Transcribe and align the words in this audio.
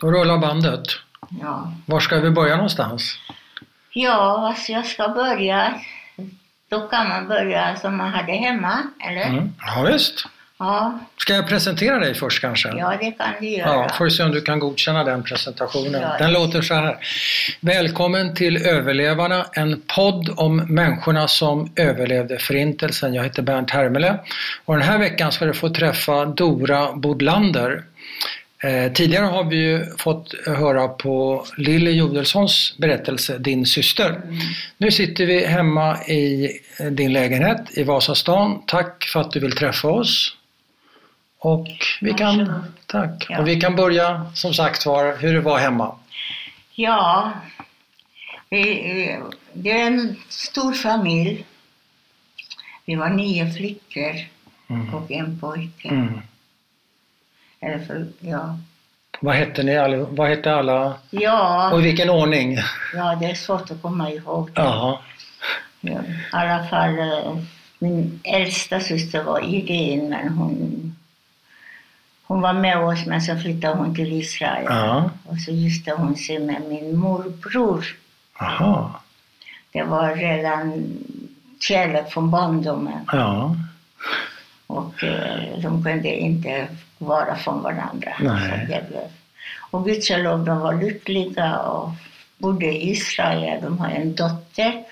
Då 0.00 0.10
rullar 0.10 0.38
bandet. 0.38 0.82
Ja, 1.40 1.72
Var 1.86 2.00
ska 2.00 2.16
vi 2.20 2.30
börja 2.30 2.54
någonstans? 2.56 3.18
ja 3.92 4.48
alltså 4.48 4.72
jag 4.72 4.86
ska 4.86 5.08
börja. 5.08 5.74
Då 6.70 6.80
kan 6.88 7.08
man 7.08 7.28
börja 7.28 7.76
som 7.76 7.96
man 7.96 8.10
hade 8.10 8.32
hemma, 8.32 8.78
eller? 9.08 9.22
Mm. 9.24 9.52
Ja, 9.60 9.82
visst. 9.92 10.24
Ja, 10.58 10.98
Ska 11.16 11.34
jag 11.34 11.48
presentera 11.48 11.98
dig 11.98 12.14
först 12.14 12.40
kanske? 12.40 12.68
ja, 12.68 12.96
det 13.00 13.10
kan 13.10 13.26
du 13.40 13.48
göra. 13.48 13.68
Ja, 13.68 13.88
får 13.88 14.04
vi 14.04 14.10
se 14.10 14.22
om 14.24 14.30
du 14.30 14.40
kan 14.40 14.58
godkänna 14.58 15.04
den 15.04 15.22
presentationen. 15.22 16.00
Ja. 16.02 16.16
Den 16.18 16.32
låter 16.32 16.62
så 16.62 16.74
här. 16.74 16.96
Välkommen 17.60 18.34
till 18.34 18.66
Överlevarna, 18.66 19.46
en 19.52 19.82
podd 19.96 20.30
om 20.36 20.56
människorna 20.56 21.28
som 21.28 21.72
överlevde 21.76 22.38
Förintelsen. 22.38 23.14
Jag 23.14 23.22
heter 23.24 23.42
Bernt 23.42 23.70
Hermele 23.70 24.18
och 24.64 24.74
den 24.74 24.82
här 24.88 24.98
veckan 24.98 25.32
ska 25.32 25.44
du 25.44 25.54
få 25.54 25.68
träffa 25.68 26.24
Dora 26.24 26.92
Bodlander. 26.92 27.82
Eh, 28.62 28.92
tidigare 28.92 29.24
har 29.24 29.44
vi 29.44 29.56
ju 29.56 29.96
fått 29.96 30.34
höra 30.46 30.88
på 30.88 31.46
Lille 31.56 31.90
Jodelssons 31.90 32.74
berättelse 32.78 33.38
Din 33.38 33.66
syster. 33.66 34.10
Mm. 34.10 34.38
Nu 34.78 34.90
sitter 34.90 35.26
vi 35.26 35.46
hemma 35.46 36.04
i 36.04 36.50
eh, 36.80 36.86
din 36.86 37.12
lägenhet 37.12 37.78
i 37.78 37.82
Vasastan. 37.82 38.62
Tack 38.66 39.04
för 39.04 39.20
att 39.20 39.30
du 39.30 39.40
vill 39.40 39.56
träffa 39.56 39.88
oss. 39.88 40.36
Och 41.38 41.68
vi 42.00 42.12
kan, 42.12 42.64
tack. 42.86 43.26
Ja. 43.28 43.38
Och 43.40 43.48
vi 43.48 43.60
kan 43.60 43.76
börja 43.76 44.30
som 44.34 44.54
sagt 44.54 44.86
var 44.86 45.16
hur 45.16 45.34
det 45.34 45.40
var 45.40 45.58
hemma. 45.58 45.94
Ja, 46.74 47.32
vi, 48.50 49.18
det 49.52 49.70
är 49.70 49.86
en 49.86 50.16
stor 50.28 50.72
familj. 50.72 51.44
Vi 52.84 52.94
var 52.94 53.08
nio 53.08 53.52
flickor 53.52 54.14
Mm. 54.70 54.94
och 54.94 55.10
en 55.10 55.38
pojke. 55.38 55.88
Mm. 55.88 56.20
Eller 57.60 57.78
för, 57.78 58.06
ja. 58.20 58.58
Vad 59.20 59.34
hette 59.34 59.62
ni 59.62 59.76
alla? 59.78 59.96
Vad 59.96 60.28
hette 60.28 60.54
alla? 60.54 60.94
Ja, 61.10 61.70
Och 61.72 61.80
i 61.80 61.82
vilken 61.82 62.10
ordning? 62.10 62.56
ja, 62.94 63.14
det 63.20 63.26
är 63.26 63.34
svårt 63.34 63.70
att 63.70 63.82
komma 63.82 64.10
ihåg. 64.10 64.50
Ja, 64.54 65.00
I 65.80 65.90
alla 66.32 66.64
fall, 66.66 66.98
eh, 66.98 67.36
min 67.78 68.20
äldsta 68.24 68.80
syster 68.80 69.22
var 69.22 69.40
Irene, 69.54 70.08
men 70.08 70.28
hon, 70.28 70.96
hon 72.26 72.40
var 72.40 72.52
med 72.52 72.78
oss, 72.78 73.06
men 73.06 73.22
så 73.22 73.36
flyttade 73.36 73.74
hon 73.76 73.94
till 73.94 74.12
Israel. 74.12 74.64
Ja. 74.68 75.10
Och 75.24 75.38
så 75.38 75.50
gifte 75.50 75.92
hon 75.92 76.16
sig 76.16 76.38
med 76.38 76.62
min 76.68 76.96
morbror. 76.98 77.84
Aha. 78.40 79.00
Det 79.72 79.82
var 79.82 80.14
redan 80.16 80.84
kärlek 81.60 82.10
från 82.12 82.30
barndomen. 82.30 83.00
Ja. 83.12 83.56
Och 84.66 85.04
eh, 85.04 85.58
de 85.62 85.84
kunde 85.84 86.08
inte 86.16 86.68
vara 86.98 87.36
från 87.36 87.62
varandra. 87.62 88.12
Nej. 88.20 88.80
Och 89.70 89.84
gudskelov, 89.84 90.44
de 90.44 90.58
var 90.58 90.74
lyckliga 90.74 91.58
och 91.58 91.90
bodde 92.38 92.66
i 92.66 92.90
Israel. 92.90 93.62
De 93.62 93.78
har 93.78 93.88
en 93.88 94.14
dotter. 94.14 94.84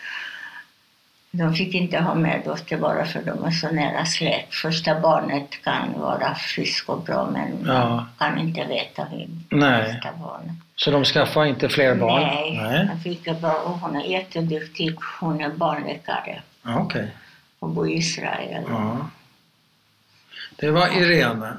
De 1.31 1.55
fick 1.55 1.75
inte 1.75 1.99
ha 1.99 2.15
mer 2.15 2.43
dotter 2.45 2.77
bara 2.77 3.05
för 3.05 3.23
de 3.23 3.45
är 3.45 3.51
så 3.51 3.71
nära 3.71 4.05
släkt. 4.07 4.55
Första 4.55 5.01
barnet 5.01 5.63
kan 5.65 6.01
vara 6.01 6.35
frisk 6.35 6.89
och 6.89 7.03
bra 7.03 7.31
men 7.33 7.65
Ja. 7.67 7.89
man 7.89 8.07
kan 8.19 8.39
inte 8.39 8.65
veta 8.65 9.05
hur 9.05 9.29
Nej. 9.51 10.01
barnet. 10.21 10.57
Så 10.77 10.91
de 10.91 11.05
skaffade 11.05 11.49
inte 11.49 11.69
fler 11.69 11.95
barn? 11.95 12.23
Nej, 12.23 12.61
Nej. 12.63 12.89
jag 12.93 13.03
fick 13.03 13.41
bra. 13.41 13.53
Och 13.53 13.79
hon 13.79 13.97
är 13.97 14.05
jätteduktig. 14.05 14.97
Hon 15.21 15.41
är 15.41 15.49
barnläkare 15.51 16.43
Okej. 16.65 17.11
och 17.59 17.69
bor 17.69 17.89
i 17.89 17.93
Israel. 17.97 18.65
Ja. 18.69 18.97
Det 20.57 20.71
var 20.71 20.89
Irene. 21.03 21.53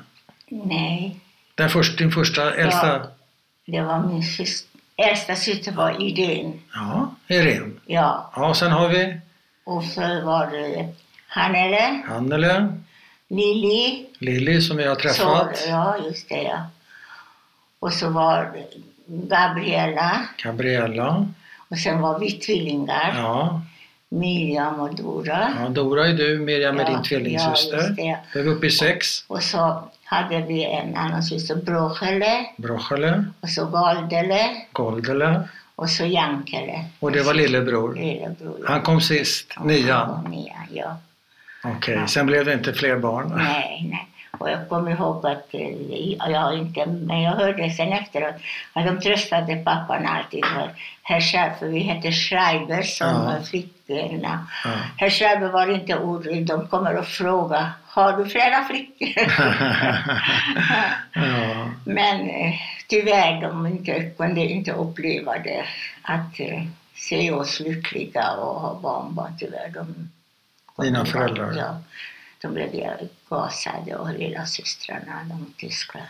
Nej, 0.49 1.15
Den 1.55 1.69
först, 1.69 1.97
din 1.97 2.11
första, 2.11 2.53
äldsta? 2.55 2.87
Ja. 2.87 3.01
det 3.65 3.81
var 3.81 3.99
min 3.99 4.23
syster. 4.23 4.67
Äldsta 4.95 5.35
syster 5.35 5.71
var 5.71 6.01
Irene. 6.01 6.53
Ja, 6.73 7.15
Irene. 7.27 7.71
Ja, 7.85 8.31
Ja, 8.35 8.53
sen 8.53 8.71
har 8.71 8.87
vi 8.89 9.17
och 9.63 9.83
så 9.83 10.01
var 10.01 10.51
det 10.51 10.87
Hannele, 11.27 12.01
Annele, 12.09 12.73
Lili. 13.29 14.05
Lilly 14.19 14.61
som 14.61 14.77
vi 14.77 14.83
har 14.87 14.95
Så, 14.95 15.01
träffat, 15.01 15.65
ja, 15.69 15.97
just 16.05 16.29
det 16.29 16.41
ja. 16.43 16.67
Och 17.79 17.93
så 17.93 18.09
var 18.09 18.51
det 18.53 18.65
Gabriella. 19.07 20.21
Gabriella, 20.43 21.27
Och 21.69 21.77
sen 21.77 22.01
var 22.01 22.19
vi 22.19 22.31
tvillingar. 22.31 23.13
ja. 23.17 23.61
Miriam 24.09 24.79
och 24.79 24.95
Dora. 24.95 25.53
ja. 25.59 25.69
Dora 25.69 26.07
är 26.07 26.13
du, 26.13 26.39
Miriam 26.39 26.79
är 26.79 26.83
Ja, 26.83 26.89
din 26.89 27.03
tvillingsyster. 27.03 27.77
Ja, 27.77 27.83
just 27.83 27.95
det. 27.95 28.17
Då 28.33 28.39
är 28.39 28.43
vi 28.43 28.49
uppe 28.49 28.67
i 28.67 28.71
sex. 28.71 29.23
Och 29.27 29.43
så 29.43 29.89
hade 30.09 30.41
vi 30.41 30.63
en 30.65 30.95
annan 30.97 31.23
syster, 31.23 31.55
Brochele. 31.55 32.45
Brochele, 32.57 33.25
Och 33.39 33.49
så 33.49 33.65
Galdele. 33.65 34.55
Goldele 34.71 35.41
Och 35.75 35.89
så 35.89 36.05
Jankele. 36.05 36.85
och 36.99 37.11
det 37.11 37.21
var 37.21 37.33
lillebror. 37.33 37.95
Lillebror. 37.95 38.65
Han 38.67 38.81
kom 38.81 39.01
sist, 39.01 39.53
Han 39.55 39.67
nian. 39.67 40.09
var 40.09 40.29
nian, 40.29 40.67
ja. 40.71 40.97
Okej, 41.63 42.07
sen 42.07 42.25
blev 42.25 42.45
det 42.45 42.53
inte 42.53 42.73
fler 42.73 42.97
barn. 42.97 43.33
Nej, 43.37 43.87
nej. 43.91 44.07
Och 44.39 44.49
jag 44.49 44.69
kommer 44.69 44.91
ihåg 44.91 45.25
att, 45.25 45.47
jag 46.31 46.57
inte, 46.57 46.85
men 46.85 47.21
jag 47.21 47.31
hörde 47.31 47.69
sen 47.69 47.93
efteråt 47.93 48.35
att 48.73 48.85
de 48.85 48.99
tröstade 49.01 49.55
pappan 49.55 50.05
alltid. 50.05 50.45
För 50.45 50.69
herr 51.03 51.21
Schreiber, 51.21 51.55
för 51.55 51.67
vi 51.67 51.79
hette 51.79 52.11
Schreiber 52.11 52.81
som 52.81 53.07
Ja. 53.07 53.43
flickorna. 53.49 54.47
Ja. 54.63 54.69
Herr 54.97 55.09
Schreiber 55.09 55.47
var 55.47 55.67
inte 55.75 55.95
orolig, 55.95 56.45
de 56.47 56.67
kommer 56.67 56.95
att 56.95 57.07
fråga, 57.07 57.71
har 57.87 58.17
du 58.17 58.25
flera 58.29 58.63
flickor? 58.63 59.07
ja. 61.13 61.69
men 61.85 62.29
eh, 62.29 62.53
tyvärr, 62.87 63.41
de 63.41 63.67
inte, 63.67 64.01
kunde 64.17 64.41
inte 64.41 64.71
uppleva 64.71 65.33
det, 65.39 65.65
att 66.01 66.39
eh, 66.39 66.63
se 66.95 67.31
oss 67.31 67.59
lyckliga 67.59 68.31
och 68.31 68.61
ha 68.61 68.79
barnbarn. 68.81 69.31
Tyvärr, 69.39 69.69
de, 69.73 70.09
Dina 70.83 71.05
föräldrar? 71.05 71.53
Ja. 71.57 71.77
De 72.41 72.53
blev 72.53 72.69
gasade 73.29 73.95
och 73.95 74.13
lilla 74.13 74.45
systrarna, 74.45 75.23
de 75.29 75.53
tyskar. 75.57 76.01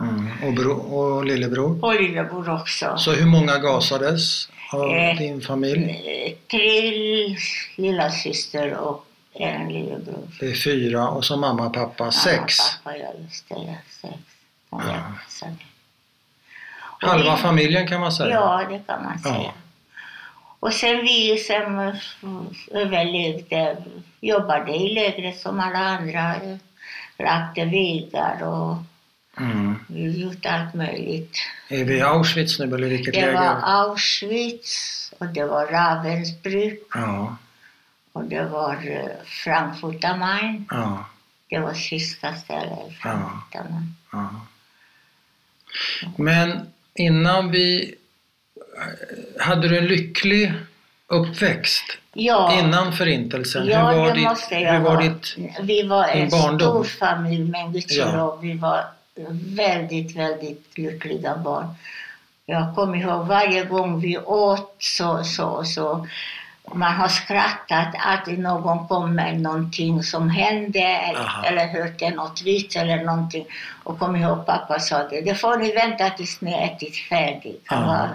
Mm. 0.00 0.30
Och, 0.44 0.52
bro, 0.52 0.72
och 0.72 1.24
lillebror? 1.24 1.84
Och 1.84 1.94
lillebror 1.94 2.60
också. 2.60 2.96
Så 2.98 3.12
hur 3.12 3.26
många 3.26 3.58
gasades 3.58 4.48
av 4.72 4.90
Eh, 4.94 5.18
din 5.18 5.40
familj? 5.40 6.04
Tre 6.50 6.92
lilla 7.76 8.10
syster 8.10 8.74
och 8.74 9.04
en 9.32 9.68
lillebror. 9.68 10.28
Det 10.40 10.46
är 10.46 10.54
fyra 10.54 11.08
och 11.08 11.24
så 11.24 11.36
mamma 11.36 11.66
och 11.66 11.74
pappa 11.74 12.12
sex. 12.12 12.56
Ja, 12.58 12.64
pappa, 12.84 12.96
ja, 12.96 13.12
just 13.24 13.48
det. 13.48 13.54
Ja, 13.54 13.74
sex. 13.88 14.14
Ja, 14.70 15.12
Halva 17.08 17.36
familjen 17.36 17.88
kan 17.88 18.00
man 18.00 18.12
säga. 18.12 18.30
Ja, 18.34 18.66
det 18.70 18.80
kan 18.86 19.04
man 19.04 19.18
Ja. 19.24 19.52
Och 20.60 20.72
sen 20.72 20.96
vi 21.02 21.38
som 21.38 21.78
eh, 21.78 21.94
överlevde 22.82 23.76
jobbade 24.20 24.72
i 24.72 24.94
lägret 24.94 25.38
som 25.40 25.60
alla 25.60 25.78
andra. 25.78 26.34
eh, 26.36 26.56
Lagde 27.18 27.64
vägar 27.64 28.42
och 28.42 28.76
Mm. 29.40 29.74
gjort 29.88 30.46
allt 30.46 30.74
möjligt. 30.74 31.36
Är 31.68 31.84
vi 31.84 31.96
i 31.96 32.00
Auschwitz 32.00 32.58
nu 32.58 32.64
eller 32.64 32.88
vilket 32.88 33.14
Det 33.14 33.20
läger? 33.20 33.34
var 33.34 33.60
Auschwitz 33.62 35.12
och 35.18 35.26
det 35.26 35.44
var 35.44 35.66
Ravensbrück 35.66 36.78
Ja, 36.94 37.36
och 38.12 38.24
det 38.24 38.44
var 38.44 38.72
eh, 38.86 39.24
Frankfurt 39.24 40.04
am 40.04 40.18
Main. 40.18 40.66
ja, 40.70 41.06
Det 41.48 41.58
var 41.58 41.74
sista 41.74 42.34
stället, 42.34 42.92
Frankfurt 43.02 43.56
am 43.56 43.66
Main. 43.72 43.94
ja. 44.12 44.30
Men 46.16 46.72
innan 46.94 47.50
vi... 47.50 47.94
Hade 49.38 49.68
du 49.68 49.78
en 49.78 49.86
lycklig 49.86 50.52
uppväxt? 51.06 51.84
Ja, 52.12 52.58
Innan 52.58 52.92
förintelsen? 52.92 53.66
ja 53.66 53.90
hur 53.90 53.98
var 53.98 54.08
det 54.08 54.14
ditt, 54.14 54.28
måste 54.28 54.54
jag 54.54 54.72
hur 54.72 54.80
var 54.80 54.94
ha. 54.94 55.02
ditt... 55.02 55.36
Vi 55.62 55.82
var 55.82 56.08
en 56.08 56.28
barndom? 56.28 56.60
stor 56.60 56.84
familj, 56.84 57.50
men 57.50 57.72
gudskelov, 57.72 58.40
vi 58.40 58.54
var 58.54 58.84
väldigt, 59.56 60.16
väldigt 60.16 60.78
lyckliga 60.78 61.36
barn. 61.36 61.66
Jag 62.46 62.74
kommer 62.74 62.96
ihåg 62.98 63.26
varje 63.26 63.64
gång 63.64 64.00
vi 64.00 64.18
åt 64.18 64.76
så, 64.78 65.24
så, 65.24 65.64
så 65.64 66.06
man 66.74 66.92
har 66.94 67.08
skrattat 67.08 67.88
alltid 67.98 68.38
någon 68.38 68.88
kom 68.88 69.14
med 69.14 69.40
någonting 69.40 70.02
som 70.02 70.30
hände 70.30 70.78
eller, 70.80 71.20
Aha. 71.20 71.44
eller 71.44 71.66
hörde 71.66 72.10
något 72.10 72.42
vits 72.44 72.76
eller 72.76 73.04
någonting. 73.04 73.44
Och 73.84 73.98
kom 73.98 74.16
ihåg 74.16 74.46
pappa 74.46 74.78
sa 74.80 75.08
det, 75.08 75.20
det 75.20 75.34
får 75.34 75.56
ni 75.56 75.72
vänta 75.72 76.10
tills 76.10 76.40
ni 76.40 76.52
ätit 76.52 76.96
färdigt. 76.96 77.62
Han 77.66 77.82
Aha. 77.82 77.92
var 77.98 78.08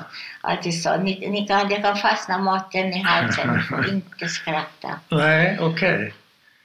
alltid 0.52 0.82
sa, 0.84 0.98
ni, 0.98 1.28
ni 1.30 1.48
kan, 1.48 1.70
det 1.70 1.76
kan 1.76 1.98
fastna 1.98 2.38
maten 2.38 2.94
i 2.94 3.00
halsen, 3.00 3.54
ni 3.54 3.62
får 3.70 3.90
inte 3.90 4.28
skratta. 4.28 4.90
Nej, 5.10 5.58
okej. 5.62 6.14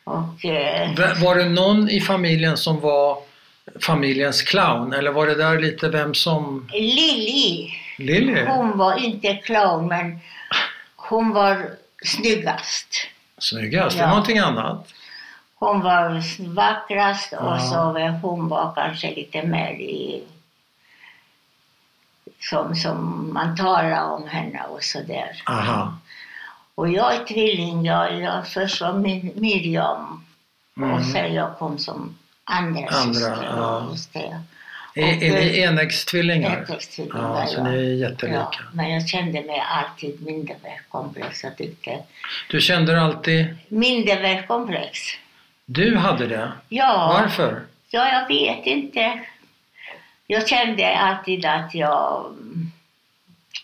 Och, 0.04 0.44
eh, 0.44 0.90
Va- 0.98 1.14
Var 1.24 1.34
det 1.34 1.48
någon 1.48 1.88
i 1.90 2.00
familjen 2.00 2.56
som 2.56 2.80
var 2.80 3.18
familjens 3.80 4.42
clown? 4.42 4.92
Eller 4.92 5.10
var 5.12 5.26
det 5.26 5.34
där 5.34 5.58
lite 5.60 5.88
vem 5.88 6.14
som... 6.14 6.68
Lili, 6.72 7.70
Lilly? 7.98 8.44
hon 8.46 8.78
var 8.78 9.04
inte 9.04 9.34
clown 9.34 9.86
men 9.88 10.18
hon 11.08 11.30
var 11.32 11.70
snyggast. 12.04 12.94
Snyggast? 13.38 13.96
Det 13.96 14.02
Ja. 14.02 14.06
är 14.06 14.10
någonting 14.10 14.38
annat? 14.38 14.88
Hon 15.54 15.80
var 15.80 16.22
vackrast 16.54 17.32
Ja. 17.32 17.38
och 17.38 17.60
så 17.60 17.76
hon 18.22 18.48
var 18.48 18.72
kanske 18.74 19.14
lite 19.14 19.42
mer 19.42 19.70
i 19.70 20.22
som, 22.40 22.76
som 22.76 23.30
man 23.34 23.56
talar 23.56 24.02
om 24.02 24.28
henne 24.28 24.62
och 24.68 24.82
sådär. 24.84 25.42
Aha. 25.46 25.98
Och 26.74 26.88
jag 26.88 27.14
är 27.14 27.24
tvilling. 27.24 27.84
Jag, 27.84 28.20
jag 28.20 28.48
först 28.48 28.80
var 28.80 28.92
Mir- 28.92 29.40
Miriam 29.40 30.24
Mm. 30.76 30.90
och 30.90 31.04
sen 31.04 31.34
jag 31.34 31.58
kom 31.58 31.78
som 31.78 32.18
andra, 32.44 32.80
Andra, 32.88 33.02
syster. 33.14 33.38
ja. 33.56 33.86
Är, 34.98 35.22
är 35.22 35.32
ni 35.44 35.58
enäggstvillingar? 35.58 36.64
Enäggstvillingar, 36.68 37.40
Ja, 37.40 37.46
så 37.46 37.62
ni 37.64 37.70
är 37.76 37.94
jättelika. 37.94 38.36
Ja, 38.36 38.52
men 38.72 38.90
jag 38.90 39.08
kände 39.08 39.42
mig 39.42 39.62
alltid 39.70 40.22
mindervärdeskomplex. 40.26 41.44
Jag 41.44 41.56
tyckte 41.56 41.98
Du 42.50 42.60
kände 42.60 43.00
alltid... 43.00 43.46
mindervärdeskomplex. 43.68 44.98
Du 45.66 45.96
hade 45.96 46.26
det? 46.26 46.52
Ja, 46.68 47.18
Varför? 47.20 47.62
ja, 47.90 48.08
jag 48.12 48.28
vet 48.28 48.66
inte. 48.66 49.20
Jag 50.26 50.48
kände 50.48 50.96
alltid 50.96 51.44
att 51.46 51.74
jag, 51.74 52.34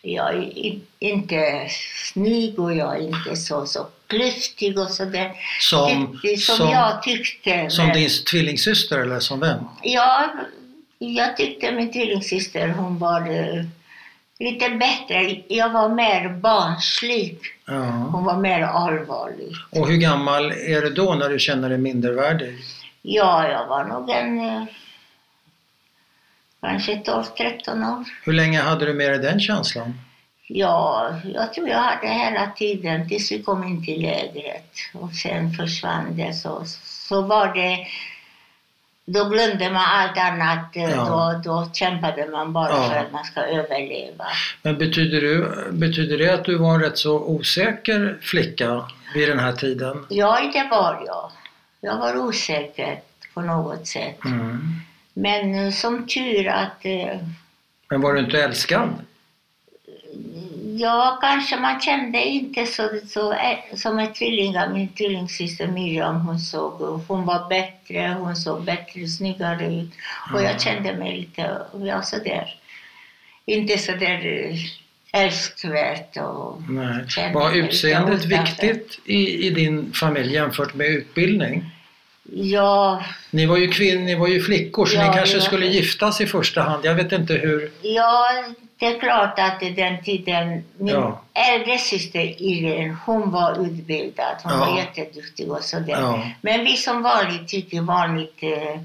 jag 0.02 0.34
är 0.34 0.78
inte 0.98 1.66
snygg 2.12 2.58
och 2.58 2.74
jag 2.74 2.96
är 2.96 3.00
inte 3.00 3.36
så, 3.36 3.66
så 3.66 3.86
klyftig 4.06 4.78
och 4.78 4.90
sådär. 4.90 5.32
Som, 5.60 6.18
som, 6.38 6.56
som, 6.56 6.70
jag 6.70 7.02
tyckte. 7.02 7.70
som 7.70 7.92
din 7.92 8.08
tvillingsyster 8.30 8.98
eller 8.98 9.20
som 9.20 9.40
vem? 9.40 9.58
Ja, 9.82 10.32
jag 11.12 11.36
tyckte 11.36 11.72
min 11.72 11.92
tvillingsyster 11.92 12.68
hon 12.68 12.98
var 12.98 13.20
eh, 13.20 13.64
lite 14.38 14.70
bättre. 14.70 15.42
Jag 15.48 15.70
var 15.70 15.88
mer 15.88 16.28
barnslig. 16.28 17.38
Ja. 17.66 17.82
Hon 18.12 18.24
var 18.24 18.36
mer 18.36 18.62
allvarlig. 18.62 19.52
Och 19.70 19.88
hur 19.88 19.96
gammal 19.96 20.52
är 20.52 20.80
du 20.80 20.90
då 20.90 21.14
när 21.14 21.28
du 21.28 21.38
känner 21.38 21.68
dig 21.68 21.78
mindervärdig? 21.78 22.58
Ja, 23.02 23.48
jag 23.48 23.66
var 23.66 23.84
nog 23.84 24.10
en 24.10 24.40
eh, 24.40 24.64
kanske 26.60 26.94
12-13 26.94 27.98
år. 27.98 28.04
Hur 28.24 28.32
länge 28.32 28.60
hade 28.60 28.86
du 28.86 28.94
med 28.94 29.10
dig 29.10 29.18
den 29.18 29.40
känslan? 29.40 29.94
Ja, 30.46 31.14
jag 31.24 31.52
tror 31.52 31.68
jag 31.68 31.78
hade 31.78 32.08
hela 32.08 32.50
tiden 32.50 33.08
tills 33.08 33.32
vi 33.32 33.42
kom 33.42 33.64
in 33.64 33.84
till 33.84 34.02
lägret. 34.02 34.72
Och 34.92 35.12
sen 35.12 35.52
försvann 35.52 36.16
det. 36.16 36.32
Så, 36.32 36.64
så 36.84 37.22
var 37.22 37.54
det... 37.54 37.86
Då 39.06 39.24
glömde 39.28 39.70
man 39.70 39.82
allt 39.84 40.18
annat. 40.18 40.76
eh, 40.76 40.90
Ja. 40.90 41.04
Då, 41.44 41.50
då 41.50 41.70
kämpade 41.72 42.26
man 42.26 42.52
bara 42.52 42.68
Ja. 42.68 42.88
för 42.88 42.96
att 42.96 43.12
man 43.12 43.24
ska 43.24 43.40
överleva. 43.40 44.24
Men 44.62 44.78
betyder, 44.78 45.20
du, 45.20 45.50
betyder 45.72 46.18
det 46.18 46.34
att 46.34 46.44
du 46.44 46.58
var 46.58 46.74
en 46.74 46.80
rätt 46.80 46.98
så 46.98 47.18
osäker 47.20 48.18
flicka 48.20 48.82
vid 49.14 49.28
den 49.28 49.38
här 49.38 49.52
tiden? 49.52 50.06
Ja, 50.08 50.40
det 50.52 50.68
var 50.70 51.02
jag. 51.06 51.30
Jag 51.80 51.98
var 51.98 52.16
osäker 52.16 53.00
på 53.34 53.40
något 53.40 53.86
sätt. 53.86 54.24
Mm. 54.24 54.60
Men 55.14 55.66
eh, 55.66 55.72
som 55.72 56.06
tur 56.06 56.48
att... 56.48 56.84
eh, 56.84 57.18
Men 57.90 58.00
var 58.00 58.14
du 58.14 58.20
inte 58.20 58.42
älskad? 58.42 58.88
Ja, 60.76 61.18
kanske 61.20 61.56
man 61.56 61.80
kände 61.80 62.24
inte 62.24 62.66
så, 62.66 62.88
så 63.08 63.32
eh, 63.32 63.76
som 63.76 63.98
en 63.98 64.12
tvilling. 64.12 64.54
Min 64.72 64.88
tvillingsyster 64.88 65.66
Miriam, 65.66 66.20
hon, 66.20 66.38
såg, 66.38 67.02
hon 67.08 67.24
var 67.24 67.48
bättre, 67.48 68.16
hon 68.18 68.36
såg 68.36 68.64
bättre, 68.64 69.06
snyggare 69.06 69.66
ut. 69.66 69.90
Och 70.32 70.42
jag 70.42 70.60
kände 70.60 70.96
mig 70.96 71.16
lite, 71.16 71.58
ja 71.84 72.02
sådär, 72.02 72.54
inte 73.46 73.78
sådär 73.78 74.26
eh, 74.26 75.22
älskvärt 75.22 76.16
och 76.16 76.62
Nej. 76.68 77.32
Var 77.34 77.52
utseendet 77.52 78.24
viktigt 78.24 79.00
i, 79.04 79.46
i 79.46 79.50
din 79.50 79.92
familj 79.92 80.34
jämfört 80.34 80.74
med 80.74 80.86
utbildning? 80.86 81.64
ja, 82.32 83.04
Ni 83.30 83.46
var 83.46 83.56
ju 83.56 83.68
kvinnor, 83.68 84.02
ni 84.02 84.14
var 84.14 84.28
ju 84.28 84.40
flickor 84.40 84.86
så 84.86 84.96
Ja, 84.96 85.10
ni 85.10 85.16
kanske 85.16 85.36
var 85.36 85.44
skulle 85.44 85.66
giftas 85.66 86.20
i 86.20 86.26
första 86.26 86.62
hand. 86.62 86.84
Jag 86.84 86.94
vet 86.94 87.12
inte 87.12 87.34
hur... 87.34 87.70
ja, 87.82 88.44
det 88.84 88.96
är 88.96 88.98
klart 89.00 89.38
att 89.38 89.62
i 89.62 89.70
den 89.70 90.02
tiden, 90.04 90.64
min 90.78 90.94
Ja. 90.94 91.20
äldre 91.52 91.78
syster 91.78 92.42
Irene, 92.42 92.96
hon 93.06 93.30
var 93.30 93.66
utbildad, 93.66 94.36
hon 94.42 94.52
Ja. 94.52 94.58
var 94.58 94.76
jätteduktig 94.78 95.50
och 95.50 95.62
sådär. 95.62 96.00
Ja. 96.00 96.22
Men 96.40 96.64
vi 96.64 96.76
som 96.76 97.02
vanligt 97.02 97.52
gick 97.52 97.72
i 97.74 97.78
vanligt 97.78 98.38
eh, 98.42 98.80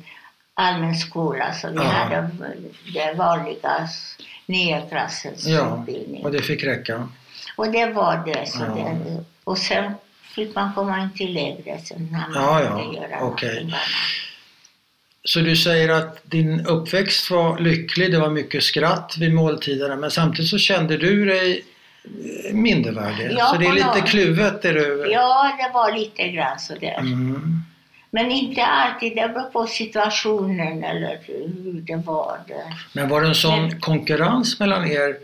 allmän 0.53 0.95
skola 0.95 1.53
så 1.53 1.67
vi 1.69 1.75
Ja. 1.75 1.81
hade 1.83 2.29
det 2.93 3.13
vanliga 3.17 3.87
nia 4.45 4.81
klassens 4.81 5.45
Ja, 5.47 5.77
utbildning. 5.79 6.23
och 6.25 6.31
det 6.31 6.41
fick 6.41 6.63
räcka. 6.63 7.07
Och 7.55 7.71
det 7.71 7.85
var 7.85 8.23
det. 8.25 8.49
Så 8.49 8.59
det 8.59 9.23
och 9.43 9.57
sen 9.57 9.91
fick 10.35 10.55
man 10.55 10.73
komma 10.73 11.01
in 11.01 11.09
till 11.17 11.33
lägret 11.33 11.87
sen 11.87 12.07
när 12.11 12.19
man 12.19 12.31
Ja, 12.43 12.61
ja, 12.63 12.93
göra 12.93 13.19
okej. 13.21 13.49
någonting 13.49 13.65
annat. 13.67 13.79
Så 15.23 15.39
du 15.39 15.55
säger 15.55 15.89
att 15.89 16.21
din 16.23 16.65
uppväxt 16.65 17.31
var 17.31 17.59
lycklig, 17.59 18.11
det 18.11 18.19
var 18.19 18.29
mycket 18.29 18.63
skratt 18.63 19.15
vid 19.19 19.33
måltiderna 19.33 19.95
men 19.95 20.11
samtidigt 20.11 20.49
så 20.49 20.57
kände 20.57 20.97
du 20.97 21.25
dig 21.25 21.65
eh, 22.45 22.53
mindervärdig. 22.53 23.31
Ja, 23.37 23.45
så 23.45 23.57
det 23.57 23.65
är 23.65 23.73
lite 23.73 23.87
något- 23.87 24.07
kluvet 24.09 24.65
är 24.65 24.73
du... 24.73 25.09
Ja, 25.11 25.51
det 25.57 25.73
var 25.73 25.91
lite 25.97 26.27
grann 26.29 26.59
sådär. 26.59 26.97
Mm. 26.99 27.61
Men 28.11 28.31
inte 28.31 28.63
alltid. 28.65 29.15
Det 29.15 29.29
beror 29.33 29.49
på 29.49 29.67
situationen 29.67 30.83
eller 30.83 31.19
hur 31.23 31.81
det 31.81 31.95
var 31.95 32.37
där. 32.47 32.73
Men 32.93 33.09
var 33.09 33.21
det 33.21 33.27
en 33.27 33.35
sån 33.35 33.61
Men- 33.61 33.79
konkurrens 33.79 34.59
mellan 34.59 34.87
er 34.91 35.17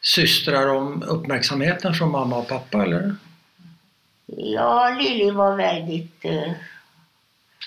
systrar 0.00 0.66
om 0.68 1.02
uppmärksamheten 1.02 1.94
från 1.94 2.10
mamma 2.10 2.36
och 2.36 2.48
pappa 2.48 2.82
eller? 2.82 3.16
Ja, 4.26 4.96
Lili 5.00 5.30
var 5.30 5.56
väldigt 5.56 6.24
eh, 6.24 6.52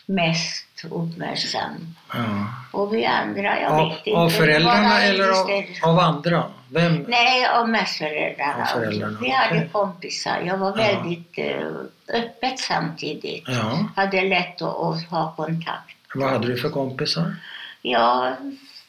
mest 0.06 0.66
uppmärksam. 0.88 1.96
Ja. 2.14 2.48
Och 2.72 2.94
vi 2.94 3.06
andra, 3.06 3.62
jag 3.62 3.72
Av, 3.72 3.90
vet 3.90 4.08
inte. 4.08 4.20
av 4.20 4.30
föräldrarna 4.30 5.02
eller 5.04 5.30
av, 5.30 5.48
av 5.92 6.00
andra? 6.00 6.44
Vem? 6.72 6.96
Nej, 7.08 7.48
av 7.48 7.70
mest 7.70 7.98
föräldrarna. 7.98 9.18
Vi 9.22 9.30
hade 9.30 9.68
kompisar. 9.72 10.42
Jag 10.46 10.58
var 10.58 10.70
Ja. 10.70 10.76
väldigt 10.76 11.34
eh, 11.38 11.68
öppet 12.14 12.60
samtidigt. 12.60 13.44
Ja. 13.48 13.80
Hade 13.96 14.22
lätt 14.22 14.62
att, 14.62 14.76
att 14.80 15.04
ha 15.10 15.34
kontakt. 15.36 15.96
Vad 16.16 16.30
hade 16.30 16.48
du 16.48 16.58
för 16.58 16.70
kompisar? 16.70 17.36
Ja, 17.82 18.36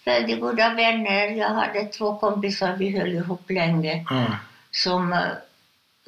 väldigt 0.05 0.41
goda 0.41 0.75
vänner. 0.75 1.27
Jag 1.27 1.49
hade 1.49 1.85
två 1.85 2.19
kompisar, 2.19 2.77
vi 2.79 2.99
höll 2.99 3.13
ihop 3.13 3.51
länge. 3.51 4.05
Ja. 4.11 4.25
Som, 4.71 5.13
eh, 5.13 5.19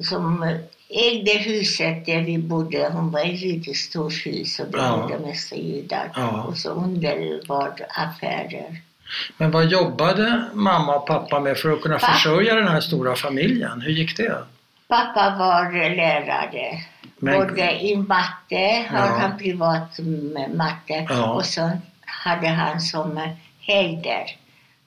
som 0.03 0.43
eh, 0.43 0.57
ägde 0.93 1.31
huset 1.31 2.05
där 2.05 2.21
vi 2.21 2.37
bodde. 2.37 2.89
Hon 2.93 3.11
var 3.11 3.25
i 3.25 3.31
judiskt 3.35 3.89
stort 3.89 4.25
hus 4.25 4.59
och 4.59 4.67
det 4.71 4.77
Ja. 4.77 4.97
bodde 4.97 5.19
mest 5.27 5.53
judar. 5.55 6.11
Ja. 6.15 6.43
Och 6.43 6.57
så 6.57 6.69
underbart 6.69 7.81
affärer. 7.89 8.77
Men 9.37 9.51
vad 9.51 9.65
jobbade 9.65 10.43
mamma 10.53 10.95
och 10.95 11.07
pappa 11.07 11.39
med 11.39 11.57
för 11.57 11.71
att 11.73 11.81
kunna 11.81 11.97
Va? 11.97 12.07
försörja 12.07 12.55
den 12.55 12.67
här 12.67 12.81
stora 12.81 13.15
familjen? 13.15 13.81
Hur 13.81 13.91
gick 13.91 14.17
det? 14.17 14.37
Pappa 14.87 15.35
var 15.39 15.71
lärare. 15.95 16.81
Men- 17.17 17.39
Både 17.39 17.71
i 17.81 17.95
matte, 17.97 18.85
har 18.89 18.97
Ja. 19.07 19.17
han 19.21 19.37
privat 19.37 19.99
med 20.33 20.51
matte 20.55 21.07
Ja. 21.09 21.33
och 21.33 21.45
så 21.45 21.71
hade 22.05 22.47
han 22.47 22.81
som 22.81 23.17
eh, 23.17 23.29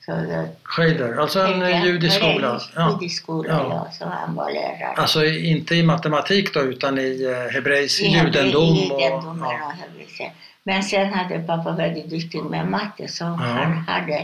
Så, 0.07 0.13
eh, 0.13 0.45
Skejder, 0.63 1.17
alltså 1.21 1.41
en 1.41 1.63
Heider- 1.63 1.87
judisk 1.87 2.17
skola? 2.17 2.61
Ja. 2.77 2.91
Judisk 3.01 3.23
skola, 3.23 3.49
Ja. 3.49 3.67
ja. 3.71 3.89
Så 3.99 4.05
han 4.07 4.35
var 4.35 4.51
lärare. 4.51 4.95
Alltså 4.97 5.25
inte 5.25 5.75
i 5.75 5.83
matematik 5.83 6.55
då 6.55 6.61
utan 6.61 6.99
i 6.99 7.25
eh, 7.25 7.55
hebreisk 7.55 8.03
I 8.03 8.07
judendom? 8.07 8.63
I 8.77 8.91
och, 8.93 9.01
judendomen 9.01 9.51
ja. 9.51 9.67
och. 9.67 10.33
Men 10.63 10.83
sen 10.83 11.13
hade 11.13 11.39
pappa 11.39 11.73
väldigt 11.73 12.11
duktig 12.11 12.43
med 12.43 12.67
matte 12.69 13.09
så 13.09 13.25
han 13.25 13.73
hade 13.89 14.19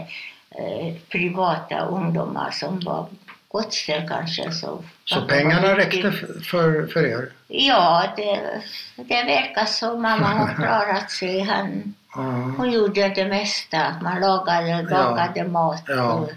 eh, 0.51 0.93
privata 1.09 1.79
ungdomar 1.85 2.51
som 2.51 2.79
var 2.79 3.07
gott 3.47 3.73
ställt 3.73 4.09
kanske. 4.09 4.51
Så, 4.51 4.83
Så 5.05 5.21
pengarna 5.21 5.77
räckte 5.77 6.11
för, 6.51 6.87
för 6.87 7.05
er? 7.05 7.29
Ja, 7.47 8.03
det, 8.17 8.39
det 8.95 9.23
verkar 9.23 9.65
så. 9.65 9.97
Mamma 9.97 10.27
har 10.27 10.53
klarat 10.55 11.11
sig. 11.11 11.39
Han, 11.39 11.93
Ja. 12.15 12.21
hon 12.57 12.71
gjorde 12.71 13.07
det 13.09 13.25
mesta. 13.25 13.95
Man 14.01 14.21
lagade, 14.21 15.47
mat. 15.47 15.83
Ja. 15.87 16.13
Och 16.13 16.29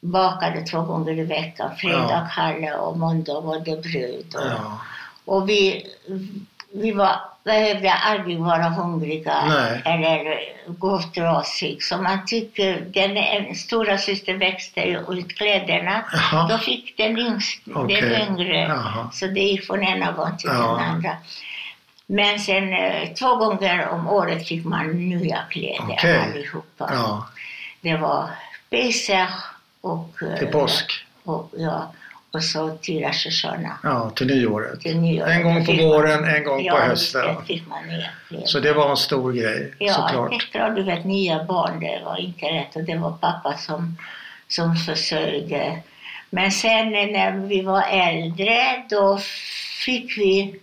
bakade 0.00 0.60
två 0.62 0.80
gånger 0.82 1.18
i 1.18 1.24
veckan. 1.24 1.76
Fredag 1.76 2.28
halle 2.30 2.74
och 2.74 2.98
måndag 2.98 3.40
var 3.40 3.58
det 3.60 3.82
bröd. 3.82 4.34
Och, 4.34 4.50
Ja. 4.50 4.80
och 5.24 5.48
vi, 5.48 5.86
vi 6.72 6.92
var, 6.92 7.20
behövde 7.44 7.92
aldrig 7.92 8.38
vara 8.38 8.62
hungriga 8.68 9.44
Nej. 9.48 9.82
eller 9.84 10.38
gå 10.66 11.02
trasig. 11.14 11.82
Så 11.82 11.96
man 11.96 12.26
tycker, 12.26 12.80
den 12.80 13.16
en 13.16 13.54
stora 13.54 13.98
syster 13.98 14.34
växte 14.34 14.80
ut 14.82 15.36
kläderna. 15.38 16.04
Jaha. 16.12 16.48
Då 16.48 16.58
fick 16.58 16.96
den 16.96 17.18
yngst, 17.18 17.62
Okej. 17.74 18.00
den 18.00 18.28
yngre, 18.28 18.58
Jaha. 18.60 19.10
så 19.12 19.26
det 19.26 19.40
gick 19.40 19.66
från 19.66 19.82
ena 19.82 20.12
barn 20.12 20.36
till 20.36 20.50
Ja. 20.52 20.78
den 20.80 20.90
andra. 20.90 21.10
Men 22.06 22.38
sen 22.38 22.72
eh, 22.72 23.08
två 23.12 23.36
gånger 23.36 23.88
om 23.88 24.08
året 24.08 24.48
fick 24.48 24.64
man 24.64 25.08
nya 25.08 25.38
kläder 25.50 25.80
Okej. 25.90 26.18
allihopa. 26.18 26.88
ja. 26.92 27.26
Det 27.80 27.96
var 27.96 28.30
Pesach 28.70 29.30
och, 29.80 30.22
eh, 30.22 30.38
Till 30.38 30.46
påsk? 30.46 30.92
och, 31.24 31.50
ja, 31.56 31.92
och 32.32 32.44
så 32.44 32.70
till 32.76 33.04
Rosh 33.04 33.24
Hashanah. 33.26 33.76
Ja, 33.82 34.10
till 34.10 34.26
nyåret. 34.26 34.80
Till 34.80 35.00
nyår. 35.00 35.26
En 35.28 35.42
gång 35.42 35.66
på 35.66 35.72
våren, 35.72 36.24
en 36.24 36.44
gång 36.44 36.64
ja, 36.64 36.72
på 36.74 36.78
hösten. 36.80 37.44
fick 37.46 37.66
man 37.66 37.88
nya 37.88 38.06
kläder. 38.28 38.46
Så 38.46 38.60
det 38.60 38.72
var 38.72 38.90
en 38.90 38.96
stor 38.96 39.32
grej 39.32 39.74
Ja, 39.78 39.92
såklart. 39.94 40.50
klart, 40.50 40.76
du 40.76 40.82
vet, 40.82 41.04
nya 41.04 41.44
barn, 41.44 41.80
det 41.80 42.02
var 42.04 42.16
inte 42.20 42.46
rätt. 42.46 42.76
Och 42.76 42.82
det 42.84 42.96
var 42.96 43.10
pappa 43.12 43.56
som 43.56 43.96
som 44.48 44.76
försörjde. 44.76 45.78
Men 46.30 46.50
sen 46.50 46.90
när 46.92 47.46
vi 47.46 47.62
var 47.62 47.82
äldre, 47.90 48.84
då 48.90 49.18
fick 49.84 50.18
vi... 50.18 50.60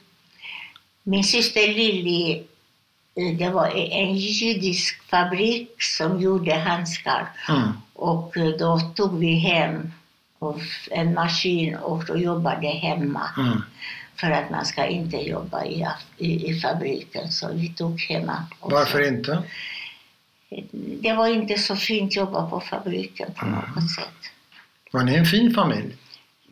Min 1.03 1.23
syster 1.23 1.67
Lilly, 1.67 2.43
eh, 3.15 3.37
det 3.37 3.49
var 3.49 3.67
en 3.91 4.15
judisk 4.17 5.03
fabrik 5.03 5.81
som 5.81 6.21
gjorde 6.21 6.53
handskar. 6.53 7.31
Mm. 7.49 7.69
Och 7.93 8.37
eh, 8.37 8.49
då 8.59 8.79
tog 8.95 9.19
vi 9.19 9.33
hem 9.35 9.91
en 10.91 11.13
maskin 11.13 11.75
och 11.75 12.05
då 12.05 12.17
jobbade 12.17 12.67
hemma. 12.67 13.29
Mm. 13.37 13.61
För 14.15 14.31
att 14.31 14.49
man 14.49 14.65
ska 14.65 14.85
inte 14.85 15.17
jobba 15.17 15.65
i, 15.65 15.87
i, 16.17 16.49
i 16.49 16.59
fabriken. 16.59 17.31
Så 17.31 17.53
vi 17.53 17.69
tog 17.69 18.01
hemma. 18.01 18.45
Och 18.59 18.71
Varför 18.71 19.07
inte? 19.07 19.43
Det 21.01 21.13
var 21.13 21.27
inte 21.27 21.57
så 21.57 21.75
fint 21.75 22.11
att 22.11 22.15
jobba 22.15 22.49
på 22.49 22.59
fabriken 22.59 23.33
på 23.33 23.45
Mm. 23.45 23.59
något 23.75 23.91
sätt. 23.91 24.31
Var 24.91 25.03
ni 25.03 25.15
en 25.15 25.25
fin 25.25 25.53
familj? 25.53 25.95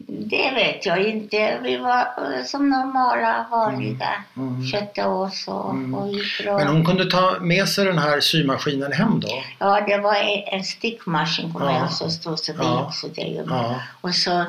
Det 0.08 0.51
vet 0.55 0.86
jag 0.86 1.03
inte. 1.03 1.60
Vi 1.63 1.77
var 1.77 2.08
som 2.43 2.70
normala, 2.70 3.46
vanliga. 3.51 4.10
Mm. 4.38 4.63
Skötte 4.63 5.05
oss 5.05 5.48
och, 5.48 5.70
Mm. 5.70 5.93
och 5.93 6.08
gick 6.13 6.43
bra. 6.43 6.58
Men 6.58 6.67
hon 6.67 6.86
kunde 6.86 7.12
ta 7.12 7.38
med 7.41 7.67
sig 7.70 7.86
den 7.86 7.98
här 7.98 8.20
symaskinen 8.20 8.91
hem 8.91 9.20
då? 9.20 9.27
Ja, 9.60 9.81
det 9.88 9.98
var 9.98 10.15
en, 10.53 10.63
stickmaskin 10.63 11.53
kommer 11.53 11.72
Ja. 11.74 11.79
jag 11.79 11.91
så 11.91 12.10
stor 12.10 12.36
så 12.36 12.53
det 12.53 12.63
Ja. 12.63 12.86
gick 12.86 12.96
så 12.96 13.08
det. 13.08 13.43
Ja. 13.50 13.81
Och 14.01 14.15
så 14.15 14.46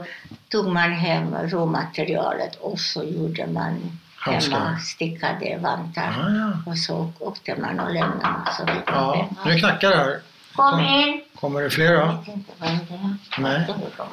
tog 0.49 0.67
man 0.69 0.93
hem 0.93 1.35
råmaterialet 1.35 2.55
och 2.57 2.79
så 2.81 3.05
gjorde 3.05 3.47
man 3.47 3.99
hemma 4.27 4.79
stickade 4.79 5.59
vantar. 5.61 6.15
Ja, 6.19 6.31
ja. 6.31 6.71
Och 6.73 6.79
så 6.79 7.13
åkte 7.19 7.57
man 7.57 7.81
och 7.81 7.95
lämnade 7.95 8.51
så 8.59 8.65
vidare. 8.65 8.83
ja. 8.87 9.29
Nu 9.47 9.59
knackar 9.59 9.91
det 9.91 9.97
här. 9.97 10.21
Kom 10.57 10.81
in! 10.81 11.23
Kommer 11.41 11.63
det 11.63 11.71
fler 11.71 11.93
då? 11.93 11.99
Jag 12.01 12.17
vet 12.19 12.29
inte 12.29 12.53
vad 12.59 12.69
det 12.71 12.75
är. 12.75 13.17
Nej. 13.43 13.67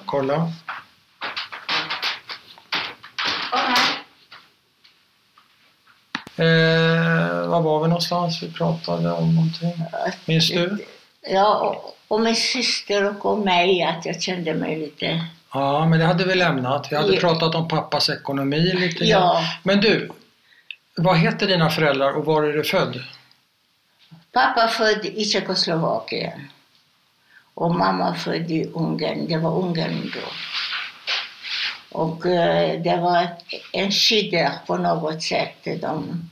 Kolla. 0.05 0.35
Kom 0.35 0.51
här. 3.59 3.75
Eh, 6.39 7.47
var 7.47 7.61
var 7.61 7.81
vi 7.81 7.87
någonstans? 7.87 8.43
Vi 8.43 8.51
pratade 8.51 9.11
om 9.11 9.35
någonting. 9.35 9.73
Minns 10.25 10.49
du? 10.49 10.85
Ja, 11.29 11.55
och, 11.59 11.97
och 12.07 12.21
min 12.21 12.35
syster 12.35 13.05
och 13.09 13.25
om 13.25 13.41
mig, 13.41 13.83
att 13.83 14.05
jag 14.05 14.21
kände 14.21 14.53
mig 14.53 14.79
lite... 14.79 15.25
Ja, 15.53 15.85
men 15.85 15.99
det 15.99 16.05
hade 16.05 16.25
vi 16.25 16.35
lämnat. 16.35 16.87
Vi 16.91 16.95
hade 16.95 17.13
Ja. 17.13 17.19
pratat 17.19 17.55
om 17.55 17.67
pappas 17.67 18.09
ekonomi 18.09 18.73
lite 18.73 19.05
grann. 19.05 19.09
Ja, 19.09 19.43
Men 19.63 19.81
du, 19.81 20.09
vad 20.95 21.17
heter 21.17 21.47
dina 21.47 21.69
föräldrar 21.69 22.11
och 22.11 22.25
var 22.25 22.43
är 22.43 22.53
du 22.53 22.63
född? 22.63 23.03
pappa 24.33 24.67
född 24.67 25.05
i 25.05 25.25
Tjeckoslovakien. 25.25 26.47
Och 27.53 27.75
mamma 27.75 28.15
född 28.15 28.51
i 28.51 28.65
Ungern. 28.73 29.27
Det 29.27 29.37
var 29.37 29.57
Ungern 29.59 30.11
då. 30.13 30.29
Och 31.91 32.25
eh, 32.25 32.81
det 32.81 32.95
var 32.95 33.27
en 33.73 33.91
skidor 33.91 34.49
på 34.67 34.77
något 34.77 35.23
sätt. 35.23 35.67
De, 35.81 36.29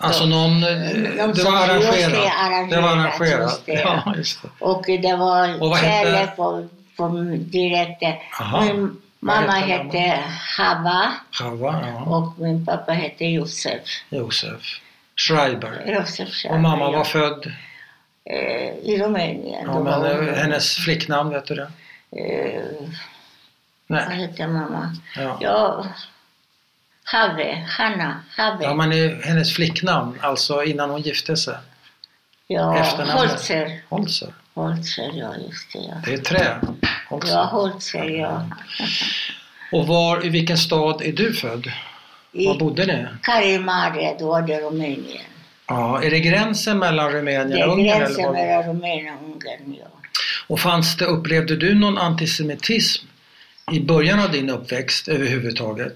Alltså 0.00 0.26
någon, 0.26 0.62
eh, 0.62 0.68
De 0.68 1.32
det 1.32 1.44
var 1.44 1.56
arrangerat. 1.56 2.70
Det 2.70 2.80
var 2.80 2.88
arrangerat. 2.88 3.62
det. 3.66 3.72
Ja, 3.84 4.14
det. 4.16 4.64
och 4.64 4.84
det 4.86 5.16
var 5.16 5.62
Och 5.62 5.78
kärlek 5.78 6.36
på, 6.36 6.68
på 6.96 7.08
direkt. 7.38 8.02
Aha. 8.40 8.60
Min 8.64 8.96
mamma 9.20 9.52
hette 9.52 10.20
Hava 10.58 11.12
Chava, 11.32 11.80
ja. 11.86 12.02
och 12.16 12.38
min 12.38 12.66
pappa 12.66 12.92
hette 12.92 13.24
Josef. 13.24 13.82
Josef. 14.10 14.62
Schreiber. 15.16 15.84
Josef 15.86 16.28
Och 16.50 16.60
mamma 16.60 16.84
ja. 16.84 16.90
var 16.98 17.04
född? 17.04 17.52
Eh, 18.30 18.68
i 18.82 19.02
Rumänien. 19.02 19.64
Ja, 19.66 19.80
men 19.82 20.34
hennes 20.34 20.76
flicknamn, 20.76 21.30
vet 21.30 21.46
du 21.46 21.54
det? 21.54 21.70
Eh, 23.90 23.94
vad 23.96 24.08
Nej. 24.08 24.16
hette 24.26 24.46
mamma? 24.46 24.96
Ja. 25.16 25.38
Ja, 25.40 25.86
Have, 27.04 27.64
Hanna, 27.68 28.20
Have. 28.36 28.64
Ja, 28.64 28.74
men 28.74 28.92
hennes 29.22 29.54
flicknamn, 29.54 30.18
alltså 30.20 30.62
innan 30.64 30.90
hon 30.90 31.00
gifte 31.00 31.36
sig. 31.36 31.54
ja, 32.46 32.78
efternamnet. 32.78 33.30
Holzer. 33.30 33.80
Holzer. 33.88 34.28
Holzer, 34.54 35.10
ja 35.14 35.34
just 35.46 35.72
det. 35.72 35.78
Ja, 35.78 35.94
Det 36.04 36.12
är 36.12 36.18
trä. 36.18 36.56
Holzer. 37.08 37.34
ja 37.34 37.44
Holzer, 37.44 38.04
ja. 38.04 38.42
Och 39.72 39.86
var, 39.86 40.26
i 40.26 40.28
vilken 40.28 40.58
stad 40.58 41.02
är 41.02 41.12
du 41.12 41.32
född? 41.34 41.72
Var 42.32 42.54
I 42.54 42.58
bodde 42.58 42.86
ni? 42.86 43.06
Karimare, 43.22 44.16
då 44.18 44.28
var 44.28 44.42
det 44.42 44.60
Rumänien. 44.60 45.22
Ja, 45.66 46.02
är 46.02 46.10
det 46.10 46.20
gränsen 46.20 46.78
mellan 46.78 47.12
Det 47.12 47.18
Rumänien 47.18 47.52
är 47.52 47.66
och 47.66 47.72
Ungern? 47.72 47.96
Eller 47.96 48.06
gränsen 48.06 48.24
var... 48.24 48.32
mellan 48.32 48.62
Rumänien 48.62 49.14
och 49.18 49.24
Ungern, 49.24 49.74
ja. 49.80 49.86
Och 50.46 50.60
fanns 50.60 50.96
det, 50.96 51.04
upplevde 51.04 51.56
du 51.56 51.74
någon 51.74 51.98
antisemitism 51.98 53.06
i 53.72 53.80
början 53.80 54.20
av 54.20 54.30
din 54.32 54.50
uppväxt 54.50 55.08
överhuvudtaget? 55.08 55.92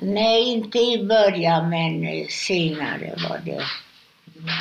Nej, 0.00 0.42
inte 0.48 0.78
i 0.78 1.04
början, 1.06 1.68
men 1.70 2.04
eh, 2.06 2.26
senare 2.28 3.14
var 3.28 3.40
det. 3.44 3.62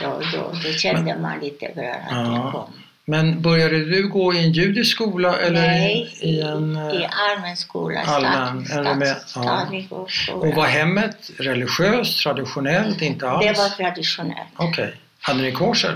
Då, 0.02 0.22
då, 0.34 0.52
då 0.64 0.74
kände 0.74 1.20
man 1.20 1.40
lite 1.40 1.66
grann 1.66 2.02
att 2.02 2.28
Ja. 2.28 2.44
det 2.46 2.52
kom. 2.52 2.74
Men 3.06 3.42
började 3.42 3.86
du 3.86 4.08
gå 4.08 4.34
i 4.34 4.44
en 4.44 4.52
judisk 4.52 4.92
skola 4.96 5.38
eller 5.40 5.62
Nej, 5.68 6.18
i 6.22 6.42
en... 6.42 6.76
eh, 6.76 6.96
i 6.96 7.08
allmän 7.36 7.58
skola. 7.58 8.00
allmän, 8.02 8.66
stat- 8.66 8.78
eller 8.80 8.96
med- 8.96 9.08
stats- 9.08 9.32
ja. 9.36 10.06
skola. 10.10 10.48
Och 10.48 10.56
var 10.56 10.66
hemmet 10.68 11.32
religiöst, 11.38 12.24
traditionellt, 12.24 13.02
inte 13.02 13.30
alls? 13.30 13.46
Det 13.46 13.58
var 13.62 13.70
traditionellt. 13.70 14.50
Okej. 14.56 14.94
Hade 15.20 15.42
ni 15.42 15.52
kosher? 15.52 15.96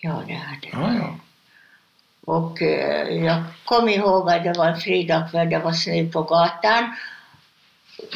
Ja, 0.00 0.22
det 0.26 0.32
hade 0.34 0.68
Ja, 0.72 0.94
ja. 0.98 1.16
Och 2.26 2.62
eh, 2.62 3.24
jag 3.24 3.42
kommer 3.64 3.92
ihåg 3.92 4.30
att 4.30 4.44
det 4.44 4.52
var 4.58 4.66
en 4.66 4.80
fredagkväll, 4.80 5.50
det 5.50 5.58
var 5.58 5.72
snö 5.72 6.10
på 6.12 6.22
gatan. 6.22 6.94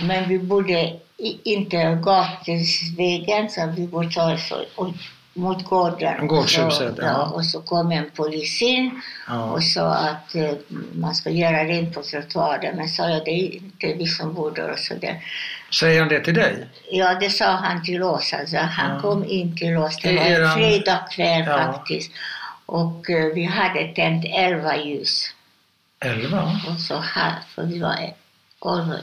Men 0.00 0.29
vi 0.29 0.38
bodde 0.38 0.81
i, 1.17 1.40
inte 1.45 1.99
gatvägen, 2.02 3.50
så 3.50 3.73
vi 3.76 3.87
bodde 3.87 4.38
så, 4.38 4.64
och, 4.76 4.88
mot 5.35 5.64
gården. 5.64 6.26
Gårdshuset, 6.26 6.97
så, 6.97 7.02
ja. 7.02 7.26
Och 7.26 7.45
så 7.45 7.61
kom 7.61 7.93
en 7.93 8.11
polis 8.11 8.62
in 8.62 9.00
ja. 9.29 9.45
och 9.45 9.64
sa 9.64 9.95
att 9.95 10.35
eh, 10.35 10.50
man 10.93 11.14
ska 11.14 11.31
göra 11.31 11.64
rent 11.64 11.95
på 11.95 12.02
trottoaren. 12.02 12.76
Men 12.76 12.88
sa 12.88 13.09
jag, 13.09 13.25
det 13.25 13.31
är 13.31 13.55
inte 13.55 13.87
vi 13.99 14.07
som 14.07 14.35
bor 14.35 14.50
där. 14.50 14.71
Och 14.73 14.79
så 14.79 14.95
där. 14.95 15.25
Säger 15.81 16.00
han 16.00 16.09
det 16.09 16.21
till 16.21 16.35
dig? 16.35 16.69
Ja, 16.90 17.14
det 17.21 17.31
sa 17.31 17.45
han 17.45 17.85
till 17.85 18.02
oss. 18.02 18.33
Alltså, 18.40 18.57
han 18.57 18.95
Ja. 18.95 19.00
kom 19.00 19.25
in 19.25 19.57
till 19.57 19.76
oss. 19.76 19.97
Det 20.02 20.17
var 20.17 20.25
en 20.25 20.55
fredagkväll 20.55 21.45
faktiskt. 21.45 22.11
Och 22.71 23.11
eh, 23.11 23.27
vi 23.35 23.45
hade 23.45 23.89
tänt 23.89 24.25
elva 24.25 24.77
ljus. 24.77 25.35
Elva? 26.00 26.61
Och 26.69 26.81
så 26.81 26.97
här, 26.99 27.35
för 27.55 27.62
vi 27.62 27.79
var 27.81 27.95
elva, 28.67 28.97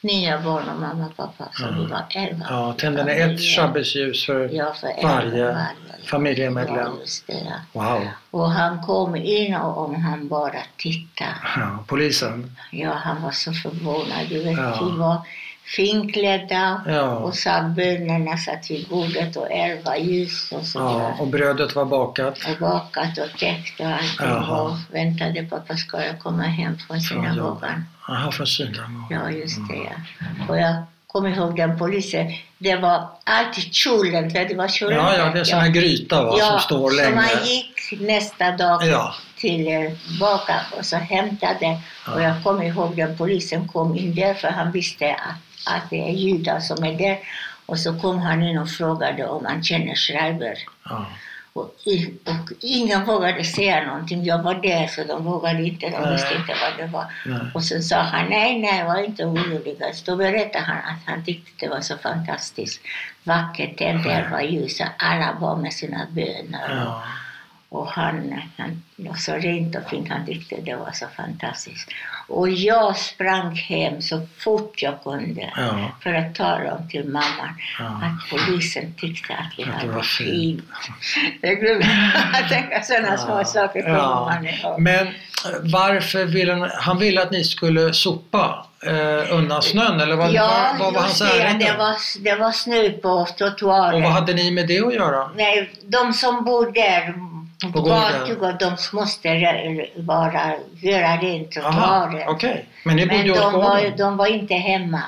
nio 0.00 0.38
barn 0.38 0.68
och 0.68 0.80
mamma 0.80 1.06
och 1.06 1.16
pappa. 1.16 1.48
Så 1.52 1.62
Ja. 1.62 1.70
vi 1.70 1.86
var 1.86 2.04
elva. 2.14 2.46
Ja, 2.50 2.74
tände 2.78 3.04
ni 3.04 3.12
ett 3.12 3.40
shabbesljus 3.40 4.26
för 4.26 4.48
Ja, 4.52 4.74
för 4.80 4.88
elva 4.88 5.14
varje 5.14 5.66
familjemedlem? 6.04 6.92
Ja. 7.26 7.34
Wow. 7.72 8.08
Och 8.30 8.50
han 8.50 8.82
kom 8.82 9.16
in 9.16 9.54
och 9.54 9.84
om 9.84 9.94
han 10.02 10.28
bara 10.28 10.58
tittade. 10.76 11.30
Ja, 11.56 11.84
polisen? 11.86 12.56
Ja, 12.72 12.92
han 12.94 13.22
var 13.22 13.30
så 13.30 13.52
förvånad. 13.52 14.26
Du 14.28 14.44
vet, 14.44 14.58
Ja. 14.58 14.84
vi 14.92 14.98
var 14.98 15.16
finklädda 15.76 16.82
Ja. 16.86 17.02
och 17.02 17.34
sa 17.34 17.62
bönerna 17.62 18.36
satt 18.36 18.70
vid 18.70 18.88
bordet 18.88 19.36
och 19.36 19.50
elva 19.52 19.96
ljus 19.98 20.52
och 20.52 20.64
så 20.66 20.78
ja. 20.78 21.14
Och 21.18 21.26
brödet 21.26 21.74
var 21.74 21.84
bakat? 21.84 22.38
och 22.50 22.58
bakat 22.60 23.18
och 23.18 23.38
täckt 23.38 23.80
och 23.80 23.86
allting 23.86 24.50
och 24.50 24.76
väntade 24.92 25.42
pappa 25.42 25.76
ska 25.76 26.04
jag 26.04 26.18
komma 26.18 26.42
hem 26.42 26.78
från 26.78 27.00
synagogan. 27.00 27.84
Jaha, 28.08 28.32
från 28.32 28.46
synagogan. 28.46 29.06
Ja, 29.10 29.30
just 29.30 29.58
det. 29.68 29.76
Ja. 29.76 30.46
Och 30.48 30.58
jag 30.58 30.74
kommer 31.06 31.28
ihåg 31.36 31.56
den 31.56 31.78
polisen. 31.78 32.32
Det 32.58 32.76
var 32.76 33.08
alltid 33.24 33.74
kjolen, 33.74 34.28
det 34.28 34.54
var 34.56 34.68
kjolen. 34.68 34.96
Ja, 34.96 35.16
ja, 35.16 35.30
det 35.32 35.40
är 35.40 35.44
sån 35.44 35.58
här 35.58 35.68
gryta 35.68 36.22
va, 36.24 36.38
som 36.38 36.58
står 36.60 36.90
länge. 36.90 37.14
man 37.14 37.44
gick 37.44 38.00
nästa 38.00 38.50
dag 38.56 38.86
Ja, 38.86 39.14
tillbaka 39.38 40.54
och 40.78 40.84
så 40.84 40.96
hämtade. 40.96 41.78
Och 42.14 42.22
jag 42.22 42.42
kommer 42.42 42.64
ihåg 42.64 42.96
den 42.96 43.16
polisen 43.16 43.68
kom 43.68 43.96
in 43.96 44.14
där 44.14 44.34
för 44.34 44.48
han 44.48 44.72
visste 44.72 45.12
att, 45.14 45.36
att 45.66 45.90
det 45.90 46.08
är 46.08 46.12
judar 46.12 46.60
som 46.60 46.84
är 46.84 46.98
där. 46.98 47.18
Och 47.66 47.78
så 47.78 48.00
kom 48.00 48.18
han 48.18 48.42
in 48.42 48.58
och 48.58 48.70
frågade 48.70 49.26
om 49.26 49.44
han 49.44 49.62
känner 49.62 49.94
Schreiber. 49.94 50.58
ja. 50.84 51.06
Och, 51.52 51.64
och 52.24 52.52
ingen 52.60 53.04
vågade 53.04 53.44
säga 53.44 53.86
någonting. 53.86 54.24
Jag 54.24 54.42
var 54.42 54.54
där 54.54 54.86
så 54.86 55.04
de 55.04 55.24
vågade 55.24 55.62
inte, 55.62 55.88
de 55.88 56.12
visste 56.12 56.34
inte 56.34 56.54
vad 56.62 56.86
det 56.86 56.92
var. 56.92 57.04
Nej. 57.26 57.40
Och 57.54 57.64
sen 57.64 57.82
sa 57.82 57.96
han 57.96 58.28
nej, 58.28 58.58
nej, 58.58 58.84
var 58.84 59.04
inte 59.04 59.24
orolig. 59.24 59.76
Så 59.94 60.10
då 60.10 60.16
berättade 60.16 60.64
han 60.64 60.76
att 60.76 61.02
han 61.06 61.24
tyckte 61.24 61.66
det 61.66 61.68
var 61.68 61.80
så 61.80 61.96
fantastiskt 61.96 62.80
vackert. 63.24 63.78
Tände 63.78 64.10
elva 64.12 64.42
ljus 64.42 64.80
alla 64.98 65.36
var 65.40 65.56
med 65.56 65.72
sina 65.72 66.06
böner. 66.10 66.84
Ja. 66.84 67.02
Och 67.70 67.88
han, 67.88 68.40
han 68.56 68.82
var 68.96 69.14
så 69.14 69.34
rent 69.34 69.76
och 69.76 69.90
fint, 69.90 70.08
han 70.08 70.26
tyckte 70.26 70.56
det 70.60 70.76
var 70.76 70.90
så 70.92 71.06
fantastiskt. 71.16 71.88
Och 72.28 72.48
jag 72.50 72.96
sprang 72.96 73.54
hem 73.56 74.02
så 74.02 74.26
fort 74.38 74.82
jag 74.82 75.02
kunde 75.02 75.52
Ja. 75.56 75.92
för 76.02 76.14
att 76.14 76.34
tala 76.34 76.74
om 76.74 76.88
till 76.88 77.04
mamman 77.04 77.54
Ja. 77.78 77.84
att 77.86 78.30
polisen 78.30 78.94
tyckte 78.96 79.34
att 79.34 79.52
vi 79.58 79.62
Att 79.62 79.68
det 79.68 79.74
hade 79.76 79.92
var 79.92 80.02
fint. 80.02 80.64
Det 81.40 81.54
glömmer 81.54 82.30
jag 82.40 82.48
tänka 82.48 82.82
sådana 82.82 83.16
små 83.18 83.44
saker 83.44 83.82
kommer 83.82 83.96
Ja. 83.96 84.38
man. 84.64 84.82
Men 84.82 85.06
eh, 85.06 85.12
varför 85.62 86.24
ville 86.24 86.52
han, 86.54 86.70
han 86.74 86.98
ville 86.98 87.22
att 87.22 87.30
ni 87.30 87.44
skulle 87.44 87.92
sopa 87.92 88.66
eh, 88.86 89.34
undan 89.36 89.62
snön 89.62 90.00
eller 90.00 90.16
vad, 90.16 90.32
Ja, 90.32 90.66
vad, 90.72 90.84
vad 90.84 90.94
var 90.94 91.00
hans 91.00 91.20
ärende? 91.20 91.64
det 91.64 91.76
var, 91.78 91.94
det 92.24 92.34
var 92.34 92.52
snö 92.52 92.90
på 92.90 93.26
trottoaren. 93.38 93.94
Och 93.94 94.02
vad 94.02 94.12
hade 94.12 94.34
ni 94.34 94.50
med 94.50 94.66
det 94.68 94.80
att 94.80 94.94
göra? 94.94 95.30
Nej, 95.36 95.70
de 95.82 96.12
som 96.12 96.44
bor 96.44 96.72
där 96.72 97.14
På 97.62 97.72
på 97.72 97.80
gården? 97.80 98.40
gatan, 98.40 98.56
de 98.90 98.96
måste 98.96 99.28
vara, 99.96 100.54
göra 100.80 101.16
rent 101.16 101.52
trottoaren. 101.52 102.28
okej. 102.28 102.64
Men 102.84 102.96
ni 102.96 103.06
bodde 103.06 103.16
Men 103.24 103.34
de 103.34 103.52
var, 103.52 103.96
de 103.96 104.16
var 104.16 104.26
inte 104.26 104.54
hemma. 104.54 105.02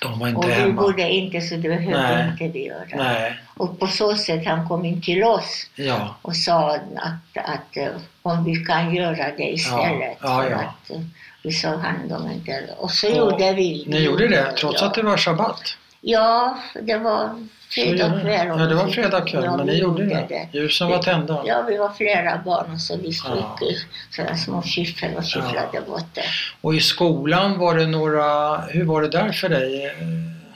De 0.00 0.18
var 0.18 0.28
inte 0.28 0.38
och 0.38 0.48
vi 0.48 0.52
hemma? 0.52 0.82
bodde 0.82 1.08
inte 1.10 1.40
så 1.40 1.54
det 1.54 1.68
behövde 1.68 2.02
Nej. 2.02 2.28
inte 2.30 2.48
vi 2.48 2.66
göra. 2.66 2.84
Nej, 2.94 3.36
Och 3.56 3.78
på 3.80 3.86
så 3.86 4.14
sätt 4.16 4.46
han 4.46 4.68
kom 4.68 4.84
in 4.84 5.02
till 5.02 5.24
oss 5.24 5.66
ja. 5.74 6.16
och 6.22 6.36
sa 6.36 6.74
att, 6.76 7.44
att 7.44 7.76
eh, 7.76 7.88
om 8.22 8.44
vi 8.44 8.56
kan 8.56 8.94
göra 8.94 9.26
det 9.36 9.52
istället. 9.52 10.16
Ja, 10.22 10.44
ja, 10.44 10.50
ja. 10.50 10.56
Att, 10.56 10.90
eh, 10.90 11.00
vi 11.42 11.52
sa 11.52 11.68
hand 11.76 12.12
om 12.12 12.26
en 12.26 12.44
del. 12.44 12.64
Och 12.78 12.90
så 12.90 13.10
Och 13.10 13.16
gjorde 13.16 13.52
vi. 13.52 13.84
Ni 13.86 13.98
gjorde 13.98 14.28
det 14.28 14.52
trots 14.52 14.82
att 14.82 14.94
det 14.94 15.02
var 15.02 15.16
sabbat? 15.16 15.76
Ja, 16.00 16.58
det 16.82 16.98
var 16.98 17.46
fredag 17.70 18.20
kväll. 18.22 18.46
Ja, 18.46 18.54
det 18.66 18.74
var 18.74 18.88
fredag 18.88 19.20
kväll, 19.20 19.44
Ja, 19.44 19.56
men 19.56 19.66
ni 19.66 19.78
gjorde 19.78 20.04
det. 20.04 20.48
Ljusen 20.52 20.88
var 20.88 21.02
tända. 21.02 21.42
Ja, 21.46 21.62
vi 21.68 21.76
var 21.76 21.88
flera 21.92 22.38
barn 22.44 22.78
så 22.78 22.96
vi 22.96 23.08
Ja. 23.08 23.12
stod 23.56 23.74
sådana 24.10 24.36
små 24.36 24.62
skiffel 24.62 25.14
och 25.16 25.24
skifflade 25.24 25.80
bort 25.86 26.14
det. 26.14 26.24
Och 26.60 26.74
i 26.74 26.80
skolan 26.80 27.58
var 27.58 27.74
det 27.74 27.86
några, 27.86 28.56
hur 28.60 28.84
var 28.84 29.02
det 29.02 29.08
där 29.08 29.32
för 29.32 29.48
dig? 29.48 29.94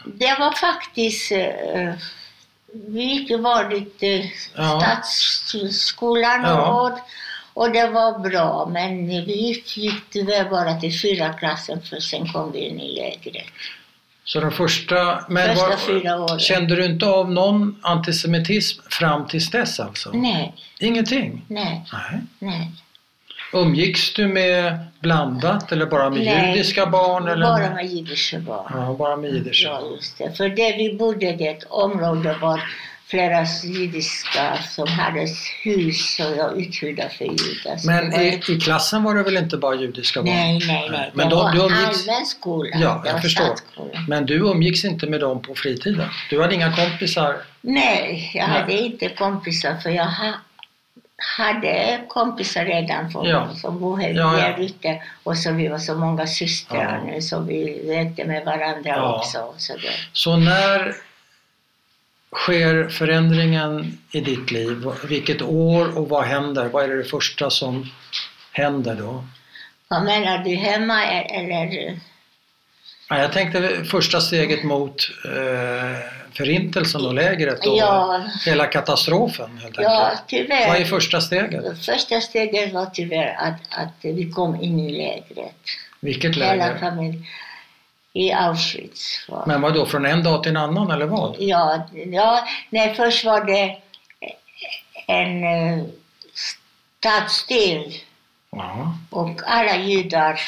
Det 0.05 0.37
var 0.39 0.53
faktiskt, 0.53 1.33
eh, 1.33 1.93
vi 2.73 3.03
gick 3.03 3.31
ju 3.31 3.39
vanligt 3.39 4.03
eh, 4.03 4.27
Ja. 4.57 4.81
stadsskolan 5.05 6.43
Ja. 6.43 6.81
och, 6.83 6.99
och 7.65 7.71
det 7.73 7.87
var 7.89 8.19
bra 8.19 8.69
men 8.73 9.07
vi 9.09 9.53
gick 9.77 10.11
tyvärr 10.11 10.51
bara 10.51 10.75
till 10.81 11.01
fyra 11.01 11.33
klassen 11.33 11.83
för 11.83 12.01
sen 12.01 12.29
kom 12.33 12.53
vi 12.53 12.59
in 12.59 12.81
i 12.81 12.95
lägret. 12.97 13.47
Så 14.25 14.41
de 14.41 14.51
första, 14.53 15.25
men 15.29 15.49
Första 15.57 15.69
var, 15.69 15.77
fyra 15.77 16.17
åren. 16.25 16.39
kände 16.39 16.77
du 16.77 16.85
inte 16.85 17.07
av 17.07 17.31
någon 17.33 17.77
antisemitism 17.83 18.83
fram 18.91 19.27
tills 19.29 19.51
dess 19.51 19.81
alltså? 19.81 20.11
Nej, 20.13 20.55
Ingenting? 20.81 21.45
nej, 21.49 21.85
Nej. 21.93 22.21
nej. 22.39 22.71
Umgicks 23.53 24.15
du 24.15 24.27
med 24.29 24.79
blandat 25.01 25.73
eller 25.73 25.87
bara 25.87 26.11
med 26.11 26.25
Nej, 26.25 26.51
judiska 26.51 26.87
barn? 26.87 27.29
Eller? 27.29 27.47
Bara 27.47 27.75
med 27.75 27.87
jiddiska 27.87 28.39
barn. 28.41 28.73
Ja, 28.75 28.95
bara 28.99 29.17
med 29.17 29.31
jiddiska 29.31 29.69
Ja, 29.69 29.81
barn. 29.81 29.93
just 29.93 30.19
det. 30.19 30.37
För 30.37 30.49
det 30.49 30.77
vi 30.77 30.97
bodde, 30.99 31.33
det 31.33 31.47
ett 31.49 31.65
område 31.71 32.37
var 32.41 32.61
flera 33.11 33.45
jiddiska 33.65 34.59
som 34.71 34.89
hade 34.89 35.27
hus 35.63 36.21
och 36.21 36.37
var 36.37 36.61
uthyrda 36.61 37.09
för 37.09 37.25
judar. 37.25 37.87
Men 37.87 38.11
det 38.11 38.25
i, 38.25 38.53
i 38.53 38.61
klassen 38.61 39.03
var 39.03 39.15
det 39.15 39.23
väl 39.23 39.37
inte 39.37 39.57
bara 39.57 39.75
judiska 39.75 40.23
barn? 40.23 40.35
Nej, 40.35 40.61
nej, 40.67 40.89
nej. 40.93 41.11
Men 41.15 41.29
det 41.29 41.35
de- 41.35 41.45
var 41.45 41.53
du 41.53 41.59
umgicks- 41.59 42.09
allmän 42.09 42.27
skola. 42.27 42.71
Ja, 42.75 43.01
det 43.05 43.11
jag 43.11 43.23
förstår. 43.23 43.55
Men 44.09 44.27
du 44.27 44.35
umgicks 44.35 44.85
inte 44.85 45.07
med 45.07 45.21
dem 45.21 45.43
på 45.43 45.55
fritiden? 45.55 46.09
Du 46.31 46.43
hade 46.43 46.55
inga 46.55 46.73
kompisar? 46.77 47.37
Nej, 47.61 48.31
jag 48.35 48.49
Nej. 48.49 48.61
hade 48.61 48.73
inte 48.73 49.09
kompisar 49.09 49.75
för 49.83 49.91
jag 49.91 50.05
ha, 50.05 50.33
hade 51.39 52.01
kompisar 52.09 52.65
redan 52.65 53.11
från, 53.11 53.27
Ja. 53.29 53.49
som 53.55 53.81
bodde 53.81 54.09
Ja, 54.11 54.39
ja. 54.39 54.49
där 54.49 54.61
ute. 54.65 55.03
Och 55.23 55.39
så 55.39 55.53
vi 55.53 55.69
var 55.69 55.79
så 55.79 55.95
många 55.95 56.27
systrar 56.27 57.01
Ja. 57.07 57.13
nu 57.13 57.21
så 57.23 57.41
vi 57.41 57.83
lekte 57.85 58.25
med 58.25 58.45
varandra 58.45 58.91
Ja. 58.91 59.17
också. 59.19 59.55
Så 59.57 59.73
där. 59.73 60.09
Så 60.13 60.37
när 60.37 60.95
sker 62.37 62.89
förändringen 62.89 63.99
i 64.13 64.21
ditt 64.21 64.51
liv? 64.51 64.85
Vilket 65.05 65.43
år 65.43 65.99
och 65.99 66.09
vad 66.09 66.25
händer? 66.25 66.65
Vad 66.69 66.85
är 66.85 66.97
det 66.97 67.05
första 67.05 67.51
som 67.51 67.87
händer 68.53 68.95
då? 68.95 69.25
Vad 69.89 70.05
menar 70.05 70.39
du, 70.39 70.55
hemma 70.55 71.05
e- 71.05 71.27
eller? 71.31 71.99
Ja, 73.09 73.19
jag 73.19 73.33
tänkte 73.33 73.85
första 73.85 74.21
steget 74.21 74.65
mot 74.65 75.11
eh, 75.25 75.99
förintelsen 76.37 77.07
och 77.07 77.15
lägret 77.15 77.67
och 77.67 77.77
Ja. 77.79 78.23
hela 78.47 78.67
katastrofen 78.67 79.59
helt 79.59 79.77
Ja, 79.79 80.13
tyvärr. 80.27 80.69
Vad 80.69 80.77
är 80.81 80.85
första 80.85 81.21
steget? 81.21 81.85
Första 81.85 82.21
steget 82.21 82.73
var 82.73 82.87
tyvärr 82.87 83.35
att, 83.39 83.61
att 83.71 83.95
vi 84.01 84.31
kom 84.31 84.63
in 84.63 84.81
i 84.81 84.93
lägret. 84.93 85.55
Vilket 86.01 86.37
Hela 86.37 86.55
läger? 86.55 86.79
familjen. 86.79 87.25
I 88.13 88.33
Auschwitz. 88.33 89.27
Var. 89.29 89.45
Men 89.47 89.61
vad 89.61 89.75
då 89.75 89.87
från 89.87 90.07
en 90.07 90.23
dag 90.23 90.43
till 90.43 90.51
en 90.51 90.57
annan 90.57 90.91
eller 90.91 91.07
vad? 91.07 91.37
Ja, 91.39 91.87
ja, 92.07 92.45
nej, 92.71 92.95
först 92.95 93.25
var 93.25 93.45
det 93.45 93.77
en 95.07 95.45
uh, 95.45 95.85
stadsdel 97.01 97.95
Ja. 98.53 98.95
och 99.11 99.41
alla 99.47 99.77
judar 99.77 100.41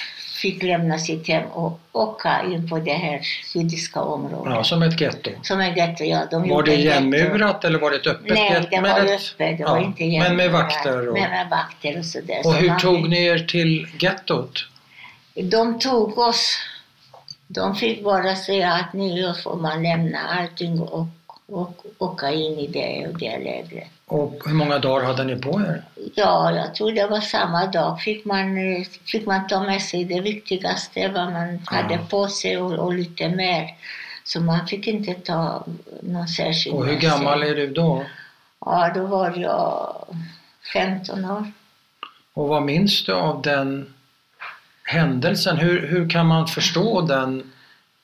fick 0.43 0.63
lämna 0.63 0.99
sitt 0.99 1.29
hem 1.29 1.45
och 1.45 1.81
åka 1.93 2.43
in 2.53 2.69
på 2.69 2.79
det 2.79 2.93
här 2.93 3.21
judiska 3.55 4.01
området. 4.01 4.53
ja, 4.55 4.65
som 4.65 4.83
ett 4.83 5.01
getto. 5.01 5.31
Som 5.43 5.61
en 5.61 5.77
getto, 5.77 6.05
ja. 6.05 6.27
De 6.31 6.49
Var 6.49 6.63
det 6.63 6.75
igenmurat 6.75 7.65
eller 7.65 7.79
var 7.79 7.91
det 7.91 7.97
ett 7.97 8.07
öppet 8.07 8.35
Nej, 8.35 8.53
getto? 8.53 8.69
det 8.71 8.81
Men 8.81 8.91
var 8.93 9.01
ett- 9.01 9.21
öppet. 9.21 9.37
Det 9.39 9.57
ja, 9.63 9.71
var 9.71 9.81
inte 9.81 10.05
Men 10.05 10.37
med 10.37 10.51
vakter 10.51 11.09
och... 11.09 11.15
Men 11.15 11.31
med 11.31 11.49
vakter 11.51 11.99
och 11.99 12.05
sådär. 12.05 12.41
Och 12.47 12.55
hur 12.55 12.75
tog 12.75 13.09
ni 13.09 13.25
er 13.25 13.39
till 13.39 13.87
gettot? 14.01 14.65
De 15.35 15.79
tog 15.79 16.19
oss. 16.19 16.59
De 17.55 17.75
fick 17.75 18.05
bara 18.05 18.37
säga 18.37 18.73
att 18.73 18.93
nu 18.93 19.35
får 19.45 19.57
man 19.57 19.83
lämna 19.83 20.19
allting 20.19 20.81
och, 20.81 21.07
och 21.47 21.87
åka 21.99 22.31
in 22.31 22.59
i 22.59 22.67
det 22.67 23.09
och 23.09 23.19
det 23.19 23.39
lägret. 23.39 23.89
Och 24.07 24.43
hur 24.47 24.55
många 24.55 24.79
dagar 24.79 25.07
hade 25.07 25.25
ni 25.25 25.37
på 25.37 25.61
er? 25.61 25.83
Ja, 26.15 26.53
jag 26.53 26.75
tror 26.75 26.93
det 26.93 27.07
var 27.07 27.21
samma 27.21 27.67
dag. 27.67 28.01
Fick 28.01 28.25
man, 28.25 28.57
fick 29.05 29.27
man 29.27 29.47
ta 29.47 29.61
med 29.63 29.83
sig 29.83 30.05
det 30.05 30.21
viktigaste, 30.21 31.09
vad 31.09 31.33
man 31.33 31.61
hade 31.65 31.99
på 32.11 32.29
sig 32.29 32.59
och, 32.59 32.73
och 32.73 32.95
lite 32.95 33.29
mer. 33.29 33.67
Så 34.25 34.41
man 34.41 34.67
fick 34.67 34.87
inte 34.87 35.15
ta 35.15 35.67
någon 36.03 36.29
särskild 36.29 36.77
Och 36.77 36.87
hur 36.87 36.97
gammal 36.97 37.43
är 37.43 37.55
du 37.55 37.67
då? 37.67 38.05
Ja, 38.61 38.93
då 38.95 39.07
var 39.07 39.35
jag 39.37 39.95
15 40.73 41.25
år. 41.25 41.53
Och 42.35 42.49
vad 42.49 42.63
minns 42.63 43.05
du 43.05 43.13
av 43.13 43.43
den 43.43 43.95
händelsen? 44.93 45.57
Hur, 45.57 45.87
hur 45.87 46.11
kan 46.11 46.27
man 46.27 46.47
förstå 46.47 47.01
den 47.01 47.53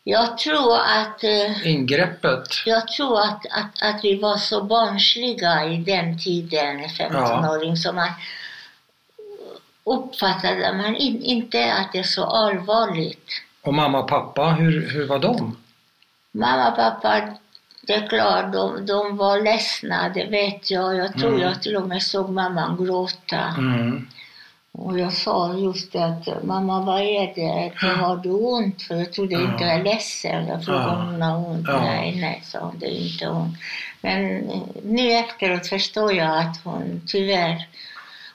Jag 0.04 0.38
tror 0.38 0.76
att 0.76 1.24
eh, 1.24 1.66
ingreppet? 1.66 2.48
Jag 2.66 2.88
tror 2.88 3.20
att, 3.20 3.46
att, 3.50 3.82
att 3.82 4.04
vi 4.04 4.18
var 4.18 4.36
så 4.36 4.62
barnsliga 4.64 5.64
i 5.64 5.76
den 5.76 6.18
tiden, 6.18 6.78
15-åring, 6.80 7.76
så 7.76 7.92
man 7.92 8.08
uppfattade 9.84 10.72
man 10.76 10.96
in, 10.96 11.22
inte 11.22 11.72
att 11.74 11.92
det 11.92 11.98
är 11.98 12.02
så 12.02 12.24
allvarligt. 12.24 13.30
Och 13.62 13.74
mamma 13.74 13.98
och 13.98 14.08
pappa, 14.08 14.44
hur, 14.50 14.90
hur 14.90 15.06
var 15.06 15.18
de? 15.18 15.56
Mamma 16.32 16.68
och 16.70 16.76
pappa, 16.76 17.20
det 17.82 17.94
är 17.94 18.08
klart, 18.08 18.52
de, 18.52 18.86
de 18.86 19.16
var 19.16 19.40
ledsna, 19.40 20.08
det 20.08 20.24
vet 20.24 20.70
jag. 20.70 20.96
Jag 20.96 21.12
tror 21.18 21.28
Mm. 21.30 21.40
jag 21.40 21.62
till 21.62 21.76
och 21.76 21.88
med 21.88 22.02
såg 22.02 22.30
mamman 22.30 22.84
gråta. 22.84 23.54
Mm. 23.58 24.08
Och 24.80 24.98
jag 24.98 25.12
sa 25.12 25.54
just 25.54 25.92
det 25.92 26.04
att 26.04 26.44
mamma, 26.44 26.80
vad 26.84 27.00
är 27.00 27.34
det? 27.34 27.72
Har 27.86 28.16
du 28.16 28.30
ont? 28.30 28.82
För 28.82 28.94
jag 28.94 29.12
trodde 29.12 29.34
inte 29.34 29.64
jag 29.64 29.74
är 29.74 29.84
ledsen. 29.84 30.46
Jag 30.46 30.64
frågade 30.64 30.88
om 30.90 31.06
hon 31.06 31.22
har 31.22 31.48
ont. 31.50 31.66
Nej, 31.68 32.16
nej, 32.20 32.42
sa 32.44 32.58
hon, 32.58 32.78
det 32.78 32.86
är 32.86 33.12
inte 33.12 33.28
ont. 33.28 33.54
Men 34.00 34.36
nu 34.84 35.12
efteråt 35.12 35.66
förstår 35.66 36.12
jag 36.14 36.38
att 36.38 36.60
hon 36.64 37.00
tyvärr, 37.06 37.66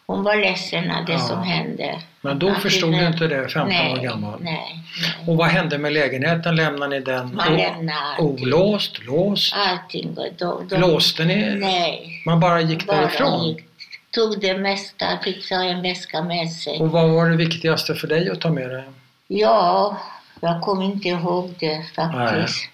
hon 0.06 0.24
var 0.24 0.36
ledsen 0.36 0.92
av 0.92 1.06
det 1.06 1.12
Ja. 1.12 1.18
som 1.20 1.44
hände. 1.44 2.00
Men 2.22 2.40
då 2.40 2.50
Att 2.50 2.62
förstod 2.62 2.92
det- 2.92 3.00
du 3.00 3.08
inte 3.08 3.28
det, 3.28 3.48
15 3.50 3.70
nej, 3.70 3.94
år 3.94 3.98
gammal? 3.98 4.40
Nej, 4.42 4.84
nej. 5.02 5.28
Och 5.28 5.38
vad 5.38 5.48
hände 5.48 5.78
med 5.78 5.94
lägenheten? 5.94 6.56
Lämnade 6.56 7.00
ni 7.00 7.06
den 7.06 7.36
Man 7.36 7.48
allting. 7.48 7.90
olåst, 8.20 9.04
låst? 9.06 9.54
Allting. 9.58 10.16
De, 10.38 10.68
de, 10.70 10.80
Låste 10.82 11.26
ni? 11.26 11.56
Nej. 11.56 12.22
Man 12.26 12.40
bara 12.40 12.62
gick 12.62 12.88
bara 12.88 12.98
därifrån? 13.02 13.44
gick. 13.48 13.66
Tog 14.14 14.40
det 14.42 14.58
mesta, 14.58 15.06
fick 15.24 15.50
ta 15.50 15.56
en 15.64 15.82
väska 15.82 16.22
med 16.24 16.52
sig. 16.52 16.80
Och 16.80 16.90
vad 16.92 17.10
var 17.10 17.30
det 17.30 17.36
viktigaste 17.36 17.96
för 17.96 18.08
dig 18.08 18.30
att 18.30 18.42
ta 18.42 18.50
med 18.50 18.70
dig? 18.70 18.84
Ja, 19.28 19.98
jag 20.42 20.62
kommer 20.62 20.86
inte 20.86 21.08
ihåg 21.08 21.54
det 21.60 21.86
faktiskt. 21.96 22.70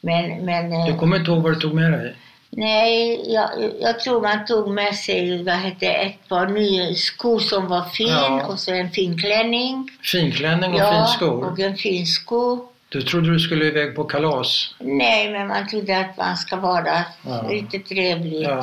Men, 0.00 0.44
men 0.44 0.72
eh, 0.72 0.86
Du 0.86 0.98
kommer 0.98 1.16
inte 1.16 1.30
ihåg 1.30 1.42
vad 1.42 1.52
du 1.52 1.60
tog 1.60 1.74
med 1.74 1.92
dig? 1.92 2.14
nej, 2.56 3.20
jag, 3.34 3.50
jag 3.80 4.00
tror 4.00 4.22
man 4.22 4.46
tog 4.46 4.70
med 4.70 4.94
sig 4.94 5.42
vad 5.44 5.56
heter, 5.58 5.94
ett 5.94 6.28
par 6.28 6.46
nya 6.46 6.94
skor 6.94 7.38
som 7.40 7.66
var 7.68 7.82
fin 7.84 8.08
Ja. 8.08 8.46
och 8.46 8.58
så 8.60 8.72
en 8.74 8.90
fin 8.90 9.18
klänning. 9.18 9.88
Finklänning 10.12 10.72
och 10.74 10.80
ja, 10.80 10.92
finskor? 11.06 11.44
och 11.52 11.58
en 11.58 11.76
fin 11.76 12.06
sko. 12.06 12.66
Du 12.88 13.02
trodde 13.02 13.32
du 13.32 13.38
skulle 13.40 13.64
iväg 13.64 13.96
på 13.96 14.04
kalas? 14.04 14.74
Nej, 14.80 15.30
men 15.32 15.48
man 15.48 15.68
trodde 15.68 15.98
att 15.98 16.16
man 16.16 16.36
ska 16.36 16.56
vara 16.56 17.04
Ja. 17.26 17.48
lite 17.50 17.78
trevlig. 17.78 18.42
Ja, 18.42 18.62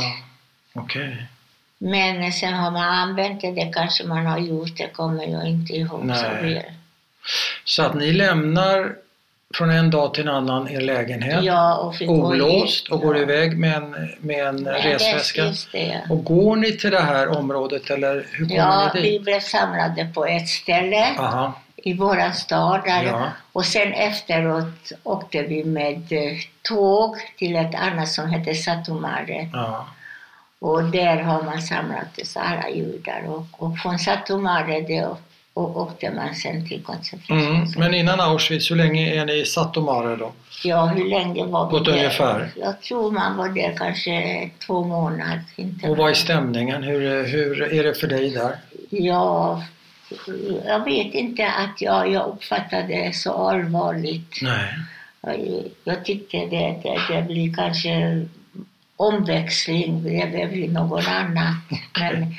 okej. 0.73 1.25
Men 1.83 2.31
sen 2.31 2.53
har 2.53 2.71
man 2.71 2.83
använt 2.83 3.41
det, 3.41 3.51
det 3.51 3.71
kanske 3.73 4.03
man 4.03 4.25
har 4.25 4.39
gjort, 4.39 4.77
det 4.77 4.87
kommer 4.87 5.25
jag 5.25 5.47
inte 5.47 5.73
ihåg 5.73 6.03
Nej. 6.05 6.17
så 6.17 6.29
väl. 6.45 6.61
Så 7.65 7.83
att 7.83 7.93
ni 7.95 8.11
lämnar 8.13 8.95
från 9.53 9.69
en 9.69 9.91
dag 9.91 10.13
till 10.13 10.27
en 10.27 10.35
annan 10.35 10.69
er 10.69 10.81
lägenhet 10.81 11.43
Ja, 11.43 11.75
och 11.77 11.95
olåst 12.09 12.87
och 12.87 12.99
går 13.01 13.15
Ja. 13.17 13.21
iväg 13.21 13.57
med 13.59 13.73
en, 13.77 13.95
med 14.19 14.47
en 14.47 14.63
Med 14.63 14.83
resväska. 14.83 15.43
Det, 15.71 15.85
ja. 15.85 15.99
Och 16.09 16.23
går 16.23 16.55
ni 16.55 16.71
till 16.77 16.91
det 16.91 16.99
här 17.01 17.27
området 17.37 17.89
eller 17.89 18.25
hur 18.31 18.45
kommer 18.47 18.55
Ja, 18.59 18.91
ni 18.93 19.01
vi 19.01 19.09
dit? 19.09 19.21
blev 19.23 19.39
samlade 19.39 20.05
på 20.13 20.25
ett 20.25 20.47
ställe 20.47 21.15
Aha, 21.19 21.53
i 21.75 21.93
våran 21.93 22.33
stad. 22.33 22.81
Där. 22.85 23.03
ja, 23.03 23.27
Och 23.51 23.65
sen 23.65 23.93
efteråt 23.93 24.91
åkte 25.03 25.41
vi 25.41 25.63
med 25.63 26.11
eh, 26.11 26.37
tåg 26.61 27.15
till 27.37 27.55
ett 27.55 27.75
annat 27.75 28.09
som 28.09 28.29
heter 28.29 28.53
Satomare. 28.53 29.49
ja. 29.53 29.87
Och 30.61 30.83
där 30.83 31.17
har 31.17 31.43
man 31.43 31.61
samlat 31.61 32.19
alla 32.35 32.69
judar. 32.69 33.23
Och, 33.27 33.45
och 33.57 33.77
från 33.77 33.99
Satomare 33.99 34.81
det, 34.81 35.05
och 35.53 35.77
åkte 35.81 36.11
man 36.11 36.35
sen 36.35 36.67
till 36.67 36.73
Mm. 36.77 36.83
koncentrationslägret. 36.83 37.77
Men 37.77 37.93
innan 37.93 38.19
Auschwitz, 38.19 38.71
hur 38.71 38.75
länge 38.75 39.13
är 39.13 39.25
ni 39.25 39.33
i 39.33 39.45
Satomare 39.45 40.15
då? 40.15 40.31
Ja, 40.63 40.85
hur 40.85 41.05
länge 41.09 41.45
var 41.45 41.65
vi 41.65 41.71
På 41.71 41.83
där? 41.83 41.91
ungefär. 41.91 42.49
Jag 42.55 42.81
tror 42.81 43.11
man 43.11 43.37
var 43.37 43.49
där 43.49 43.73
kanske 43.77 44.49
två 44.67 44.83
månader. 44.83 45.41
Inte 45.55 45.89
Och 45.89 45.97
vad 45.97 46.09
är 46.09 46.13
stämningen? 46.13 46.83
Hur, 46.83 47.27
hur 47.27 47.73
är 47.73 47.83
det 47.83 47.93
för 47.93 48.07
dig 48.07 48.29
där? 48.29 48.55
Ja, 48.89 49.63
jag 50.65 50.83
vet 50.85 51.13
inte 51.13 51.47
att 51.47 51.81
jag, 51.81 52.11
jag 52.11 52.27
uppfattade 52.27 52.87
det 52.87 53.15
så 53.15 53.33
allvarligt. 53.49 54.39
Nej. 54.41 54.67
Jag, 55.21 55.63
jag 55.83 56.05
tyckte 56.05 56.37
det, 56.37 56.79
det, 56.83 56.99
det 57.15 57.21
blir 57.21 57.53
kanske 57.53 58.25
omväxling, 59.01 60.03
det 60.03 60.49
blir 60.51 60.69
något 60.69 61.07
annat. 61.07 61.55
Men 61.99 62.35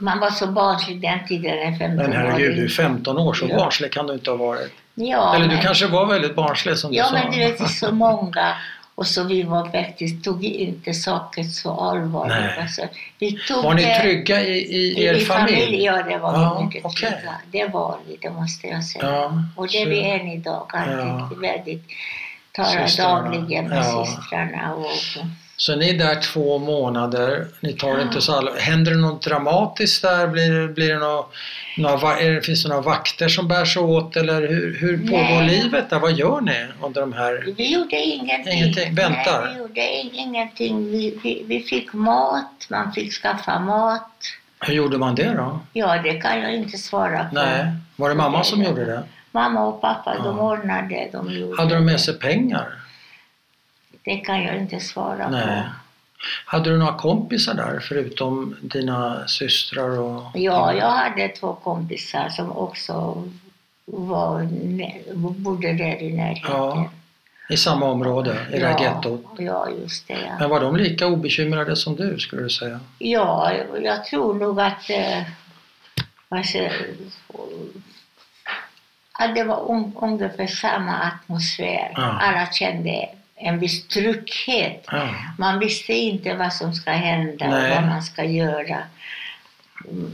man 0.00 0.20
var 0.20 0.30
så 0.30 0.46
barnslig 0.46 1.00
den 1.00 1.26
tiden, 1.28 1.58
en 1.58 1.78
15 1.78 1.96
Men 1.96 2.12
herregud, 2.12 2.56
du 2.56 2.64
är 2.64 2.68
15 2.68 3.18
år, 3.18 3.34
så 3.34 3.46
Ja. 3.48 3.56
barnslig 3.56 3.92
kan 3.92 4.06
du 4.06 4.12
inte 4.12 4.30
ha 4.30 4.36
varit. 4.36 4.72
Ja, 4.94 5.34
Eller 5.34 5.48
du 5.48 5.54
men, 5.54 5.62
kanske 5.62 5.86
var 5.86 6.06
väldigt 6.06 6.34
barnslig 6.36 6.76
som 6.78 6.90
du 6.90 6.96
ja, 6.96 7.04
sa. 7.04 7.12
men 7.12 7.32
du 7.32 7.38
vet, 7.38 7.58
det 7.58 7.64
är 7.64 7.68
så 7.68 7.92
många. 7.92 8.54
Och 8.94 9.06
så 9.06 9.24
vi 9.24 9.42
var 9.42 9.68
faktiskt, 9.70 10.24
tog 10.24 10.44
inte 10.44 10.94
saker 10.94 11.42
så 11.42 11.80
allvarligt. 11.80 12.58
Alltså, 12.60 12.82
vi 13.18 13.32
tog 13.48 13.64
Var 13.64 13.74
ni 13.74 13.98
trygga 14.02 14.40
i, 14.44 14.58
i 14.58 15.04
er 15.04 15.18
familj? 15.20 15.84
Ja, 15.84 16.02
det 16.02 16.18
var 16.18 16.32
Ja, 16.32 16.56
vi 16.58 16.64
mycket 16.64 16.84
okej. 16.84 17.10
trygga. 17.10 17.34
Det 17.50 17.66
var 17.72 17.96
vi, 18.08 18.16
det 18.22 18.30
måste 18.30 18.66
jag 18.66 18.84
säga. 18.84 19.04
Ja, 19.06 19.32
och 19.56 19.68
det 19.68 19.78
är 19.78 19.84
så- 19.84 19.90
vi 19.90 20.10
än 20.10 20.28
idag. 20.28 20.66
Alltid 20.72 20.98
Ja. 20.98 21.30
väldigt 21.40 21.84
talar 22.52 22.96
dagligen 22.98 23.64
med 23.68 23.78
Ja. 23.78 24.06
systrarna. 24.06 24.74
Och, 24.74 24.86
Så 25.60 25.76
ni 25.76 25.90
är 25.90 25.98
där 25.98 26.20
två 26.20 26.58
månader, 26.58 27.46
ni 27.60 27.72
tar 27.72 27.88
det 27.88 27.94
Ja. 28.00 28.02
inte 28.02 28.20
så 28.20 28.32
allvarligt. 28.36 28.62
Händer 28.62 28.90
det 28.92 28.98
något 28.98 29.22
dramatiskt 29.22 30.02
där? 30.02 30.26
Blir, 30.26 30.68
blir 30.68 30.88
det 30.94 30.98
några, 31.78 32.16
det, 32.20 32.46
finns 32.46 32.62
det 32.62 32.68
några 32.68 32.82
vakter 32.82 33.28
som 33.28 33.48
bär 33.48 33.64
sig 33.64 33.82
åt 33.82 34.16
eller 34.16 34.48
hur, 34.48 34.78
hur 34.80 34.98
pågår 34.98 35.18
Nej. 35.42 35.48
livet 35.62 35.90
där? 35.90 35.98
Vad 35.98 36.12
gör 36.12 36.40
ni 36.40 36.66
under 36.82 37.00
de 37.00 37.12
här... 37.12 37.54
vi 37.56 37.72
gjorde 37.72 37.96
ingenting. 37.96 38.52
Ingenting, 38.58 38.94
väntar. 38.94 39.44
Nej, 39.44 39.54
vi 39.54 39.58
gjorde 39.60 40.00
in- 40.00 40.14
ingenting. 40.14 40.90
Vi, 40.90 41.18
vi, 41.22 41.44
vi 41.46 41.60
fick 41.60 41.92
mat, 41.92 42.66
man 42.70 42.92
fick 42.92 43.12
skaffa 43.12 43.58
mat. 43.58 44.10
Hur 44.60 44.74
gjorde 44.74 44.98
man 44.98 45.14
det 45.14 45.34
då? 45.36 45.60
Ja, 45.72 46.02
det 46.02 46.12
kan 46.14 46.40
jag 46.40 46.54
inte 46.54 46.78
svara 46.78 47.18
på. 47.24 47.34
Nej, 47.34 47.66
var 47.96 48.08
det 48.08 48.14
mamma 48.14 48.44
som 48.44 48.62
gjorde 48.62 48.84
det? 48.84 49.02
Mamma 49.32 49.66
och 49.66 49.80
pappa, 49.80 50.14
de 50.14 50.36
Ja. 50.36 50.42
ordnade. 50.42 51.08
De 51.12 51.30
gjorde 51.32 51.62
Hade 51.62 51.74
de 51.74 51.80
det. 51.86 51.92
med 51.92 52.00
sig 52.00 52.18
pengar? 52.18 52.68
Det 54.08 54.16
kan 54.16 54.42
jag 54.42 54.56
inte 54.56 54.80
svara 54.80 55.28
Nej. 55.30 55.46
på. 55.46 55.62
Hade 56.44 56.70
du 56.70 56.78
några 56.78 56.94
kompisar 56.94 57.54
där 57.54 57.80
förutom 57.80 58.56
dina 58.62 59.28
systrar 59.28 59.98
och... 59.98 60.22
Ja, 60.34 60.72
jag 60.72 60.90
hade 60.90 61.28
två 61.28 61.54
kompisar 61.54 62.28
som 62.28 62.52
också 62.52 63.24
var, 63.84 64.48
bodde 65.32 65.72
där 65.72 66.02
i 66.02 66.12
närheten. 66.12 66.50
Ja, 66.52 66.90
I 67.48 67.56
samma 67.56 67.86
område, 67.86 68.46
i 68.52 68.58
det 68.58 68.66
här 68.66 68.80
gettot? 68.80 69.24
Ja, 69.38 69.68
just 69.82 70.08
det. 70.08 70.18
Ja. 70.26 70.36
Men 70.40 70.50
var 70.50 70.60
de 70.60 70.76
lika 70.76 71.06
obekymrade 71.06 71.76
som 71.76 71.96
du 71.96 72.18
skulle 72.18 72.42
du 72.42 72.50
säga? 72.50 72.80
ja, 72.98 73.52
jag 73.82 74.04
tror 74.04 74.34
nog 74.34 74.60
att, 74.60 74.90
alltså, 76.28 76.58
att 79.12 79.34
det 79.34 79.44
var 79.44 79.70
un, 79.72 79.92
ungefär 79.96 80.46
samma 80.46 80.94
atmosfär. 80.94 81.92
Ja. 81.96 82.18
Alla 82.20 82.46
kände 82.52 83.08
en 83.40 83.58
viss 83.58 83.88
trygghet. 83.88 84.84
Ja. 84.90 85.14
Man 85.38 85.58
visste 85.58 85.92
inte 85.92 86.34
vad 86.34 86.52
som 86.52 86.74
ska 86.74 86.90
hända 86.90 87.48
Nej. 87.48 87.70
och 87.70 87.76
vad 87.76 87.84
man 87.90 88.02
ska 88.02 88.24
göra. 88.24 88.78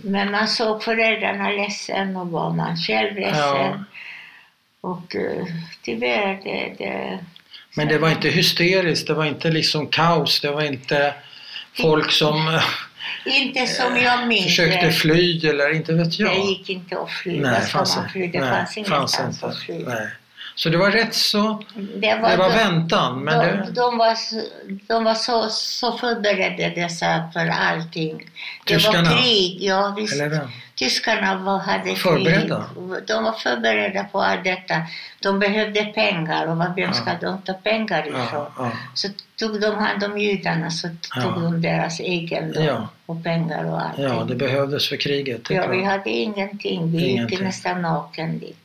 Men 0.05 0.31
man 0.31 0.49
såg 0.49 0.83
föräldrarna 0.83 1.51
ledsen 1.51 2.17
och 2.17 2.29
var 2.29 2.51
man 2.51 2.77
själv 2.77 3.15
ledsen. 3.19 3.43
Ja. 3.43 3.85
Och 4.81 5.15
uh, 5.15 5.45
tyvärr, 5.83 6.41
det... 6.45 6.75
det 6.79 7.19
Men 7.77 7.89
det 7.89 7.99
var 7.99 8.11
inte 8.11 8.29
hysteriskt, 8.29 9.07
det 9.07 9.15
var 9.15 9.25
inte 9.25 9.51
liksom 9.51 9.87
kaos, 9.87 10.41
det 10.41 10.51
var 10.51 10.63
inte 10.63 11.15
folk 11.81 12.13
som 12.23 12.49
eh, 12.49 12.63
Inte 13.43 13.67
som 13.67 13.97
jag 13.97 14.29
minns 14.29 14.45
försökte 14.45 14.91
fly 14.91 15.49
eller 15.49 15.75
inte 15.75 15.93
vet 15.93 16.19
jag. 16.19 16.31
Det 16.31 16.51
gick 16.51 16.71
inte 16.71 16.99
att 16.99 17.11
fly. 17.11 17.41
Nej, 17.41 17.61
fanns, 17.61 17.97
man 17.97 18.09
fly? 18.09 18.27
Det 18.27 18.41
nej, 18.41 18.51
fanns 18.51 18.77
ingenstans 18.77 19.35
inte. 19.35 19.47
att 19.47 19.59
fly. 19.59 19.79
Nej. 19.79 20.09
Så 20.57 20.69
det 20.69 20.77
var 20.77 20.91
rätt 20.91 21.15
så, 21.15 21.63
Det 21.97 22.15
var, 22.23 22.31
det 22.31 22.37
var 22.37 22.49
de, 22.51 22.55
väntan. 22.57 23.21
Men 23.25 23.39
de, 23.39 23.47
det, 23.47 23.73
de 23.73 23.99
var, 23.99 24.15
så- 24.15 24.43
de 24.89 25.05
var 25.05 25.15
så, 25.15 25.49
så 25.51 25.99
förberedda 25.99 26.89
för 27.33 27.49
allting. 27.49 28.31
Det 28.67 28.75
Tyskarna? 28.75 29.11
var 29.11 29.19
krig, 29.19 29.59
ja 29.61 29.95
visst. 29.97 30.23
Tyskarna 30.75 31.37
var, 31.37 31.59
hade 31.59 31.95
Förberedda? 31.97 32.65
krig. 32.75 33.07
De 33.07 33.25
var 33.25 33.33
förberedda 33.33 34.05
på 34.05 34.21
allt 34.23 34.45
detta. 34.45 34.75
De 35.23 35.39
behövde 35.39 35.85
pengar 35.85 36.47
och 36.47 36.61
vem 36.61 36.73
Ja. 36.77 36.93
ska 36.93 37.11
de 37.21 37.43
ta 37.43 37.53
pengar 37.53 38.09
ifrån? 38.09 38.25
Ja, 38.33 38.53
ja. 38.59 38.73
Så 38.95 39.09
tog 39.39 39.61
de 39.61 39.75
hand 39.75 40.05
om 40.05 40.19
judarna 40.19 40.71
så 40.71 40.89
Ja. 41.17 41.23
tog 41.23 41.43
de 41.43 41.63
deras 41.63 42.01
egendom 42.01 42.65
Ja. 42.65 42.89
och 43.07 43.25
pengar 43.25 43.65
och 43.65 43.81
allting. 43.83 44.05
ja, 44.05 44.25
det 44.29 44.35
behövdes 44.35 44.89
för 44.89 44.97
kriget. 44.97 45.51
Ja, 45.51 45.67
vi 45.67 45.85
hade 45.85 46.11
ingenting. 46.11 46.93
Vi 46.93 47.07
Ingenting. 47.09 47.39
gick 47.39 47.45
nästan 47.47 47.83
naken 47.83 48.39
dit. 48.39 48.57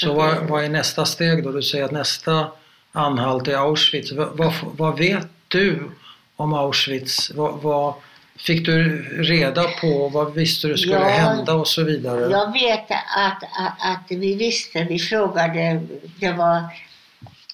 Så 0.00 0.14
vad, 0.14 0.36
vad 0.36 0.64
är 0.64 0.68
nästa 0.68 1.04
steg 1.04 1.44
då? 1.44 1.52
Du 1.52 1.62
säger 1.62 1.84
att 1.84 1.90
nästa 1.90 2.48
anhalt 2.92 3.48
är 3.48 3.56
Auschwitz. 3.56 4.12
Vad, 4.12 4.36
vad, 4.36 4.52
vad 4.62 4.98
vet 4.98 5.28
du 5.48 5.90
om 6.36 6.54
Auschwitz? 6.54 7.30
Vad, 7.34 7.94
fick 8.36 8.66
du 8.66 9.02
reda 9.22 9.62
på? 9.62 10.08
Vad 10.08 10.34
visste 10.34 10.68
du 10.68 10.78
skulle 10.78 10.94
Ja, 10.94 11.08
hända 11.08 11.54
och 11.54 11.68
så 11.68 11.84
vidare? 11.84 12.30
Jag 12.30 12.52
vet 12.52 12.90
att, 12.90 13.42
att, 13.42 13.74
att 13.78 14.04
vi 14.08 14.34
visste, 14.34 14.84
vi 14.84 14.98
frågade, 14.98 15.82
det 16.20 16.32
var 16.32 16.62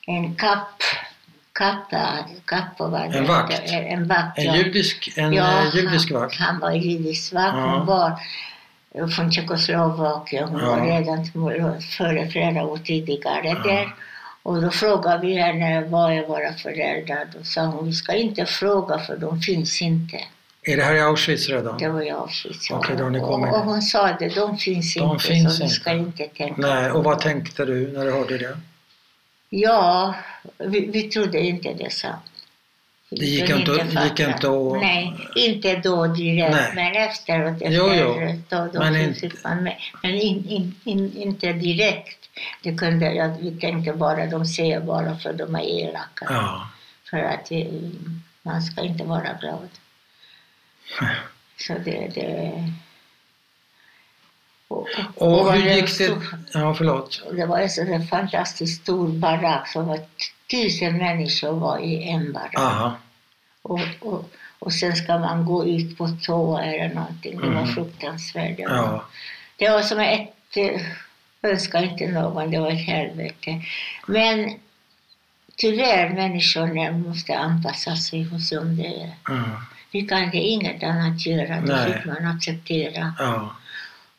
en 0.06 0.34
kapp, 0.34 0.82
kappa, 1.52 2.18
kappa 2.44 2.88
var 2.88 3.08
det? 3.08 3.18
En 3.18 3.26
vakt? 3.26 3.62
En, 3.64 3.84
en 3.84 4.08
vakt, 4.08 4.38
En 4.38 4.44
ja. 4.44 4.56
judisk, 4.56 5.12
en 5.16 5.32
ja, 5.32 5.62
eh, 5.62 5.76
judisk 5.76 6.12
han, 6.12 6.20
vakt? 6.20 6.36
Han 6.36 6.58
var 6.60 6.72
judisk 6.72 7.32
vakt. 7.32 7.56
Ja. 7.56 7.76
Hon 7.76 7.86
var 7.86 8.20
från 9.16 9.32
Tjeckoslovakien. 9.32 10.48
Hon 10.48 10.60
Ja. 10.60 10.66
var 10.70 10.86
redan 10.86 11.24
före 11.82 12.28
flera 12.28 12.64
år 12.64 12.78
tidigare 12.78 13.46
Ja. 13.48 13.54
där. 13.54 13.94
Och 14.42 14.62
då 14.62 14.70
frågade 14.70 15.26
vi 15.26 15.34
henne, 15.34 15.84
vad 15.88 16.12
är 16.12 16.26
våra 16.26 16.52
föräldrar? 16.52 17.28
Då 17.38 17.44
sa 17.44 17.60
hon, 17.64 17.86
vi 17.86 17.92
ska 17.92 18.12
inte 18.14 18.46
fråga 18.46 18.98
för 18.98 19.16
de 19.16 19.40
finns 19.40 19.82
inte. 19.82 20.20
Är 20.62 20.76
det 20.76 20.82
här 20.82 20.94
i 20.94 21.00
Auschwitz 21.00 21.48
redan? 21.48 21.78
Det 21.78 21.88
var 21.88 22.02
i 22.02 22.10
Auschwitz. 22.10 22.70
Okej, 22.70 22.96
då 22.98 23.08
ni 23.08 23.20
och, 23.20 23.32
och 23.32 23.60
hon 23.64 23.82
sa 23.82 24.16
det, 24.18 24.28
de 24.34 24.56
finns 24.58 24.94
De 24.94 25.10
inte 25.12 25.24
finns 25.24 25.56
så 25.56 25.58
vi 25.58 25.64
inte. 25.64 25.74
ska 25.74 25.92
inte 25.92 26.24
tänka 26.28 26.54
Nej, 26.62 26.90
och 26.90 27.04
vad 27.04 27.18
tänkte 27.18 27.64
du 27.64 27.92
när 27.92 28.04
du 28.04 28.12
hörde 28.12 28.38
det? 28.38 28.56
Ja, 29.50 30.14
vi, 30.58 30.80
vi 30.90 31.02
trodde 31.02 31.40
inte 31.40 31.72
det 31.72 31.92
sa. 31.92 32.08
Det 33.10 33.26
gick 33.26 33.50
inte- 33.50 33.72
det 33.84 34.04
gick 34.04 34.20
inte 34.20 34.48
att- 34.48 34.80
Nej, 34.80 35.16
inte 35.36 35.76
då 35.76 36.06
direkt, 36.06 36.54
Nej. 36.54 36.72
men 36.74 36.94
efteråt. 37.08 37.52
Efter, 37.62 37.70
Jo, 37.70 37.92
jo. 37.94 38.42
Då, 38.48 38.68
då 38.72 38.78
Men 38.78 38.96
inte- 38.96 39.30
man 39.44 39.62
med. 39.62 39.76
Men 40.02 40.14
in, 40.14 40.48
in, 40.48 40.74
in, 40.84 41.16
inte 41.16 41.52
direkt. 41.52 42.18
Det 42.62 42.74
kunde, 42.74 43.12
jag, 43.12 43.28
vi 43.40 43.50
tänkte 43.60 43.92
bara, 43.92 44.26
de 44.26 44.46
säger 44.46 44.80
bara 44.80 45.16
för 45.18 45.32
de 45.32 45.54
är 45.54 45.60
elaka. 45.80 46.26
Ja. 46.28 46.68
För 47.10 47.16
att 47.18 47.46
vi, 47.50 47.90
man 48.42 48.62
ska 48.62 48.80
inte 48.82 49.04
vara 49.04 49.32
glad. 49.40 49.68
Så 51.56 51.72
det... 51.84 52.10
det 52.14 52.52
och, 54.68 54.88
Och 55.14 55.30
var 55.30 55.52
hur 55.52 55.70
gick 55.70 55.98
det? 55.98 56.04
stor- 56.04 56.38
Ja, 56.52 56.74
förlåt. 56.74 57.22
det 57.32 57.46
var 57.46 57.58
en 57.58 57.70
sån 57.70 58.06
fantastiskt 58.06 58.82
stor 58.82 59.08
barack 59.08 59.68
som 59.68 59.86
var 59.86 60.00
tusen 60.50 60.96
människor 60.98 61.52
var 61.52 61.78
i 61.78 62.08
en 62.08 62.32
barack. 62.32 62.94
Och, 63.62 63.80
och, 64.00 64.30
och 64.58 64.72
sen 64.72 64.96
ska 64.96 65.18
man 65.18 65.44
gå 65.46 65.66
ut 65.66 65.98
på 65.98 66.08
toa 66.22 66.64
eller 66.64 66.94
någonting. 66.94 67.40
Det 67.40 67.46
var 67.50 67.62
Mhm. 67.62 67.74
fruktansvärt. 67.74 68.56
Det 68.56 68.66
var, 68.66 68.74
Ja. 68.76 69.04
det 69.56 69.68
var 69.68 69.82
som 69.82 69.98
ett... 69.98 70.56
eh, 70.56 70.80
önskar 71.42 71.82
inte 71.82 72.06
någon, 72.06 72.50
det 72.50 72.58
var 72.60 72.70
ett 72.70 72.86
helvete. 72.86 73.62
Men 74.06 74.54
tyvärr, 75.56 76.10
människorna 76.14 76.92
måste 76.92 77.38
anpassa 77.38 77.96
sig 77.96 78.22
hos 78.24 78.48
som 78.48 78.76
det 78.76 78.86
är. 78.86 79.12
Mm. 79.30 79.50
Vi 79.90 80.02
kan 80.06 80.30
det 80.30 80.36
inget 80.38 80.82
annat 80.82 81.26
göra, 81.26 81.60
det 81.60 81.76
Nej. 81.76 81.92
fick 81.92 82.04
man 82.04 82.26
acceptera. 82.26 83.14
Ja. 83.18 83.56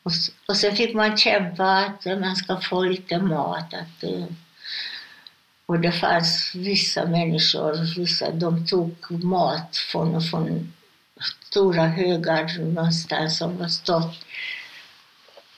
Och, 0.03 0.11
och 0.47 0.57
så 0.57 0.71
fick 0.71 0.95
man 0.95 1.17
kämpa 1.17 1.77
att 1.77 2.05
man 2.05 2.35
ska 2.35 2.57
få 2.61 2.83
lite 2.83 3.17
mat. 3.19 3.73
Att, 3.73 4.03
eh, 4.03 4.25
och 5.65 5.79
det 5.79 5.91
fanns 5.91 6.51
vissa 6.55 7.05
människor, 7.05 7.99
vissa, 7.99 8.31
de 8.31 8.67
tog 8.67 8.95
mat 9.23 9.77
från, 9.77 10.21
från 10.21 10.73
stora 11.49 11.87
högar 11.87 12.59
någonstans 12.73 13.37
som 13.37 13.57
var 13.57 13.67
stått. 13.67 14.25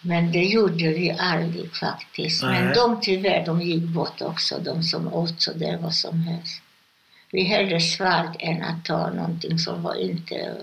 Men 0.01 0.31
det 0.31 0.43
gjorde 0.43 0.87
vi 0.87 1.11
aldrig 1.19 1.75
faktiskt. 1.75 2.43
Men 2.43 2.65
Nej. 2.65 2.75
de 2.75 3.01
tyvärr, 3.01 3.45
de 3.45 3.61
gick 3.61 3.83
bort 3.83 4.21
också, 4.21 4.59
de 4.59 4.83
som 4.83 5.13
åt 5.13 5.41
så 5.41 5.53
det 5.53 5.79
vad 5.81 5.93
som 5.93 6.21
helst. 6.21 6.61
Vi 7.31 7.43
hellre 7.43 7.79
svalt 7.79 8.35
än 8.39 8.63
att 8.63 8.85
ta 8.85 9.09
någonting 9.09 9.59
som 9.59 9.83
var 9.83 9.95
inte... 9.95 10.55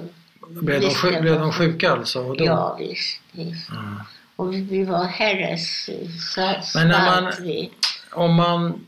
Blev, 0.48 0.80
de 0.80 0.90
sjuk, 0.90 1.20
blev 1.20 1.38
de 1.40 1.52
sjuka 1.52 1.90
alltså? 1.92 2.34
Då? 2.34 2.44
Ja, 2.44 2.76
visst. 2.80 3.20
visst. 3.32 3.68
Mm. 3.70 4.00
Och 4.36 4.54
vi, 4.54 4.60
vi 4.60 4.84
var 4.84 5.04
herres 5.04 5.90
så 6.34 6.54
Men 6.78 6.88
när 6.88 7.04
man- 7.04 7.22
svalt 7.22 7.40
vi. 7.40 7.70
Om 8.12 8.34
man 8.34 8.86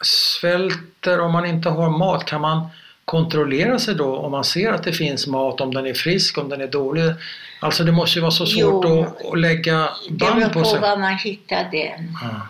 svälter, 0.00 1.20
om 1.20 1.32
man 1.32 1.46
inte 1.46 1.68
har 1.68 1.90
mat, 1.90 2.24
kan 2.24 2.40
man 2.40 2.68
kontrollera 3.04 3.78
sig 3.78 3.94
då 3.94 4.16
om 4.16 4.30
man 4.30 4.44
ser 4.44 4.72
att 4.72 4.82
det 4.84 4.92
finns 4.92 5.26
mat, 5.26 5.60
om 5.60 5.74
den 5.74 5.86
är 5.86 5.94
frisk, 5.94 6.38
om 6.38 6.48
den 6.48 6.60
är 6.60 6.66
dålig? 6.66 7.12
Alltså 7.60 7.84
det 7.84 7.92
måste 7.92 8.18
ju 8.18 8.20
vara 8.20 8.30
så 8.30 8.46
svårt 8.46 8.84
Jo. 8.88 9.02
att, 9.02 9.26
att 9.32 9.38
lägga 9.40 9.88
Det 10.08 10.14
band 10.14 10.34
beror 10.36 10.48
på 10.48 10.58
på 10.60 10.64
sig. 10.64 10.80
var 10.80 10.96
man 10.96 11.14
hittade 11.18 11.70
den. 11.70 12.16
Ja. 12.22 12.48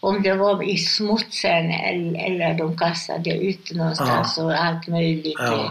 Om 0.00 0.22
det 0.22 0.34
var 0.34 0.62
i 0.62 0.76
smutsen 0.76 1.70
eller, 1.70 2.26
eller 2.26 2.54
de 2.54 2.78
kastade 2.78 3.30
ut 3.36 3.72
någonstans 3.72 4.38
och 4.38 4.52
allt 4.64 4.88
möjligt. 4.88 5.34
Ja. 5.38 5.54
eh, 5.64 5.70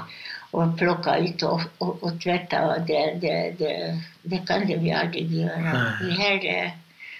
Och 0.51 0.77
plocka 0.77 1.17
ut 1.17 1.43
och, 1.43 1.61
och, 1.77 2.03
och 2.03 2.21
tvätta. 2.21 2.61
Och 2.67 2.81
det, 2.81 3.17
det, 3.21 3.55
det, 3.59 4.01
det 4.21 4.37
kan 4.47 4.67
det 4.67 4.77
vi 4.77 4.91
aldrig 4.91 5.31
göra. 5.31 5.57
Nej. 5.57 5.91
Vi 6.01 6.11
hellre 6.11 6.71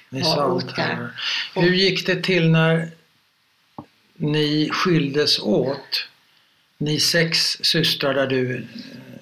Ni 0.10 0.22
var 0.22 0.30
svalt 0.36 0.66
utan. 0.66 0.86
här. 0.86 1.08
Hur 1.56 1.74
gick 1.74 2.06
det 2.08 2.24
till 2.24 2.50
när 2.50 2.90
ni 4.32 4.70
skildes 4.72 5.40
åt? 5.40 6.06
Ni 6.78 7.00
sex 7.00 7.38
systrar 7.62 8.14
där 8.14 8.28
du 8.28 8.68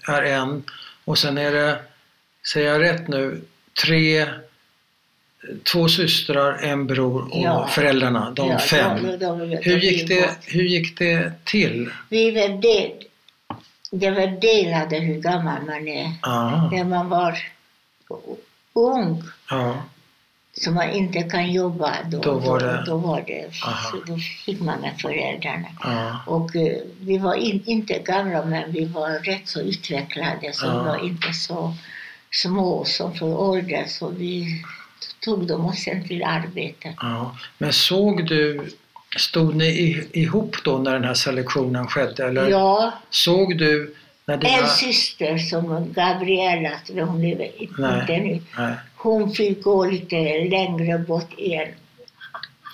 är 0.08 0.22
en 0.22 0.64
och 1.06 1.18
sen 1.18 1.38
är 1.38 1.52
det, 1.52 1.80
säger 2.54 2.68
jag 2.72 2.82
rätt 2.82 3.08
nu, 3.08 3.42
tre, 3.86 4.28
två 5.72 5.88
systrar, 5.88 6.54
en 6.58 6.88
bror 6.88 7.22
och 7.34 7.44
Ja. 7.44 7.68
föräldrarna, 7.68 8.32
de 8.32 8.48
Ja, 8.50 8.60
fem. 8.60 9.04
de- 9.04 9.18
de- 9.18 9.40
de- 9.50 9.58
hur, 9.64 9.78
gick 9.80 10.08
det, 10.08 10.22
bort. 10.22 10.38
hur 10.48 10.64
gick 10.64 10.98
det 11.00 11.32
till? 11.44 11.90
Vi 12.10 12.32
var 12.32 12.62
del, 12.62 12.92
det 13.92 14.12
var 14.12 14.28
delade 14.42 15.00
hur 15.00 15.20
gammal 15.22 15.62
man 15.66 15.88
är. 15.88 16.12
Aha, 16.22 16.70
När 16.72 16.84
man 16.84 17.10
var 17.10 17.38
ung, 18.74 19.24
ja, 19.50 19.84
så 20.64 20.72
man 20.72 20.90
inte 20.90 21.22
kan 21.24 21.52
jobba, 21.52 21.96
då, 22.10 22.20
Då 22.20 22.40
var 22.40 22.60
det- 22.60 22.84
då, 22.86 22.98
var 22.98 23.22
det 23.28 23.46
Aha. 23.66 23.98
då 24.08 24.18
fick 24.46 24.60
man 24.62 24.82
med 24.82 24.94
föräldrarna. 25.02 25.68
ja, 25.84 26.18
Och 26.28 26.56
eh, 26.56 26.78
vi 27.02 27.18
var 27.18 27.36
in, 27.36 27.64
inte 27.66 28.00
gamla, 28.00 28.46
men 28.46 28.72
vi 28.72 28.86
var 28.86 29.10
rätt 29.20 29.48
så 29.48 29.62
utvecklade, 29.62 30.54
så 30.54 30.66
Ja. 30.66 30.80
vi 30.80 30.86
var 30.90 31.06
inte 31.06 31.34
så 31.34 31.74
små 32.32 32.86
som 32.86 33.14
för 33.14 33.26
ålder, 33.40 33.86
så 33.88 34.10
vi 34.10 34.64
tog 35.20 35.48
dem 35.48 35.66
och 35.66 35.76
sen 35.76 36.08
till 36.08 36.24
arbetet. 36.24 36.96
Men 37.58 37.74
såg 37.74 38.26
du, 38.28 38.70
stod 39.18 39.56
ni 39.56 40.04
ihop 40.14 40.56
då 40.64 40.78
när 40.78 40.94
den 40.94 41.04
här 41.04 41.14
selektionen 41.14 41.88
skedde? 41.88 42.26
Eller 42.28 42.50
Ja, 42.50 42.94
såg 43.10 43.58
du 43.58 43.96
när 44.26 44.38
dina... 44.38 44.54
en 44.58 44.68
syster 44.68 45.38
som 45.38 45.94
Gabriella, 45.94 46.72
hon 46.88 47.22
lever 47.22 47.62
inte 47.62 48.18
nu. 48.18 48.42
Hon 49.04 49.32
fick 49.32 49.64
gå 49.64 49.86
lite 49.86 50.16
längre 50.50 50.98
bort 50.98 51.34
en 51.38 51.68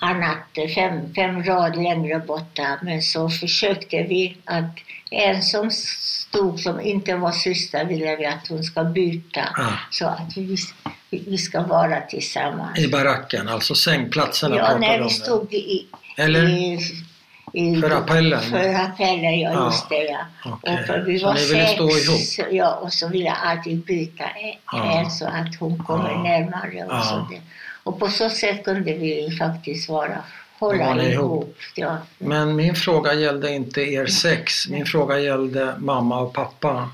annat, 0.00 0.74
fem, 0.74 1.14
fem 1.14 1.42
rad 1.42 1.76
längre 1.76 2.18
borta. 2.18 2.78
Men 2.82 3.02
så 3.02 3.28
försökte 3.28 4.02
vi 4.02 4.36
att 4.44 4.78
en 5.10 5.42
som 5.42 5.70
stod 5.70 6.60
som 6.60 6.80
inte 6.80 7.14
var 7.14 7.32
syster 7.32 7.84
ville 7.84 8.16
vi 8.16 8.26
att 8.26 8.48
hon 8.48 8.64
ska 8.64 8.84
byta. 8.84 9.48
Ja. 9.56 9.72
Så 9.90 10.06
att 10.06 10.36
vi, 10.36 10.56
vi 11.10 11.38
ska 11.38 11.62
vara 11.62 12.00
tillsammans. 12.00 12.78
I 12.78 12.88
baracken, 12.88 13.48
alltså 13.48 13.74
sängplatserna 13.74 14.56
Ja, 14.56 14.78
när 14.78 15.02
vi 15.02 15.10
stod 15.10 15.54
i, 15.54 15.86
Eller? 16.16 16.48
i, 16.48 16.78
i 17.52 17.80
För 17.80 17.90
appellen? 17.90 18.40
För 18.40 18.74
appellen, 18.74 19.40
ja, 19.40 19.52
Ja, 19.52 19.64
just 19.66 19.88
det 19.88 19.94
ja. 20.04 20.18
okej. 20.44 20.74
Och 20.80 20.86
för 20.86 20.98
vi 21.00 21.18
Så 21.18 21.26
var 21.26 21.34
ni 21.34 21.46
ville 21.46 21.66
stå 21.66 21.90
sex, 21.90 22.40
ja, 22.50 22.74
och 22.74 22.92
så 22.92 23.08
ville 23.08 23.24
jag 23.24 23.36
alltid 23.44 23.84
byta 23.84 24.24
en, 24.24 24.54
Ja. 24.72 25.10
så 25.10 25.26
att 25.26 25.56
hon 25.60 25.84
kommer 25.84 26.10
Ja. 26.10 26.22
närmare. 26.22 26.84
Och, 26.98 27.04
så 27.04 27.26
det. 27.30 27.40
och 27.84 27.98
på 27.98 28.08
så 28.08 28.30
sätt 28.30 28.64
kunde 28.64 28.92
vi 28.94 29.36
faktiskt 29.38 29.88
vara, 29.88 30.18
hålla 30.58 30.94
ihop. 31.02 31.12
ihop. 31.12 31.56
Ja. 31.74 31.96
Men 32.18 32.56
min 32.56 32.74
fråga 32.74 33.14
gällde 33.14 33.50
inte 33.54 33.80
er 33.80 34.06
sex. 34.06 34.68
Min 34.68 34.86
fråga 34.86 35.18
gällde 35.18 35.74
mamma 35.78 36.20
och 36.20 36.32
pappa 36.32 36.90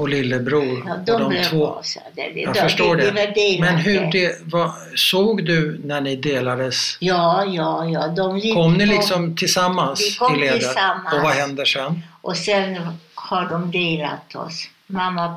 och 0.00 0.08
lillebror. 0.08 0.82
Ja, 0.86 0.92
och 0.94 0.98
de 1.06 1.20
de 1.22 1.28
blev 1.28 1.44
två. 1.44 1.66
avsade. 1.66 2.06
Det, 2.14 2.40
Jag 2.40 2.54
de, 2.54 2.60
förstår 2.60 2.96
det. 2.96 3.10
det. 3.10 3.10
delade. 3.34 3.60
Men 3.72 3.76
hur 3.76 4.12
det, 4.12 4.40
vad, 4.44 4.70
såg 4.94 5.44
du 5.44 5.80
när 5.84 6.00
ni 6.00 6.16
delades? 6.16 6.96
Ja, 7.00 7.44
ja, 7.44 7.84
ja. 7.84 8.08
De 8.08 8.40
Kom 8.54 8.74
ni 8.74 8.86
liksom 8.86 9.36
tillsammans 9.36 10.18
kom 10.18 10.42
i 10.44 10.50
tillsammans. 10.50 11.14
Och 11.14 11.22
vad 11.22 11.32
händer 11.32 11.64
sen? 11.64 12.02
Och 12.20 12.36
sen 12.36 12.76
har 13.14 13.48
de 13.48 13.70
delat 13.70 14.34
oss. 14.34 14.68
Mamma, 14.86 15.34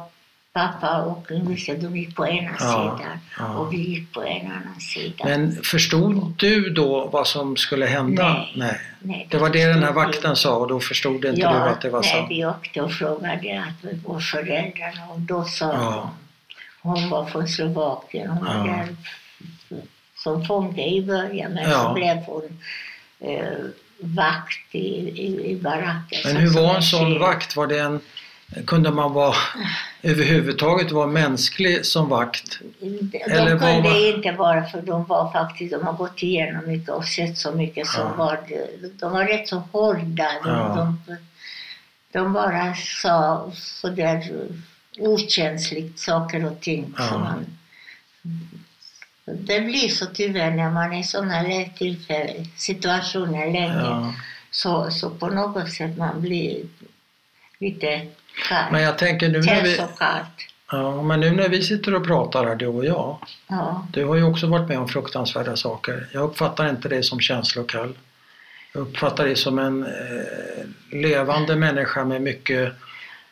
pappa 0.54 1.02
och 1.02 1.28
vissa 1.30 1.74
de 1.74 1.98
gick 1.98 2.16
på 2.16 2.28
ena 2.28 2.52
Ja, 2.60 2.98
sidan 3.00 3.18
ja. 3.40 3.46
och 3.58 3.74
vi 3.74 3.78
gick 3.78 4.14
på 4.14 4.24
en 4.24 4.46
annan 4.46 4.80
sida. 4.80 5.26
Men 5.26 5.52
förstod 5.64 6.34
du 6.38 6.70
då 6.70 7.10
vad 7.14 7.28
som 7.28 7.58
skulle 7.58 7.86
hända? 7.86 8.34
Nej. 8.34 8.54
Nej, 8.56 8.80
Det 9.30 9.38
var 9.38 9.50
det 9.50 9.66
den 9.66 9.84
här 9.84 9.92
vakten 9.92 10.36
sa 10.36 10.56
och 10.56 10.68
då 10.68 10.80
förstod 10.80 11.26
inte 11.26 11.42
ja, 11.42 11.52
du 11.52 11.58
att 11.70 11.82
det 11.82 11.90
var 11.90 12.02
nej, 12.02 12.10
sant? 12.12 12.28
vi 12.30 12.46
åkte 12.46 12.82
och 12.82 12.92
frågade 12.94 13.64
att 13.68 14.04
var 14.06 14.20
föräldrarna 14.20 15.08
och 15.10 15.20
då 15.20 15.44
sa 15.44 15.66
Ja. 15.74 16.12
hon, 16.82 17.00
hon 17.02 17.10
var 17.10 17.26
från 17.26 17.48
Slovakien, 17.48 18.30
hon 18.30 18.46
var 18.46 18.56
Ja. 18.56 18.64
där 18.74 18.96
som 20.16 20.46
fånge 20.46 20.88
i 20.88 21.02
början 21.02 21.52
men 21.54 21.70
Ja. 21.70 21.84
så 21.84 21.94
blev 21.94 22.18
hon 22.18 22.60
eh, 23.20 23.44
vakt 24.00 24.76
i, 24.76 24.80
i, 25.10 25.52
i 25.52 25.56
baracken. 25.62 26.22
Men 26.26 26.36
hur 26.36 26.50
var 26.50 26.76
en 26.76 26.84
sån 26.84 27.20
vakt? 27.20 27.56
Var 27.56 27.68
det 27.68 27.80
en, 27.80 28.00
kunde 28.68 28.92
man 28.92 29.14
vara 29.14 29.36
överhuvudtaget 30.04 30.92
vara 30.92 31.08
mänsklig 31.08 31.86
som 31.86 32.10
vakt? 32.10 32.60
De 32.80 33.18
Eller 33.26 33.50
kunde 33.60 33.82
var- 33.82 34.16
inte 34.16 34.32
vara 34.32 34.66
för 34.66 34.82
de 34.82 35.06
var 35.06 35.32
faktiskt, 35.32 35.72
de 35.72 35.84
har 35.86 35.94
gått 35.94 36.24
igenom 36.24 36.68
mycket 36.68 36.90
och 36.90 37.06
sett 37.06 37.38
så 37.38 37.52
mycket 37.52 37.88
som 37.88 38.02
Ja. 38.08 38.14
var, 38.18 38.40
de 39.00 39.12
var 39.12 39.26
rätt 39.26 39.48
så 39.48 39.58
hårda. 39.72 40.28
De, 40.44 40.50
Ja. 40.50 40.96
de, 41.08 41.16
de 42.12 42.34
bara 42.34 42.76
sa 42.76 43.52
sådär 43.56 44.32
okänsligt 45.00 46.00
saker 46.00 46.46
och 46.46 46.60
ting. 46.62 46.94
Ja. 46.98 47.08
Som 47.08 47.22
man, 47.22 47.46
det 49.26 49.62
blir 49.62 49.90
så 49.90 50.06
tyvärr 50.06 50.52
när 50.52 50.70
man 50.70 50.94
är 50.94 51.00
i 51.00 51.04
sådana 51.04 51.44
situationer 52.58 53.46
länge. 53.52 53.74
Ja. 53.84 54.14
Så, 54.52 54.92
så 54.92 55.10
på 55.10 55.28
något 55.28 55.72
sätt 55.74 55.98
man 55.98 56.22
blir 56.22 56.64
lite 57.60 58.08
kall. 58.50 58.72
Men 58.72 58.82
jag 58.82 58.98
tänker 58.98 59.30
nu 59.30 59.40
när 59.42 59.62
vi, 59.62 59.80
ja, 60.72 61.02
men 61.02 61.20
nu 61.20 61.32
när 61.32 61.50
vi 61.50 61.62
sitter 61.64 61.94
och 61.96 62.06
pratar 62.08 62.46
här, 62.48 62.56
du 62.56 62.68
och 62.68 62.86
jag. 62.86 63.18
Ja. 63.48 63.88
Du 63.94 64.06
har 64.06 64.16
ju 64.16 64.24
också 64.24 64.48
varit 64.48 64.68
med 64.70 64.80
om 64.80 64.88
fruktansvärda 64.88 65.56
saker. 65.56 66.08
Jag 66.14 66.24
uppfattar 66.24 66.70
inte 66.70 66.90
dig 66.90 67.04
som 67.04 67.20
känslokall. 67.20 67.94
Jag 68.74 68.82
uppfattar 68.82 69.26
dig 69.26 69.36
som 69.36 69.60
en 69.60 69.84
eh, 69.84 70.98
levande 71.00 71.56
människa 71.56 72.06
med 72.06 72.22
mycket 72.22 72.74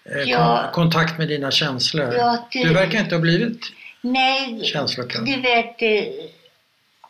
eh, 0.05 0.21
Ja. 0.25 0.61
kon- 0.73 0.83
kontakt 0.83 1.17
med 1.17 1.27
dina 1.27 1.51
känslor. 1.51 2.13
Ja, 2.17 2.47
det- 2.51 2.63
Du 2.63 2.73
verkar 2.73 2.99
inte 2.99 3.15
ha 3.15 3.21
blivit 3.21 3.61
Nej, 4.01 4.61
känslokall. 4.63 5.25
du 5.25 5.41
vet, 5.41 5.81
eh, 5.81 6.03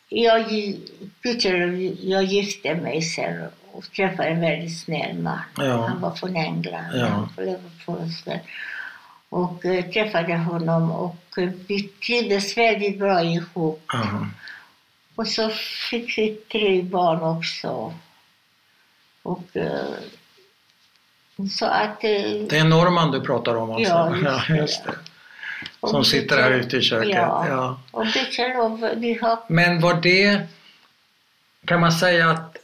jag, 0.10 0.46
jag 2.02 2.24
gifte 2.24 2.76
mig 2.76 3.02
sen 3.02 3.44
och 3.80 3.92
träffade 3.92 4.30
en 4.30 4.42
väldigt 4.42 4.80
snäll 4.80 5.18
man. 5.20 5.40
Ja. 5.58 5.88
Han 5.88 6.02
var 6.02 6.12
från 6.16 6.36
England, 6.36 6.86
Ja. 6.94 7.06
han 7.06 7.30
var 7.38 7.44
Liverpool. 7.46 8.10
Och 9.30 9.66
eh, 9.66 9.86
träffade 9.86 10.36
honom 10.38 10.92
och 10.92 11.38
eh, 11.38 11.50
vi 11.68 11.84
trivdes 11.84 12.58
väldigt 12.58 13.00
bra 13.00 13.24
ihop. 13.24 13.84
Ja. 13.94 14.26
Och 15.16 15.28
så 15.28 15.50
fick 15.90 16.18
vi 16.18 16.36
tre 16.52 16.82
barn 16.82 17.22
också. 17.22 17.94
Och 19.24 19.58
eh, 19.58 19.86
så 21.52 21.66
att... 21.66 22.04
eh, 22.04 22.10
Det 22.50 22.58
är 22.58 22.64
Norman 22.64 23.12
du 23.12 23.22
pratar 23.22 23.56
om 23.56 23.72
alltså? 23.72 23.94
Ja, 23.94 24.16
just 24.24 24.48
det. 24.48 24.58
just 24.58 24.84
det. 24.84 24.94
Som 25.90 26.06
sitter 26.06 26.42
här 26.42 26.52
ute 26.52 26.78
i 26.78 26.82
köket. 26.82 27.10
Ja. 27.16 27.46
Ja. 27.50 27.80
Och 27.92 28.06
Bitchelov, 28.06 28.90
vi 28.96 29.20
har 29.22 29.40
Men 29.48 29.80
var 29.82 29.94
det, 29.94 30.42
kan 31.66 31.80
man 31.80 31.92
säga 31.92 32.30
att 32.30 32.58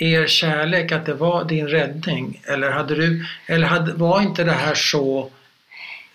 er 0.00 0.26
kärlek 0.26 0.92
att 0.92 1.06
det 1.06 1.14
var 1.14 1.44
din 1.44 1.68
räddning? 1.68 2.40
Eller, 2.48 2.70
hade 2.70 2.94
du, 2.94 3.26
eller 3.46 3.66
hade, 3.66 3.92
var 3.92 4.20
inte 4.22 4.44
det 4.44 4.52
här 4.52 4.74
så 4.74 5.30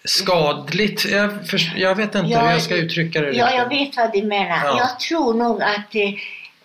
skadligt? 0.06 1.06
Jag, 1.06 1.48
för, 1.50 1.74
jag 1.78 1.96
vet 1.96 2.16
inte 2.16 2.28
Ja, 2.32 2.40
hur 2.40 2.52
jag 2.52 2.62
ska 2.62 2.76
uttrycka 2.76 3.22
det. 3.22 3.32
Ja, 3.32 3.46
riktigt. 3.46 3.58
jag 3.60 3.70
vet 3.70 3.98
vad 3.98 4.14
du 4.14 4.28
menar. 4.28 4.62
Ja. 4.66 4.78
Jag 4.78 5.00
tror 5.00 5.34
nog 5.34 5.62
att 5.62 5.96
eh, 5.96 6.12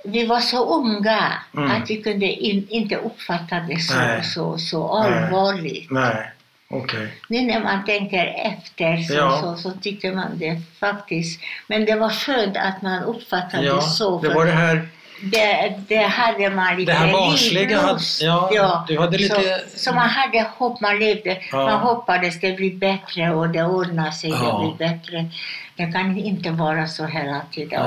vi 0.04 0.26
var 0.26 0.40
så 0.40 0.74
unga 0.80 1.32
Mm. 1.56 1.70
att 1.70 1.90
vi 1.90 2.02
kunde 2.02 2.26
in, 2.26 2.66
inte 2.70 2.96
uppfatta 2.96 3.56
det 3.68 3.78
så, 3.80 3.94
Nej. 3.96 4.24
så, 4.24 4.58
så 4.58 4.88
allvarligt. 4.88 5.90
Nej, 5.90 6.30
okej. 6.70 7.08
Nu 7.28 7.40
när 7.42 7.60
man 7.60 7.84
tänker 7.84 8.26
efter 8.52 8.96
så, 8.96 9.14
Ja. 9.14 9.40
så, 9.42 9.56
så 9.62 9.70
tycker 9.78 10.14
man 10.14 10.38
det 10.38 10.60
faktiskt. 10.80 11.40
Men 11.66 11.84
det 11.84 11.94
var 11.96 12.10
skönt 12.10 12.56
att 12.56 12.82
man 12.82 13.02
uppfattade 13.02 13.64
Ja, 13.66 13.80
så. 13.80 14.20
det 14.20 14.28
för 14.28 14.34
var 14.34 14.46
det 14.46 14.52
här 14.52 14.88
det, 15.22 15.74
det 15.88 15.96
hade 16.02 16.50
man 16.50 16.76
lite 16.76 16.92
Det 16.92 16.98
här 16.98 17.12
barnsliga 17.12 17.76
hade- 17.80 17.86
livlust. 17.92 18.22
ja, 18.22 18.84
du 18.88 18.98
hade 18.98 19.18
lite- 19.18 19.64
Så, 19.74 19.78
så 19.78 19.94
man 19.94 20.08
hade 20.08 20.46
hopp, 20.58 20.80
man 20.80 20.98
levde. 20.98 21.38
Ja. 21.52 21.56
Man 21.64 21.80
hoppades 21.80 22.40
det 22.40 22.52
blir 22.52 22.74
bättre 22.76 23.30
och 23.34 23.48
det 23.48 23.62
ordnar 23.64 24.10
sig, 24.10 24.30
Ja. 24.30 24.36
det 24.36 24.76
blir 24.76 24.88
bättre. 24.88 25.30
Det 25.76 25.92
kan 25.92 26.18
inte 26.18 26.50
vara 26.50 26.86
så 26.86 27.04
hela 27.06 27.40
tiden. 27.52 27.82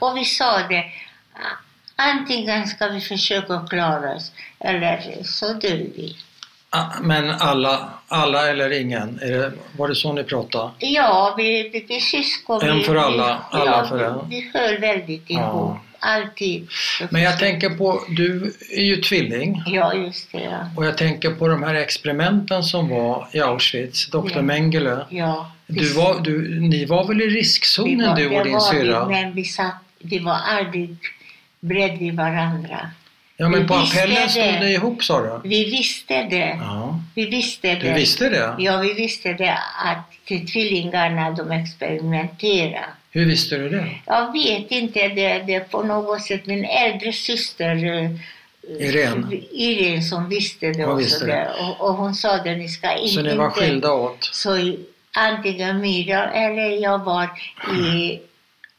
Och, 0.00 0.08
och 0.10 0.16
vi 0.16 0.24
sa 0.24 0.58
det, 0.68 0.84
antingen 1.96 2.66
ska 2.66 2.88
vi 2.88 3.00
försöka 3.00 3.66
klara 3.70 4.14
oss 4.14 4.32
eller 4.60 5.22
så 5.24 5.46
dör 5.52 5.76
vi. 5.96 6.16
Ah, 6.70 6.84
Men 7.00 7.30
alla, 7.30 7.88
alla 8.08 8.50
eller 8.50 8.80
ingen? 8.80 9.18
Är 9.22 9.30
det, 9.30 9.52
var 9.76 9.88
det 9.88 9.94
så 9.94 10.12
ni 10.12 10.24
pratade? 10.24 10.70
Ja, 10.78 11.34
vi, 11.36 11.68
vi, 11.68 11.86
vi 11.88 12.00
syskon. 12.00 12.62
En 12.68 12.80
för 12.80 12.96
alla, 12.96 13.38
alla 13.50 13.64
ja, 13.70 13.86
för 13.88 14.04
en. 14.04 14.28
Vi, 14.30 14.40
vi 14.52 14.58
höll 14.58 14.78
väldigt 14.80 15.24
Ja. 15.26 15.80
Alltid. 16.00 16.68
Men 17.10 17.22
jag 17.22 17.38
tänker 17.38 17.70
på, 17.70 18.00
du 18.08 18.54
är 18.70 18.82
ju 18.82 18.96
tvilling 18.96 19.62
Ja, 19.66 19.94
just 19.94 20.32
det. 20.32 20.40
Ja. 20.40 20.70
och 20.76 20.86
jag 20.86 20.98
tänker 20.98 21.30
på 21.30 21.48
de 21.48 21.62
här 21.62 21.74
experimenten 21.74 22.62
som 22.62 22.88
var 22.88 23.28
i 23.32 23.40
Auschwitz, 23.40 24.06
Dr. 24.10 24.30
Ja. 24.34 24.42
Mengele. 24.42 25.06
ja 25.10 25.52
Du 25.66 25.92
var, 25.92 26.20
du, 26.20 26.60
ni 26.60 26.84
var 26.84 27.08
väl 27.08 27.22
i 27.22 27.26
riskzonen 27.26 28.08
var- 28.08 28.16
du 28.16 28.28
och 28.28 28.44
din 28.44 28.60
syrra? 28.60 29.08
Men 29.08 29.34
vi, 29.34 29.44
satt, 29.44 29.74
vi 29.98 30.18
var 30.18 30.34
aldrig 30.34 30.96
bredvid 31.60 32.14
varandra. 32.16 32.90
Ja 33.38 33.48
men 33.48 33.60
vi 33.62 33.68
på 33.68 33.74
appellen 33.74 34.28
stod 34.28 34.42
det. 34.42 34.60
ni 34.60 34.72
ihop 34.72 35.04
sa 35.04 35.20
du? 35.20 35.48
Vi 35.48 35.64
visste 35.64 36.22
det. 36.22 36.56
Ja. 36.60 37.00
Vi 37.14 37.26
visste 37.26 37.68
det. 37.68 37.74
Du 37.88 37.92
visste 37.94 38.28
det? 38.28 38.54
Ja, 38.58 38.78
vi 38.78 38.92
visste 38.92 39.32
det 39.32 39.58
att 39.84 40.26
tvillingarna 40.52 41.30
de 41.30 41.50
experimenterade. 41.50 42.84
Hur 43.10 43.26
visste 43.26 43.56
du 43.56 43.68
det? 43.68 43.86
Jag 44.06 44.32
vet 44.32 44.70
inte, 44.70 45.08
det, 45.08 45.38
det 45.46 45.60
på 45.60 45.82
något 45.82 46.22
sätt 46.22 46.46
min 46.46 46.64
äldre 46.64 47.12
syster 47.12 47.76
eh, 47.84 48.10
Irene? 48.88 49.36
Irene 49.52 50.02
som 50.02 50.28
visste 50.28 50.66
det 50.66 50.84
Hon 50.84 51.02
också. 51.02 51.26
det. 51.26 51.48
Och, 51.60 51.88
och 51.88 51.94
hon 51.94 52.14
sa 52.14 52.36
det, 52.36 52.56
ni 52.56 52.68
ska 52.68 52.96
in, 52.96 53.08
Så 53.08 53.22
ni 53.22 53.34
var 53.34 53.46
inte... 53.46 53.60
skilda 53.60 53.92
åt? 53.92 54.24
Så 54.32 54.50
antingen 55.16 55.80
Myra 55.80 56.30
eller 56.32 56.82
jag 56.82 57.04
var 57.04 57.28
i 57.80 58.18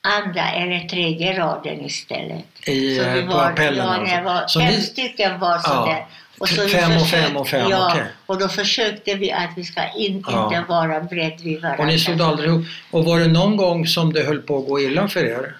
andra 0.07 0.51
eller 0.51 0.79
tredje 0.87 1.39
raden 1.39 1.85
istället. 1.85 2.45
I, 2.67 2.95
Så 2.97 3.03
vi 3.09 3.19
eh, 3.19 3.25
på 3.27 3.33
var, 3.33 3.45
appellen 3.45 3.77
ja, 3.85 3.93
alltså? 3.95 4.15
det 4.15 4.21
var 4.23 4.47
Så 4.47 4.59
fem 4.59 4.69
ni- 4.73 4.81
stycken 4.81 5.39
var 5.39 5.59
sådär. 5.59 6.05
Och 6.39 6.49
så 6.49 6.67
Fem 6.67 6.97
och 6.97 7.07
fem 7.07 7.37
och 7.37 7.47
fem, 7.47 7.67
ja, 7.69 7.91
okej. 7.93 8.05
och 8.25 8.39
då 8.39 8.47
försökte 8.49 9.15
vi 9.15 9.31
att 9.31 9.49
vi 9.57 9.63
ska 9.63 9.81
in, 9.97 10.23
Ja. 10.27 10.43
inte 10.45 10.69
vara 10.69 11.01
bredvid 11.01 11.61
varandra. 11.61 11.81
Och 11.83 11.87
ni 11.87 11.99
stod 11.99 12.21
aldrig 12.21 12.49
ihop? 12.49 12.65
Och 12.91 13.05
var 13.05 13.19
det 13.19 13.27
någon 13.27 13.57
gång 13.57 13.87
som 13.87 14.13
det 14.13 14.23
höll 14.23 14.41
på 14.41 14.57
att 14.59 14.67
gå 14.67 14.79
illa 14.79 15.07
för 15.07 15.25
er? 15.25 15.55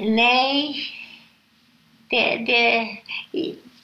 Nej, 0.00 0.76
det, 2.10 2.36
det 2.46 2.88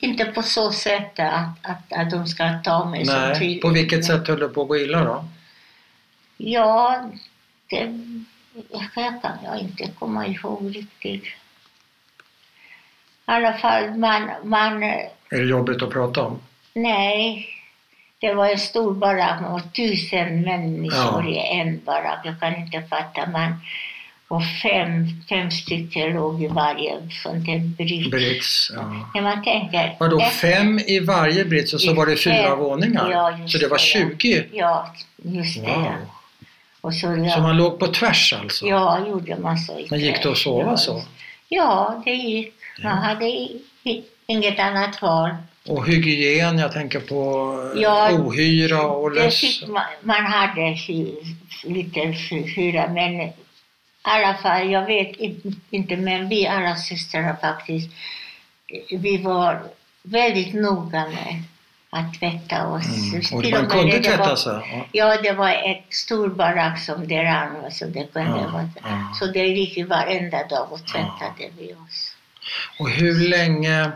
inte 0.01 0.25
på 0.25 0.43
så 0.43 0.73
sätt 0.73 1.19
att, 1.21 1.49
att, 1.63 1.93
att 1.93 2.11
de 2.11 2.27
ska 2.27 2.59
ta 2.65 2.85
mig 2.85 3.07
som 3.07 3.15
Nej. 3.15 3.39
tvilling. 3.39 3.61
På 3.61 3.69
vilket 3.69 4.05
sätt 4.05 4.29
höll 4.29 4.39
det 4.41 4.49
på 4.49 4.63
att 4.63 4.69
gå 4.69 4.77
illa 4.77 5.05
då? 5.05 5.25
Ja, 6.37 7.11
det 7.71 7.87
jag 8.71 8.93
kan 8.95 9.39
jag 9.45 9.59
inte 9.61 9.89
komma 9.99 10.27
ihåg 10.27 10.77
riktigt. 10.77 11.25
I 11.25 11.31
alla 13.25 13.53
fall, 13.53 13.91
man, 13.99 14.31
man 14.45 14.83
Är 14.83 15.09
det 15.29 15.37
jobbigt 15.45 15.83
att 15.83 15.91
prata 15.91 16.23
om? 16.23 16.39
nej, 16.75 17.49
det 18.19 18.35
var 18.35 18.49
en 18.49 18.59
stor 18.59 18.95
barack, 18.95 19.41
var 19.43 19.61
tusen 19.61 20.41
människor 20.41 21.25
Ja. 21.25 21.29
i 21.31 21.59
en 21.61 21.81
barack. 21.85 22.21
Jag 22.25 22.41
kan 22.41 22.57
inte 22.57 22.83
fatta. 22.83 23.27
Man, 23.31 23.55
och 24.29 24.43
fem, 24.63 25.07
fem 25.29 25.51
stycken 25.51 26.13
låg 26.13 26.43
i 26.43 26.47
varje 26.47 26.93
sånt 27.23 27.47
där 27.47 27.59
brits. 27.59 28.11
Brits? 28.11 28.71
Ja. 28.75 29.11
När 29.15 29.23
man 29.23 29.45
tänker... 29.45 29.97
Vadå, 30.01 30.21
fem 30.21 30.79
i 30.79 31.01
varje 31.01 31.45
brits 31.45 31.75
och 31.75 31.81
så 31.81 31.95
var 31.95 32.07
det 32.07 32.17
fyra 32.17 32.35
fem. 32.51 32.59
våningar? 32.59 33.11
Ja, 33.11 33.39
så 33.49 33.59
det 33.59 33.69
var 33.69 33.79
det, 33.79 33.99
ja. 34.01 34.09
20? 34.19 34.45
Ja, 34.53 34.95
just 35.23 35.55
det. 35.65 35.71
Wow. 35.71 35.85
Ja. 35.85 36.22
Och 36.83 36.95
så, 36.95 37.01
Så 37.35 37.41
man 37.41 37.57
låg 37.57 37.79
på 37.79 37.87
tvärs 37.87 38.33
alltså? 38.33 38.67
ja, 38.67 39.07
gjorde 39.09 39.37
man 39.39 39.59
så. 39.59 39.81
Men 39.91 40.01
gick 40.01 40.23
det 40.23 40.31
att 40.31 40.39
sova 40.39 40.77
så? 40.77 41.03
Ja, 41.49 42.03
det 42.05 42.11
gick. 42.15 42.55
Man 42.83 42.93
Ja. 42.97 43.03
hade 43.03 43.49
inget 44.27 44.59
annat 44.59 45.03
val. 45.03 45.31
Och 45.69 45.87
hygien, 45.87 46.59
jag 46.59 46.73
tänker 46.73 47.01
på 47.01 47.15
eh, 47.77 47.83
Ja, 47.83 48.13
ohyra 48.13 48.83
och 48.83 49.13
löss. 49.13 49.63
man, 49.69 49.83
man 50.03 50.27
hade 50.27 50.77
lite 51.65 52.01
hy- 52.01 52.47
hyra, 52.57 52.89
men 52.89 53.21
i 53.21 53.33
alla 54.03 54.35
fall, 54.35 54.71
jag 54.71 54.87
vet 54.87 55.17
in- 55.17 55.61
inte, 55.71 55.97
men 55.97 56.29
vi 56.29 56.47
alla 56.47 56.77
systrar 56.77 57.37
faktiskt, 57.41 57.91
vi 58.91 59.17
var 59.23 59.63
väldigt 60.03 60.55
noga 60.55 61.07
med 61.09 61.43
att 61.95 62.15
tvätta 62.21 62.67
oss. 62.67 62.87
Mm. 63.13 63.23
Och 63.33 63.51
man 63.51 63.71
kunde 63.71 63.99
det, 63.99 64.03
tvätta 64.03 64.37
sig? 64.37 64.53
Ja. 64.53 64.87
Ja, 64.93 65.23
det 65.23 65.33
var 65.33 65.51
ett 65.51 65.95
stor 65.95 66.29
barack 66.29 66.79
som 66.81 67.09
det 67.09 67.23
rann 67.25 67.71
så 67.71 67.87
det 67.87 68.13
kunde 68.13 68.31
Ja, 68.31 68.51
vara. 68.53 68.69
ja. 68.83 69.15
Så 69.19 69.27
det 69.27 69.47
gick 69.47 69.77
ju 69.77 69.85
varenda 69.85 70.47
dag 70.47 70.73
och 70.73 70.87
tvättade 70.87 71.51
vi 71.59 71.75
oss. 71.75 72.17
Och 72.79 72.91
hur 72.91 73.29
länge, 73.29 73.91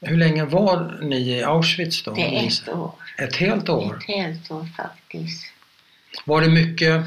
hur 0.00 0.16
länge 0.16 0.44
var 0.44 0.98
ni 1.02 1.16
i 1.16 1.42
Auschwitz 1.42 2.02
då? 2.02 2.14
Det 2.14 2.38
är 2.38 2.46
ett 2.46 2.68
år. 2.68 2.92
Ett 3.18 3.36
helt 3.36 3.68
år? 3.68 3.96
Ett 3.96 4.14
helt 4.16 4.50
år 4.50 4.68
faktiskt. 4.76 5.52
Var 6.24 6.40
det 6.40 6.48
mycket, 6.48 7.04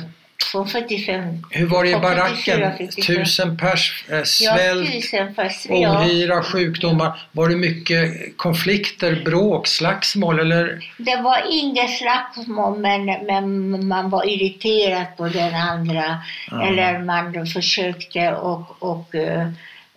Från 0.51 0.67
45. 0.67 1.43
hur 1.49 1.67
var 1.67 1.83
det 1.83 1.89
i 1.89 1.93
från 1.93 2.01
44, 2.01 2.15
baracken? 2.57 2.77
45. 2.77 3.15
Tusen 3.15 3.57
pers, 3.57 4.05
eh, 4.09 4.17
Ja, 4.17 4.25
svält, 4.25 4.91
tusen 4.91 5.35
fast 5.35 5.65
ja. 5.69 5.99
ohyra, 6.01 6.43
sjukdomar. 6.43 7.27
Var 7.31 7.49
det 7.49 7.55
mycket 7.55 8.37
konflikter, 8.37 9.21
bråk, 9.25 9.67
slagsmål 9.67 10.39
eller? 10.39 10.91
Det 10.97 11.15
var 11.21 11.41
inget 11.51 11.97
slagsmål 11.97 12.79
men, 12.79 13.05
men 13.05 13.87
man 13.87 14.09
var 14.09 14.29
irriterad 14.29 15.05
på 15.17 15.27
den 15.27 15.55
andra. 15.55 16.17
Ja. 16.51 16.67
Eller 16.67 16.99
man 16.99 17.47
försökte 17.47 18.33
och, 18.33 18.75
och 18.83 19.15
uh, 19.15 19.47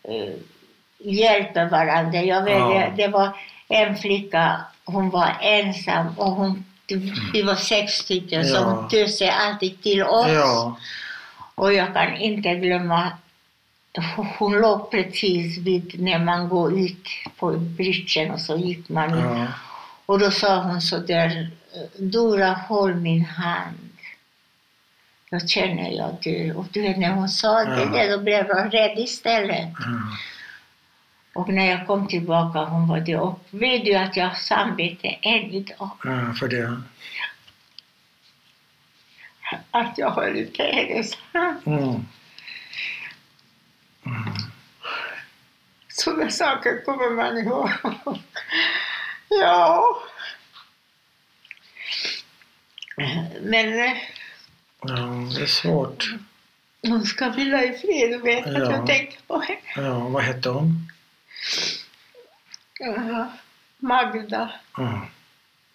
uh, 0.09 0.35
hjälpa 0.99 1.65
varandra. 1.65 2.23
Jag 2.23 2.45
vet, 2.45 2.55
Ja. 2.59 2.93
det, 2.97 3.03
det 3.03 3.09
var 3.09 3.37
en 3.69 3.97
flicka, 3.97 4.61
hon 4.85 5.11
var 5.11 5.29
ensam 5.41 6.07
och 6.17 6.31
hon, 6.33 6.65
vi 7.33 7.43
var 7.43 7.55
sex 7.55 7.93
stycken 7.93 8.47
Ja. 8.49 8.89
tog 8.91 9.09
sig 9.09 9.29
alltid 9.31 9.83
till 9.83 10.03
oss. 10.03 10.29
Ja, 10.33 10.77
Och 11.55 11.73
jag 11.73 11.95
kan 11.95 12.17
inte 12.17 12.55
glömma, 12.55 13.13
hon- 14.39 14.61
låg 14.61 14.91
precis 14.91 15.59
vid 15.59 16.01
när 16.01 16.19
man 16.19 16.49
går 16.49 16.79
ut 16.81 17.09
på 17.37 17.51
bridgen 17.53 18.31
och 18.31 18.41
så 18.41 18.57
gick 18.57 18.89
man 18.89 19.13
ut. 19.15 19.21
ja. 19.25 19.47
Och 20.07 20.19
då 20.19 20.31
sa 20.31 20.63
hon 20.63 20.81
så 20.81 20.99
där, 20.99 21.51
Dora 21.99 22.53
håll 22.53 22.95
min 22.95 23.25
hand. 23.25 23.79
Då 25.31 25.39
känner 25.47 25.91
jag 25.91 26.17
du. 26.23 26.53
Och 26.55 26.67
du 26.73 26.83
vet 26.83 26.99
när 26.99 27.11
hon 27.11 27.29
sa 27.29 27.65
det 27.65 27.81
Ja. 27.81 27.87
där, 27.87 28.11
då 28.11 28.19
blev 28.19 28.47
jag 28.49 28.75
rädd 28.75 28.99
istället. 28.99 29.59
Mm. 29.87 30.03
Och 31.37 31.49
när 31.49 31.67
jag 31.71 31.87
kom 31.87 32.09
tillbaka 32.09 32.59
hon 32.59 32.89
var 32.89 33.01
det. 33.01 33.17
Och 33.17 33.41
vet 33.51 33.85
du 33.85 33.95
att 33.95 34.17
jag 34.17 34.27
har 34.29 34.35
samvete 34.35 35.09
än 35.09 35.51
idag. 35.51 35.91
ja 36.05 36.33
för 36.39 36.49
det. 36.49 36.83
Att 39.71 39.99
jag 39.99 40.11
höll 40.11 40.37
ut 40.37 40.59
hennes 40.59 41.15
hand. 41.33 41.61
Mm. 41.67 42.01
Sådana 45.89 46.31
saker 46.31 46.85
kommer 46.85 47.11
man 47.11 47.39
ihåg. 47.39 47.71
ja. 49.29 49.97
Men 53.43 53.81
eh, 53.81 53.97
Ja, 54.81 54.97
det 55.37 55.43
är 55.43 55.47
svårt. 55.47 56.05
hon 56.83 57.03
ska 57.07 57.29
vila 57.29 57.65
i 57.65 57.79
fred 57.79 58.21
och 58.21 58.27
veta 58.27 58.49
att 58.51 58.57
Ja. 58.59 58.71
jag 58.73 58.87
tänkte 58.87 59.17
på 59.27 59.39
henne. 59.41 59.89
Ja, 59.89 59.99
vad 60.09 60.23
hette 60.23 60.49
hon? 60.49 60.93
Ja, 62.79 63.27
Magda. 63.79 64.51
Mm. 64.79 65.01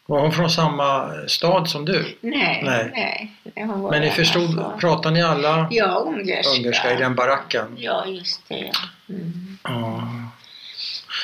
Var 0.06 0.20
hon 0.22 0.32
från 0.32 0.50
samma 0.50 1.12
stad 1.28 1.70
som 1.70 1.86
du? 1.86 2.18
Nej, 2.22 2.62
Nej. 2.66 2.90
nej. 2.94 3.32
nej 3.56 3.66
Men 3.92 4.02
ni 4.02 4.10
förstod, 4.10 4.60
alltså. 4.60 4.78
pratade 4.80 5.14
ni 5.16 5.22
alla 5.22 5.68
Ja, 5.72 5.86
ungerska. 6.08 6.60
ungerska 6.60 6.94
i 6.94 6.98
den 6.98 7.16
baracken? 7.16 7.76
Ja, 7.78 8.06
just 8.06 8.42
det. 8.50 8.56
Ja. 8.74 9.16
Mm. 9.16 9.58
Ja. 9.64 10.04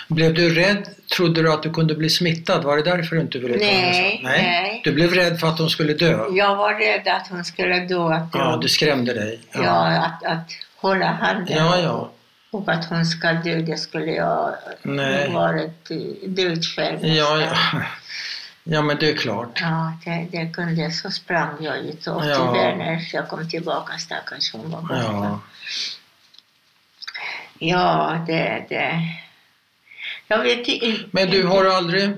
Blev 0.07 0.33
du 0.33 0.55
rädd? 0.55 0.89
Trodde 1.15 1.41
du 1.41 1.53
att 1.53 1.63
du 1.63 1.73
kunde 1.73 1.95
bli 1.95 2.09
smittad? 2.09 2.63
Var 2.63 2.77
det 2.77 2.83
därför 2.83 3.15
du 3.15 3.21
inte 3.21 3.39
ville 3.39 3.53
ta 3.59 3.65
Nej, 3.65 4.17
henne? 4.17 4.29
nej. 4.29 4.81
Du 4.83 4.91
blev 4.91 5.13
rädd 5.13 5.39
för 5.39 5.47
att 5.47 5.59
hon 5.59 5.69
skulle 5.69 5.93
dö? 5.93 6.25
Jag 6.31 6.55
var 6.55 6.73
rädd 6.73 7.07
att 7.07 7.27
hon 7.27 7.45
skulle 7.45 7.79
dö. 7.79 8.13
Att 8.13 8.29
Ja, 8.33 8.59
det 8.61 8.69
skrämde 8.69 9.13
dig? 9.13 9.39
ja. 9.53 9.87
att, 9.87 10.23
att 10.23 10.51
hålla 10.75 11.05
handen. 11.11 11.57
Ja, 11.57 11.79
ja. 11.79 12.11
Och 12.57 12.69
att 12.69 12.85
hon 12.85 13.05
ska 13.05 13.33
dö, 13.33 13.55
det 13.61 13.77
skulle 13.77 14.11
jag 14.11 14.55
Nej. 14.81 15.31
varit 15.33 15.91
död 16.25 16.65
själv. 16.65 17.05
Ja, 17.05 17.41
ja. 17.41 17.81
ja, 18.63 18.81
men 18.81 18.97
det 18.97 19.09
är 19.09 19.15
klart. 19.15 19.59
Ja, 19.61 19.93
det, 20.05 20.27
det 20.31 20.53
kunde, 20.53 20.91
så 20.91 21.11
sprang 21.11 21.57
jag 21.59 21.77
ut 21.77 22.07
och 22.07 22.25
Ja. 22.25 22.35
tyvärr 22.35 22.75
när 22.75 23.09
jag 23.13 23.27
kom 23.27 23.49
tillbaka 23.49 23.97
stackars 23.97 24.53
hon 24.53 24.71
var 24.71 24.81
borta. 24.81 25.03
Ja. 25.03 25.39
Ja, 27.59 28.23
det, 28.27 28.65
det. 28.69 29.01
Jag 30.27 30.43
vet 30.43 30.67
inte. 30.67 31.03
Men 31.11 31.29
du 31.29 31.43
har 31.43 31.65
aldrig, 31.65 32.09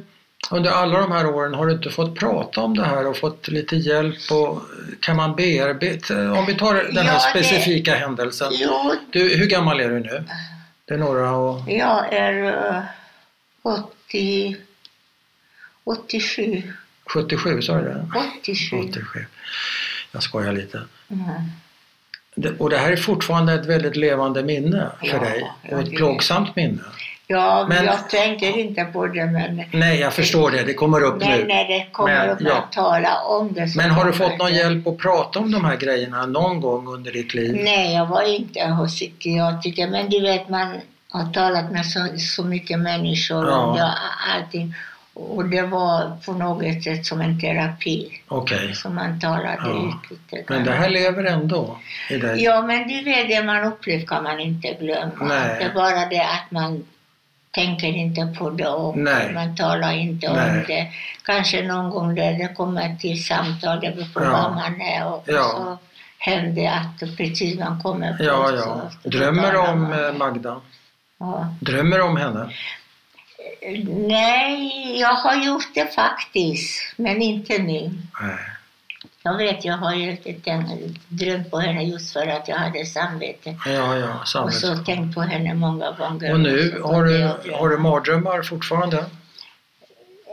under 0.52 0.72
alla 0.72 1.00
de 1.00 1.12
här 1.12 1.26
åren, 1.28 1.54
har 1.54 1.66
du 1.68 1.74
inte 1.74 1.90
fått 1.90 2.16
prata 2.20 2.62
om 2.62 2.78
det 2.78 2.86
här 2.86 3.08
och 3.08 3.18
fått 3.18 3.48
lite 3.48 3.76
hjälp 3.76 4.32
och 4.32 4.62
kan 5.00 5.16
man 5.16 5.36
bearbeta, 5.36 6.32
om 6.32 6.46
vi 6.46 6.56
tar 6.56 6.74
den 6.74 6.98
här 6.98 7.06
Ja, 7.06 7.14
det- 7.14 7.44
specifika 7.44 7.96
händelsen. 7.96 8.48
Jo, 8.52 8.94
Du, 9.12 9.36
hur 9.38 9.46
gammal 9.46 9.80
är 9.80 9.90
du 9.90 10.00
nu? 10.00 10.24
Det 10.86 10.94
är 10.94 10.98
några 10.98 11.32
och... 11.32 11.62
jag 11.72 12.14
är 12.14 12.44
eh, 12.76 12.82
80, 13.62 14.58
87. 15.84 16.64
77, 17.06 17.62
sa 17.62 17.78
du 17.78 17.84
det? 17.84 18.06
87. 18.42 18.78
87. 18.90 19.26
Jag 20.12 20.24
skojar 20.24 20.54
lite. 20.54 20.82
Mm. 21.10 21.26
Det- 22.36 22.60
Och 22.60 22.70
det 22.70 22.78
här 22.78 22.92
är 22.92 22.96
fortfarande 22.98 23.54
ett 23.54 23.66
väldigt 23.66 23.96
levande 23.96 24.44
minne 24.44 24.92
för 25.00 25.08
Ja, 25.08 25.20
dig 25.20 25.52
ja, 25.64 25.76
och 25.76 25.80
ett 25.84 25.90
det- 25.90 25.96
plågsamt 25.98 26.56
minne. 26.56 26.82
Ja, 27.32 27.66
Men- 27.70 27.86
jag 27.86 28.10
tänker 28.10 28.58
inte 28.58 28.84
på 28.86 29.08
det 29.08 29.26
men 29.26 29.64
Nej, 29.72 30.00
jag 30.00 30.14
förstår 30.14 30.52
det. 30.52 30.64
Det 30.64 30.74
kommer 30.74 31.02
upp 31.04 31.20
men 31.20 31.40
nu. 31.40 31.46
när 31.46 31.68
det 31.68 31.86
kommer 31.92 32.14
Men, 32.20 32.30
upp 32.30 32.38
ja. 32.42 32.58
att 32.58 32.72
tala 32.72 33.22
om 33.24 33.54
det 33.54 33.76
Men 33.76 33.90
har 33.92 34.06
du 34.06 34.14
fått 34.14 34.38
någon 34.38 34.48
det. 34.52 34.58
hjälp 34.58 34.88
att 34.88 34.98
prata 34.98 35.40
om 35.40 35.52
de 35.52 35.66
här 35.66 35.76
grejerna 35.76 36.26
någon 36.26 36.62
gång 36.62 36.88
under 36.88 37.12
ditt 37.12 37.34
liv? 37.34 37.60
Nej, 37.64 37.94
jag 37.96 38.06
var 38.06 38.36
inte 38.36 38.66
hos 38.66 38.96
psykiatriker 38.96 39.88
men 39.88 40.10
du 40.10 40.22
vet 40.22 40.50
man 40.50 40.68
har 41.10 41.34
talat 41.34 41.72
med 41.72 41.86
så, 41.86 42.08
så 42.18 42.44
mycket 42.44 42.80
människor 42.80 43.46
Ja. 43.50 43.56
om 43.58 43.76
det, 43.76 43.94
allting. 44.36 44.74
Och 45.14 45.46
det 45.46 45.62
var 45.62 46.12
på 46.26 46.34
något 46.34 46.84
sätt 46.84 47.06
som 47.06 47.22
en 47.22 47.40
terapi 47.40 48.22
Okej. 48.28 48.76
som 48.76 48.96
man 48.96 49.20
talade 49.20 49.58
Ja. 49.64 49.70
ut 49.70 50.12
lite 50.12 50.54
Men 50.54 50.64
det 50.66 50.72
här 50.72 50.90
lever 50.90 51.24
ändå 51.24 51.78
i 52.10 52.18
dig? 52.18 52.44
Ja, 52.44 52.62
men 52.62 52.88
du 52.88 53.04
vet, 53.04 53.28
det 53.28 53.44
man 53.44 53.64
upplevt 53.64 54.08
kan 54.08 54.24
man 54.24 54.40
inte 54.40 54.68
glömma. 54.80 55.12
Nej. 55.22 55.56
Det 55.60 55.64
är 55.66 55.74
bara 55.74 56.06
det 56.06 56.22
att 56.22 56.52
man 56.52 56.86
tänker 57.52 57.88
inte 57.88 58.36
på 58.40 58.50
det 58.50 58.68
och 58.68 58.98
Nej. 58.98 59.34
man 59.34 59.56
talar 59.56 59.94
inte 59.94 60.34
Nej. 60.34 60.50
om 60.60 60.64
det. 60.68 60.88
Kanske 61.26 61.62
någon 61.68 61.90
gång 61.90 62.16
där 62.16 62.34
det 62.34 62.54
kommer 62.56 62.96
till 62.96 63.24
samtal, 63.26 63.80
det 63.80 63.92
beror 63.96 64.06
på 64.14 64.24
Ja. 64.24 64.32
var 64.32 64.50
man 64.50 64.82
är 64.82 65.08
och, 65.08 65.24
Ja. 65.28 65.44
och 65.44 65.52
så 65.52 65.78
händer 66.18 66.62
det 66.62 66.68
att 66.72 67.18
precis 67.18 67.60
man 67.60 67.82
kommer 67.84 68.18
på 68.18 68.24
Ja, 68.24 68.52
ja. 68.56 68.62
så 69.04 69.10
Drömmer 69.10 69.52
du 69.52 69.58
om 69.58 69.82
man. 69.82 70.06
eh, 70.06 70.14
Magda? 70.14 70.62
Ja. 71.20 71.56
Drömmer 71.62 72.02
om 72.02 72.18
henne? 72.18 72.50
Nej, 73.88 75.00
jag 75.00 75.14
har 75.14 75.36
gjort 75.46 75.74
det 75.74 75.96
faktiskt, 75.96 76.94
men 76.98 77.22
inte 77.22 77.58
nu. 77.58 77.92
Nej. 78.22 78.38
Jag 79.24 79.38
vet, 79.38 79.66
jag 79.66 79.78
har 79.78 79.94
ju 79.94 80.16
tänkt- 80.16 80.48
drömt 81.08 81.52
på 81.52 81.60
henne 81.60 81.84
just 81.84 82.14
för 82.14 82.28
att 82.28 82.48
jag 82.48 82.56
hade 82.58 82.86
samvete. 82.86 83.56
Ja, 83.66 83.98
ja, 83.98 84.20
Och 84.22 84.28
samvete. 84.28 84.58
så 84.60 84.78
tänkt 84.78 85.16
på 85.16 85.22
henne 85.22 85.54
många 85.54 85.92
gånger. 85.92 86.34
Och 86.34 86.40
nu, 86.40 86.82
har 86.84 87.04
du, 87.06 87.32
har 87.54 87.70
du 87.70 87.78
mardrömmar 87.78 88.42
fortfarande? 88.42 89.06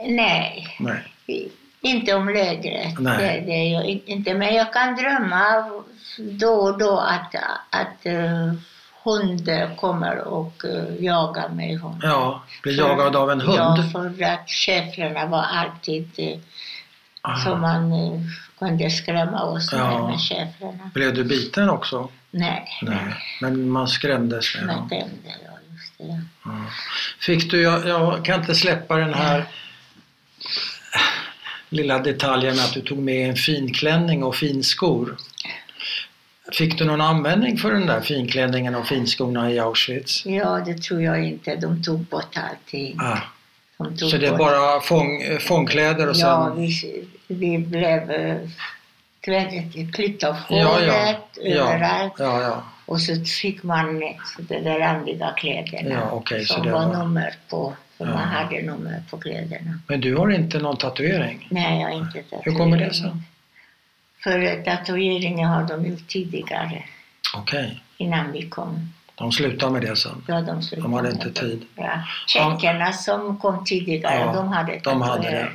Nej, 0.07 0.77
Nej. 0.81 1.53
inte 1.81 2.15
om 2.15 2.29
lägret. 2.29 2.99
Nej. 2.99 3.19
Det, 3.41 3.47
det 3.47 3.53
är 3.53 3.73
jag 3.73 3.85
in- 3.85 4.03
inte. 4.07 4.35
Men 4.35 4.55
jag 4.55 4.73
kan 4.73 4.97
drömma 4.97 5.71
då 6.19 6.49
och 6.53 6.79
då 6.79 6.99
att, 6.99 7.35
att 7.71 8.07
uh, 8.07 8.53
hundar 9.05 9.77
kommer 9.77 10.19
och 10.19 10.63
uh, 10.65 11.05
jagar 11.05 11.49
mig. 11.49 11.75
Hund. 11.77 12.01
Ja, 12.03 12.43
blir 12.63 12.79
jagad 12.79 13.17
av 13.17 13.31
en 13.31 13.41
hund? 13.41 13.59
Ja, 13.59 13.85
för 13.93 14.23
att 14.25 14.49
schäfrarna 14.51 15.27
var 15.27 15.43
alltid 15.43 16.11
uh, 17.29 17.45
så 17.45 17.55
man 17.57 17.93
kunde 18.59 18.91
skrämma 18.91 19.43
oss 19.43 19.69
Ja. 19.73 20.09
med 20.09 20.21
schäfrarna. 20.21 20.91
Blev 20.95 21.15
du 21.15 21.25
biten 21.25 21.71
också? 21.71 22.09
Nej, 22.31 22.69
Nej, 22.83 23.15
men 23.41 23.69
man 23.71 23.89
skrämdes 23.89 24.55
men 24.57 24.67
dem. 24.67 24.89
det, 24.91 24.97
ja, 25.25 25.59
just 25.73 25.99
det. 25.99 26.23
Ja. 26.45 26.51
Fick 27.21 27.51
du, 27.51 27.63
jag, 27.63 27.87
jag 27.89 28.25
kan 28.25 28.41
inte 28.41 28.55
släppa 28.55 28.97
den 28.97 29.15
här 29.15 29.45
lilla 31.69 31.99
detaljen 31.99 32.59
att 32.59 32.75
du 32.75 32.81
tog 32.81 32.99
med 32.99 33.29
en 33.31 33.37
finklänning 33.37 34.25
och 34.25 34.37
finskor. 34.37 35.17
Fick 36.53 36.79
du 36.79 36.85
någon 36.85 37.01
användning 37.01 37.59
för 37.59 37.73
den 37.73 37.87
där 37.87 38.01
finklänningen 38.01 38.75
och 38.75 38.87
finskorna 38.87 39.53
i 39.53 39.59
Auschwitz? 39.59 40.27
Ja, 40.27 40.63
det 40.67 40.83
tror 40.83 41.03
jag 41.03 41.25
inte. 41.25 41.57
De 41.57 41.83
tog 41.83 41.99
bort 42.01 42.37
allting. 42.37 42.97
Ah, 43.01 43.19
så 43.97 44.17
det 44.17 44.27
är 44.27 44.37
bara 44.37 44.81
fång, 44.81 45.23
eh, 45.23 45.39
fångkläder 45.39 46.09
och 46.09 46.17
sen... 46.17 46.29
Ja, 46.29 46.55
vi, 46.57 47.05
vi 47.29 47.59
blev 47.59 48.11
eh, 48.11 48.37
tvättet, 49.25 49.95
klippt 49.95 50.25
av 50.25 50.37
ja, 50.49 50.67
håret 50.67 51.17
ja, 51.43 51.75
överallt. 51.75 52.13
ja, 52.19 52.43
ja. 52.43 52.63
Och 52.87 53.01
så 53.01 53.25
fick 53.43 53.63
man 53.63 54.03
så 54.37 54.43
de 54.43 54.61
där 54.61 54.79
randiga 54.79 55.33
kläderna 55.37 55.91
Ja, 55.91 56.23
så 56.39 56.45
som 56.55 56.71
var 56.71 56.87
var- 56.87 56.93
nummer 56.99 57.35
på. 57.49 57.75
För 57.99 58.05
Ja. 58.07 58.11
man 58.15 58.29
hade 58.29 58.63
nummer 58.63 59.03
på 59.11 59.17
kläderna. 59.19 59.81
Men 59.89 60.01
du 60.01 60.17
har 60.17 60.31
inte 60.31 60.59
någon 60.59 60.77
tatuering? 60.77 61.47
Nej, 61.51 61.81
jag 61.81 61.89
har 61.89 61.97
inte 61.97 62.23
tatuering. 62.23 62.43
Hur 62.45 62.53
kommer 62.55 62.77
det 62.79 62.95
sig? 62.95 63.11
För 64.25 64.63
tatueringen 64.65 65.49
har 65.49 65.65
de 65.65 65.87
gjort 65.87 66.09
tidigare, 66.09 66.83
Okej, 67.37 67.81
innan 67.97 68.33
vi 68.33 68.49
kom. 68.49 68.93
De 69.19 69.33
slutar 69.33 69.71
med 69.71 69.83
det 69.83 69.97
sen. 69.97 70.25
Ja, 70.29 70.41
de, 70.41 70.63
slutade 70.63 70.89
De 70.89 70.93
hade 70.95 71.11
inte 71.11 71.29
det. 71.29 71.41
tid. 71.41 71.67
Ja. 71.75 72.03
Tjeckerna 72.27 72.93
som 72.93 73.39
kom 73.39 73.65
tidigare, 73.65 74.15
Ja, 74.15 74.33
de 74.33 74.49
hade 74.49 74.81
de 74.85 75.03
hade 75.03 75.31
det. 75.31 75.49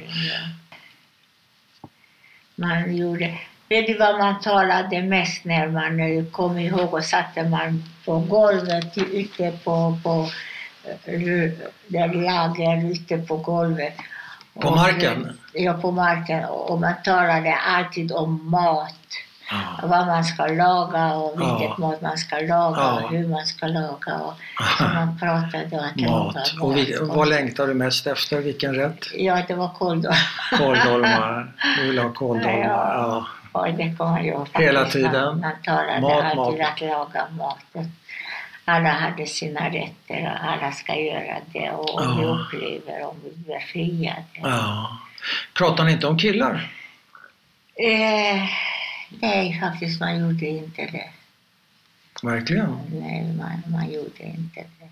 Man 2.56 2.96
gjorde... 2.98 3.38
Vet 3.70 3.88
du 3.88 3.98
vad 3.98 4.18
man 4.20 4.42
talade 4.42 5.02
mest 5.02 5.46
när 5.46 5.68
man 5.68 6.00
eh, 6.00 6.26
kom 6.32 6.58
ihåg 6.60 6.94
och 6.94 7.04
satte 7.04 7.44
man 7.44 7.84
på 8.06 8.20
golvet 8.20 8.98
ute 8.98 9.52
på, 9.64 10.00
på 10.04 10.30
eh, 11.06 11.52
där 11.88 12.14
lager 12.14 12.92
ute 12.92 13.18
på 13.18 13.38
golvet. 13.38 13.94
På 14.54 14.68
Och, 14.68 14.76
marken? 14.76 15.38
Ja, 15.54 15.74
på 15.74 15.92
marken. 15.92 16.46
Och 16.46 16.80
man 16.80 16.94
talade 17.04 17.56
alltid 17.56 18.12
om 18.12 18.50
mat. 18.50 18.96
Ja. 19.52 19.88
Vad 19.88 20.08
man 20.08 20.24
ska 20.24 20.46
laga 20.48 21.14
och 21.14 21.32
vilket 21.42 21.70
Ja. 21.70 21.76
mat 21.78 22.02
man 22.02 22.18
ska 22.18 22.36
laga 22.36 22.80
Ja. 22.82 23.02
och 23.04 23.10
hur 23.12 23.28
man 23.28 23.46
ska 23.46 23.68
laga. 23.68 24.16
Och, 24.16 24.34
så 24.78 24.84
man 24.94 25.20
pratade 25.20 25.66
att 25.86 25.96
Mat. 25.96 26.36
laga 26.36 26.44
Och 26.62 26.78
vi, 26.78 27.00
mat. 27.00 27.16
vad 27.18 27.28
längtar 27.28 27.68
du 27.68 27.74
mest 27.74 28.08
efter? 28.08 28.38
Vilken 28.42 28.76
rätt? 28.76 29.06
Ja, 29.14 29.42
det 29.48 29.54
var 29.56 29.70
kåldolmar. 29.70 30.18
Kåldolmar. 30.58 31.52
Du 31.78 31.88
vill 31.88 32.00
ha 32.00 32.10
kåldolmar. 32.14 32.58
Ja. 32.64 33.26
Ja, 33.54 33.68
det 33.78 33.96
kommer 33.98 34.22
jag 34.22 34.38
faktiskt. 34.40 34.60
Hela 34.68 34.86
tiden? 34.86 35.12
Man, 35.26 35.40
man 35.40 35.52
talade 35.64 36.02
Mat, 36.02 36.24
alltid 36.24 36.60
mat. 36.60 36.70
att 36.74 36.82
laga 36.82 37.28
maten. 37.38 37.92
Alla 38.66 38.90
hade 38.90 39.26
sina 39.28 39.70
rätter 39.70 40.32
och 40.34 40.50
alla 40.50 40.72
ska 40.72 40.96
göra 40.96 41.38
det. 41.46 41.70
Och 41.72 42.02
om 42.02 42.18
vi 42.20 42.26
upplever, 42.26 43.06
om 43.08 43.16
vi 43.24 43.44
blir 43.44 43.60
friade. 43.60 44.24
ja. 44.34 44.98
Pratar 45.58 45.84
ni 45.84 45.92
inte 45.92 46.08
om 46.08 46.18
killar? 46.18 46.70
Eh, 47.76 48.44
nej, 49.20 49.60
faktiskt 49.60 50.00
man 50.00 50.20
gjorde 50.20 50.46
inte 50.46 50.82
det. 50.82 51.10
Verkligen? 52.24 52.78
Nej, 52.92 53.34
man, 53.38 53.64
man 53.72 53.92
gjorde 53.92 54.24
inte 54.24 54.64
det. 54.80 54.90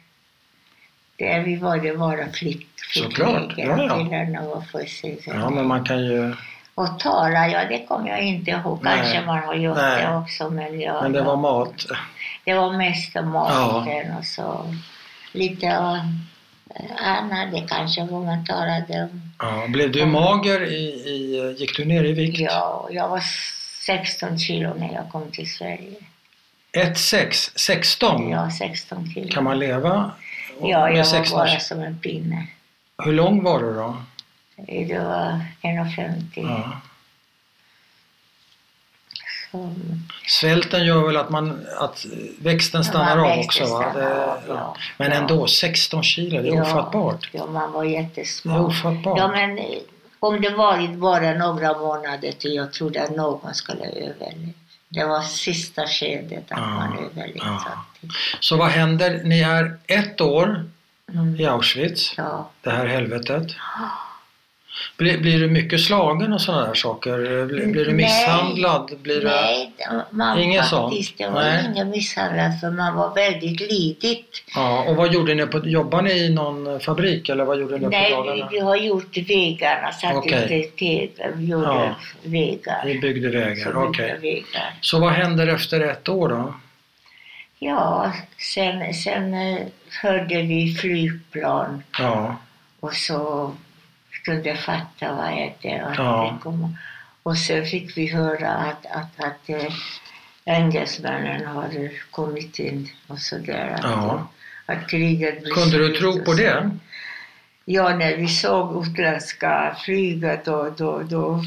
det 1.15 1.39
vi 1.39 1.55
var 1.55 1.77
det 1.77 1.97
bara 1.97 2.29
flick, 2.31 2.67
Såklart, 2.93 3.53
ja, 3.57 3.83
ja. 3.83 3.97
Killarna 3.97 4.41
var. 4.41 4.63
Ja, 5.25 5.49
men 5.49 5.67
man 5.67 5.83
kan 5.83 6.05
ju... 6.05 6.35
Och 6.75 6.99
tala, 6.99 7.47
ja 7.47 7.65
det 7.69 7.85
kommer 7.85 8.09
jag 8.09 8.21
inte 8.21 8.51
ihåg. 8.51 8.79
Nej. 8.83 8.97
Kanske 8.97 9.25
man 9.25 9.39
har 9.39 9.55
gjort 9.55 9.77
Nej. 9.77 10.03
det 10.03 10.15
också. 10.15 10.49
Men, 10.49 10.79
ja, 10.79 11.01
Men 11.01 11.11
det 11.11 11.19
ja. 11.19 11.25
var 11.25 11.35
mat. 11.35 11.85
Det 12.45 12.53
var 12.53 12.77
mest 12.77 13.15
maten 13.15 14.17
och 14.17 14.25
så 14.25 14.75
lite 15.31 15.67
eh, 15.67 17.07
annat. 17.07 17.51
Det 17.51 17.61
kanske 17.67 18.05
var 18.05 18.25
man 18.25 18.45
talade 18.45 19.03
om. 19.03 19.21
Ja. 19.39 19.67
Blev 19.67 19.91
du 19.91 20.05
mager 20.05 20.61
i, 20.63 20.83
i... 20.85 21.55
Gick 21.57 21.77
du 21.77 21.85
ner 21.85 22.03
i 22.03 22.13
vikt? 22.13 22.39
Ja, 22.39 22.87
jag 22.91 23.09
var 23.09 23.23
16 23.85 24.39
kilo 24.39 24.73
när 24.73 24.93
jag 24.93 25.09
kom 25.11 25.31
till 25.31 25.53
Sverige. 25.53 25.95
1,6? 26.73 27.51
16? 27.55 28.29
Ja, 28.29 28.51
16 28.59 29.11
kilo. 29.13 29.29
Kan 29.29 29.43
man 29.43 29.59
leva 29.59 30.11
ja, 30.61 30.79
med 30.85 30.91
jag 30.91 30.97
var 30.97 31.03
16? 31.03 31.37
bara 31.37 31.59
som 31.59 31.79
en 31.79 31.99
pinne. 31.99 32.47
Hur 33.03 33.13
lång 33.13 33.43
var 33.43 33.59
du 33.59 33.73
då? 33.73 33.97
Det 34.55 34.99
var 34.99 35.39
1,50. 35.61 36.21
Ja. 36.35 36.81
Så, 39.51 39.73
Svälten 40.27 40.85
gör 40.85 41.07
väl 41.07 41.17
att, 41.17 41.29
man, 41.29 41.65
att 41.79 42.05
växten 42.41 42.83
stannar 42.83 43.17
Ja, 43.17 43.33
av 43.33 43.39
också? 43.39 43.65
Stannar 43.65 43.93
Det, 43.93 44.25
av, 44.25 44.37
ja. 44.47 44.53
ja. 44.53 44.75
Men 44.97 45.11
Ja. 45.11 45.17
ändå, 45.17 45.47
16 45.47 46.03
kilo, 46.03 46.41
det 46.41 46.47
är 46.49 46.55
Ja. 46.55 46.61
ofattbart. 46.61 47.29
ja, 47.31 47.45
man 47.45 47.71
var 47.71 47.83
Det 47.83 47.89
är 47.89 48.01
jättesmal. 48.01 48.61
ofattbart. 48.65 49.17
Ja, 49.17 49.27
men 49.27 49.59
om 50.19 50.41
det 50.41 50.49
varit 50.49 50.93
bara 50.95 51.33
några 51.33 51.77
månader 51.77 52.31
till 52.31 52.55
jag 52.55 52.73
trodde 52.73 53.03
att 53.03 53.15
någon 53.15 53.53
skulle 53.53 53.85
överleva. 53.85 54.53
Det 54.89 55.05
var 55.05 55.21
sista 55.21 55.87
skedet 55.87 56.43
att 56.51 56.57
Ja, 56.59 56.65
man 56.67 56.97
överlevde. 56.97 57.39
ja. 57.39 57.85
Så 58.39 58.57
vad 58.57 58.67
händer? 58.67 59.21
Ni 59.23 59.41
är 59.41 59.77
ett 59.87 60.21
år 60.21 60.65
Mm. 61.13 61.39
i 61.39 61.45
Auschwitz, 61.45 62.13
Ja. 62.17 62.49
det 62.61 62.69
här 62.69 62.85
helvetet. 62.85 63.47
Blir, 64.97 65.17
blir 65.17 65.39
du 65.39 65.47
mycket 65.47 65.81
slagen 65.81 66.33
och 66.33 66.41
sådana 66.41 66.67
där 66.67 66.73
saker? 66.73 67.45
Blir, 67.45 67.65
blir 67.67 67.85
du 67.85 67.91
Nej. 67.91 67.95
misshandlad? 68.05 68.91
Blir 69.01 69.21
du... 69.21 69.27
Nej, 69.27 69.71
man 70.09 70.39
Inget 70.39 70.69
faktiskt, 70.69 71.17
det 71.17 71.29
var 71.29 71.41
Nej. 71.41 71.65
ingen 71.73 71.89
misshandlad 71.89 72.59
för 72.59 72.71
man 72.71 72.95
var 72.95 73.15
väldigt 73.15 73.59
lidigt. 73.71 74.43
Ja, 74.55 74.83
och 74.87 74.95
vad 74.95 75.13
gjorde 75.13 75.33
ni? 75.35 75.45
På, 75.45 75.59
jobbade 75.67 76.03
ni 76.03 76.11
i 76.13 76.29
någon 76.29 76.79
fabrik 76.79 77.29
eller 77.29 77.45
vad 77.45 77.59
gjorde 77.59 77.73
ni 77.77 77.83
på 77.83 77.89
Nej, 77.89 78.09
vi, 78.09 78.15
dagarna? 78.15 78.49
vi 78.51 78.59
har 78.59 78.75
gjort 78.75 79.17
vägarna, 79.17 79.91
satt 79.91 80.15
Okej. 80.15 80.59
ut 80.63 80.75
tegel, 80.77 81.31
vi 81.35 81.45
gjorde 81.45 81.65
Ja. 81.67 81.95
vägar. 82.23 82.81
Ni 82.85 82.99
byggde 82.99 83.29
vägar, 83.29 83.71
Så 83.71 83.77
okej. 83.79 84.17
vägar. 84.21 84.73
Så 84.81 84.99
vad 84.99 85.11
händer 85.11 85.47
efter 85.47 85.81
ett 85.81 86.09
år 86.09 86.29
då? 86.29 86.53
Ja, 87.61 88.11
sen, 88.53 88.93
sen 88.93 89.33
eh, 89.33 89.57
hörde 90.01 90.41
vi 90.41 90.75
flygplan 90.81 91.83
Ja, 91.99 92.35
och 92.79 92.93
så 92.93 93.51
kunde 94.23 94.55
fatta 94.55 95.13
vad 95.13 95.53
det 95.61 95.83
och, 95.83 95.95
Ja. 95.97 96.39
och 97.23 97.37
sen 97.37 97.65
fick 97.65 97.97
vi 97.97 98.07
höra 98.07 98.49
att, 98.49 98.85
att, 98.85 99.19
att 99.25 99.49
eh, 99.49 99.73
engelsmännen 100.45 101.45
har 101.45 101.89
kommit 102.11 102.59
in 102.59 102.89
och 103.07 103.19
sådär. 103.19 103.69
Att, 103.75 103.83
Ja. 103.83 104.27
att 104.65 104.89
kriget 104.89 105.53
kunde 105.53 105.77
du 105.77 105.97
tro 105.97 106.23
på 106.23 106.33
det? 106.33 106.71
Ja, 107.65 107.95
när 107.95 108.17
vi 108.17 108.27
såg 108.27 108.85
utländska 108.87 109.75
flyget 109.85 110.45
då, 110.45 110.73
då, 110.77 111.01
då 111.03 111.43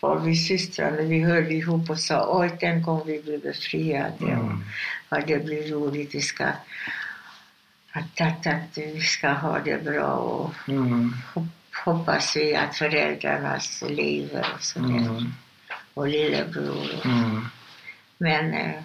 var 0.00 0.18
vi 0.18 0.36
systrarna, 0.36 0.96
vi 1.02 1.20
höll 1.22 1.52
ihop 1.52 1.90
och 1.90 2.00
sa 2.00 2.40
oj, 2.40 2.56
tänk 2.60 2.88
om 2.88 3.06
vi 3.06 3.22
blir 3.22 3.38
befriade. 3.38 4.32
Mm. 4.32 4.64
Ja, 5.08 5.20
det 5.26 5.44
blir 5.44 5.72
roligt, 5.72 6.14
vi 6.14 6.20
ska, 6.20 6.44
att, 7.92 8.20
att, 8.20 8.46
att 8.46 8.78
vi 8.78 9.00
ska 9.00 9.28
ha 9.28 9.58
det 9.58 9.84
bra 9.84 10.10
och 10.12 10.54
Mm. 10.68 11.12
Hop- 11.86 11.96
hoppas 11.98 12.36
vi 12.36 12.56
att 12.56 12.76
föräldrarnas 12.76 13.82
lever 13.88 14.46
och 14.54 14.62
sådär. 14.62 14.88
Mm. 14.88 15.32
Och 15.94 16.08
lillebror. 16.08 16.86
Mm. 17.04 17.48
Men 18.18 18.54
eh, 18.54 18.80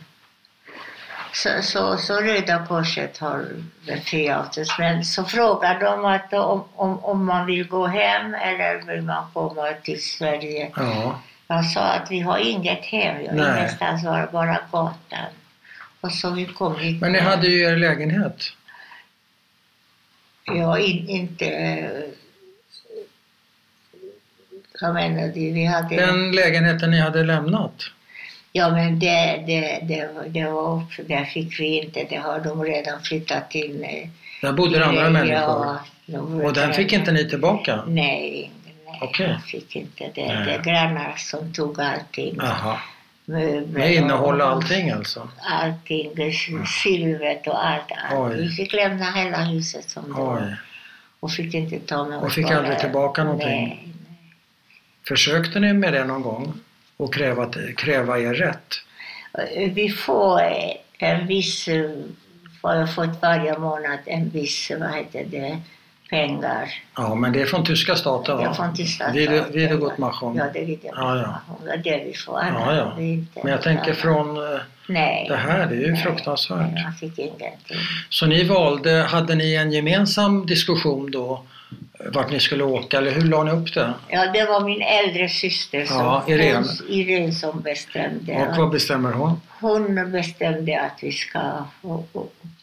så, 1.34 1.50
så, 1.62 1.98
så 1.98 2.22
Röda 2.22 2.66
Korset 2.68 3.18
har 3.18 3.46
befriat. 3.88 4.58
Men 4.80 5.06
så 5.06 5.24
frågar 5.24 5.80
de 5.80 6.06
att 6.06 6.34
om, 6.34 6.64
om, 6.76 7.00
om 7.00 7.26
man 7.26 7.46
vill 7.46 7.68
gå 7.68 7.88
hem 7.88 8.34
eller 8.34 8.82
vill 8.94 9.02
man 9.02 9.32
komma 9.34 9.74
till 9.84 10.02
Sverige. 10.04 10.72
Ja, 10.76 11.22
Jag 11.48 11.66
sa 11.66 11.82
att 11.82 12.12
vi 12.12 12.20
har 12.20 12.38
inget 12.38 12.86
hem, 12.86 13.16
har 13.28 13.34
Nej. 13.36 13.58
ingenstans, 13.60 14.04
bara, 14.04 14.28
bara 14.32 14.60
gatan. 14.72 15.32
Och 16.02 16.12
så 16.12 16.30
vi 16.30 16.46
kom 16.46 16.76
hit. 16.80 17.02
men 17.02 17.12
ni 17.12 17.20
hade 17.20 17.48
ju 17.48 17.62
er 17.64 17.76
lägenhet. 17.78 18.44
Ja, 20.44 20.80
in, 20.80 21.10
inte... 21.10 21.46
Jag 24.82 24.94
menar, 24.94 25.28
vi 25.36 25.66
hade... 25.66 25.96
Den 25.96 26.32
lägenheten 26.32 26.92
ni 26.92 27.00
hade 27.00 27.24
lämnat. 27.24 27.74
Ja, 28.54 28.70
men 28.70 29.00
det, 29.00 29.44
det, 29.48 29.80
det, 29.84 30.10
det 30.28 30.46
var 30.50 30.84
där 31.08 31.26
fick 31.26 31.60
vi 31.60 31.82
inte, 31.84 32.04
det 32.10 32.16
har 32.16 32.40
de 32.40 32.64
redan 32.64 33.02
flyttat 33.02 33.52
till. 33.52 33.84
eh, 33.84 34.10
Där 34.42 34.54
bodde 34.54 34.80
det 34.80 34.86
andra 34.86 35.04
ja, 35.04 35.10
människor. 35.10 35.76
de 36.06 36.42
Och 36.42 36.54
den 36.54 36.74
fick 36.74 36.94
inte 36.94 37.12
ni 37.12 37.30
tillbaka? 37.30 37.84
Nej, 37.88 38.52
nej 38.86 39.00
Okej. 39.02 39.28
jag 39.30 39.44
fick 39.44 39.76
inte 39.76 40.04
det. 40.16 40.28
Nej. 40.34 40.46
Det 40.46 40.52
är 40.54 40.64
grannar 40.64 41.14
som 41.18 41.54
tog 41.54 41.82
allting. 41.82 42.40
Möbler 43.26 43.80
Med 43.80 43.94
innehåll 43.94 44.42
och 44.42 44.48
och- 44.48 44.54
allting 44.54 44.92
alltså? 44.92 45.30
Allting, 45.42 46.12
det 46.16 46.32
silvret 46.84 47.48
och 47.48 47.66
allt. 47.68 47.92
allt. 48.12 48.34
Vi 48.34 48.50
fick 48.50 48.74
lämna 48.74 49.12
hela 49.12 49.38
huset 49.38 49.90
som 49.90 50.04
det 50.08 50.12
var. 50.14 50.58
Och 51.20 51.32
fick 51.32 51.54
inte 51.54 51.80
ta 51.80 52.06
med 52.06 52.18
Och 52.18 52.26
oss 52.26 52.36
fick 52.36 52.48
bara- 52.48 52.58
aldrig 52.58 52.80
tillbaka 52.80 53.24
någonting? 53.24 53.50
Nej. 53.50 53.88
Försökte 55.08 55.60
ni 55.60 55.74
med 55.74 55.94
det 55.94 56.04
någon 56.06 56.22
gång? 56.22 56.54
Och 56.98 57.14
kräva, 57.14 57.52
kräva 57.78 58.20
er 58.20 58.34
rätt? 58.34 58.74
Vi 59.74 59.90
får 59.90 60.42
eh, 60.42 60.72
en 60.98 61.28
viss, 61.28 61.68
eh, 61.68 61.90
har 62.62 62.76
jag 62.76 62.96
fått 62.96 63.22
varje 63.22 63.58
månad 63.58 64.00
en 64.06 64.30
viss, 64.30 64.72
vad 64.80 64.94
heter 64.94 65.26
det, 65.32 65.58
pengar. 66.10 66.74
Ja, 66.98 67.16
men 67.16 67.32
det 67.34 67.42
är 67.42 67.46
från 67.46 67.66
tyska 67.66 67.96
staten 67.96 68.38
va? 68.38 68.44
Jag 68.44 68.58
får 68.58 68.66
inte 68.66 68.86
starta. 68.86 69.12
Vid- 69.12 69.44
Wiedergutmachung. 69.54 70.38
Ja, 70.38 70.46
det 70.54 70.60
är 70.60 70.66
Wiedergutmachung. 70.66 71.34
Ja, 71.66 71.76
Det 71.84 71.90
är 71.90 71.98
det 71.98 72.04
vi 72.06 72.14
får. 72.14 72.40
Ja, 72.54 72.76
ja. 72.76 72.96
Men 73.44 73.52
jag 73.52 73.62
tänker 73.62 73.94
från 73.94 74.38
eh, 74.54 74.60
Nej. 74.88 75.26
det 75.30 75.36
här, 75.36 75.66
det 75.68 75.76
är 75.76 75.80
ju 75.80 75.92
nej, 75.92 76.04
fruktansvärt. 76.04 76.72
Nej, 76.74 76.84
jag 76.84 77.00
fick 77.00 77.20
ingenting. 77.20 77.78
Så 78.10 78.26
ni 78.26 78.44
valde, 78.44 78.92
hade 78.92 79.36
ni 79.36 79.56
en 79.56 79.72
gemensam 79.72 80.46
diskussion 80.46 81.12
då 81.12 81.44
vart 82.06 82.32
ni 82.32 82.40
skulle 82.40 82.64
åka 82.64 82.98
eller 82.98 83.12
hur 83.12 83.22
la 83.22 83.44
ni 83.44 83.52
upp 83.52 83.74
det? 83.74 83.94
Ja, 84.08 84.32
det 84.32 84.46
var 84.46 84.66
min 84.66 84.82
äldre 84.82 85.30
syster 85.30 85.86
som, 85.86 85.98
Ja, 85.98 86.24
Irene. 86.28 86.66
Irene 86.90 87.32
som 87.32 87.62
bestämde. 87.62 88.48
Och 88.50 88.58
vad 88.58 88.70
bestämmer 88.70 89.12
hon? 89.12 89.42
Hon 89.60 90.12
bestämde 90.12 90.82
att 90.82 91.04
vi 91.04 91.12
ska 91.12 91.40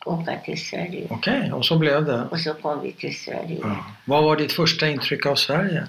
åka 0.05 0.33
till 0.45 0.65
Sverige. 0.67 1.07
Okej, 1.11 1.53
och 1.53 1.65
så 1.65 1.79
blev 1.79 2.05
det. 2.05 2.23
Och 2.31 2.41
så 2.41 2.55
kom 2.55 2.83
vi 2.83 2.93
till 2.93 3.17
Sverige. 3.19 3.59
Ja. 3.63 3.77
Vad 4.05 4.25
var 4.25 4.37
ditt 4.37 4.53
första 4.53 4.89
intryck 4.89 5.27
av 5.27 5.35
Sverige? 5.35 5.87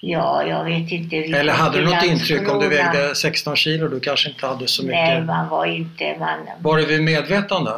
Ja, 0.00 0.44
jag 0.44 0.64
vet 0.64 0.92
inte. 0.92 1.16
Eller 1.16 1.52
hade 1.52 1.78
du 1.78 1.84
något 1.84 2.04
intryck 2.04 2.48
om 2.48 2.60
du 2.60 2.68
vägde 2.68 3.14
16 3.14 3.56
kilo? 3.56 3.88
Du 3.88 4.00
kanske 4.00 4.28
inte 4.30 4.46
hade 4.46 4.68
så 4.68 4.82
Nej, 4.82 5.14
mycket? 5.14 5.26
man 5.26 5.48
var 5.48 5.66
inte... 5.66 6.16
Man, 6.18 6.38
Var 6.60 6.76
du 6.76 6.86
vid 6.86 7.02
medvetande? 7.02 7.72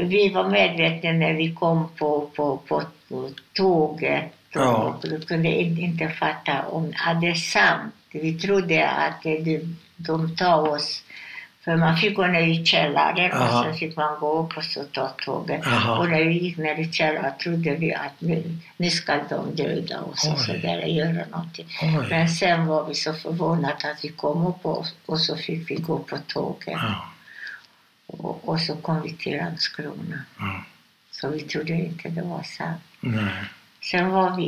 Vi 0.00 0.28
var 0.28 0.48
medvetna 0.48 1.12
när 1.12 1.34
vi 1.34 1.54
kom 1.54 1.88
på, 1.98 2.30
på, 2.36 2.56
på, 2.56 2.82
tåget. 3.52 4.24
Ja. 4.52 4.98
Och 5.02 5.28
kunde 5.28 5.48
in- 5.48 5.78
inte 5.78 6.08
fatta 6.08 6.62
om 6.68 6.92
att 7.06 7.20
det 7.20 7.28
är 7.28 7.34
sant. 7.34 7.94
Vi 8.12 8.34
trodde 8.34 8.88
att 8.88 9.22
de, 9.22 9.76
de 9.96 10.36
tar 10.36 10.68
oss... 10.68 11.02
För 11.64 11.76
man 11.76 11.96
fick 11.96 12.16
gå 12.16 12.26
ner 12.26 12.42
i 12.42 12.64
källaren 12.64 13.32
Aha. 13.32 13.58
och 13.58 13.64
sen 13.64 13.74
fick 13.74 13.96
man 13.96 14.20
gå 14.20 14.38
upp 14.38 14.56
och 14.56 14.64
så 14.64 14.84
ta 14.84 15.08
tåget. 15.08 15.66
Aha. 15.66 15.98
Och 15.98 16.08
när 16.08 16.24
vi 16.24 16.38
gick 16.38 16.56
ner 16.56 16.80
i 16.80 16.92
källaren 16.92 17.32
trodde 17.42 17.74
vi 17.74 17.94
att 17.94 18.20
nu, 18.20 18.56
nu 18.76 18.90
ska 18.90 19.20
de 19.28 19.54
döda 19.54 20.00
oss 20.00 20.26
och 20.26 20.32
Oj. 20.32 20.44
så 20.46 20.52
där, 20.52 20.82
göra 20.82 21.26
någonting. 21.30 21.66
Oj. 21.82 22.06
Men 22.10 22.28
sen 22.28 22.66
var 22.66 22.84
vi 22.84 22.94
så 22.94 23.12
förvånade 23.12 23.74
att 23.74 24.04
vi 24.04 24.08
kom 24.08 24.46
upp 24.46 24.66
och, 24.66 24.86
och 25.06 25.20
så 25.20 25.36
fick 25.36 25.70
vi 25.70 25.74
gå 25.74 25.98
på 25.98 26.18
tåget. 26.26 26.66
Ja. 26.66 27.04
Och, 28.08 28.48
och 28.48 28.60
så 28.60 28.76
kom 28.76 29.02
vi 29.02 29.12
till 29.12 29.36
Landskrona. 29.36 30.24
Ja. 30.38 30.64
Så 31.10 31.28
vi 31.28 31.40
trodde 31.40 31.72
inte 31.72 32.08
det 32.08 32.22
var 32.22 32.42
sant. 32.42 32.82
Nej. 33.00 33.44
Sen 33.90 34.10
var 34.10 34.36
vi 34.36 34.44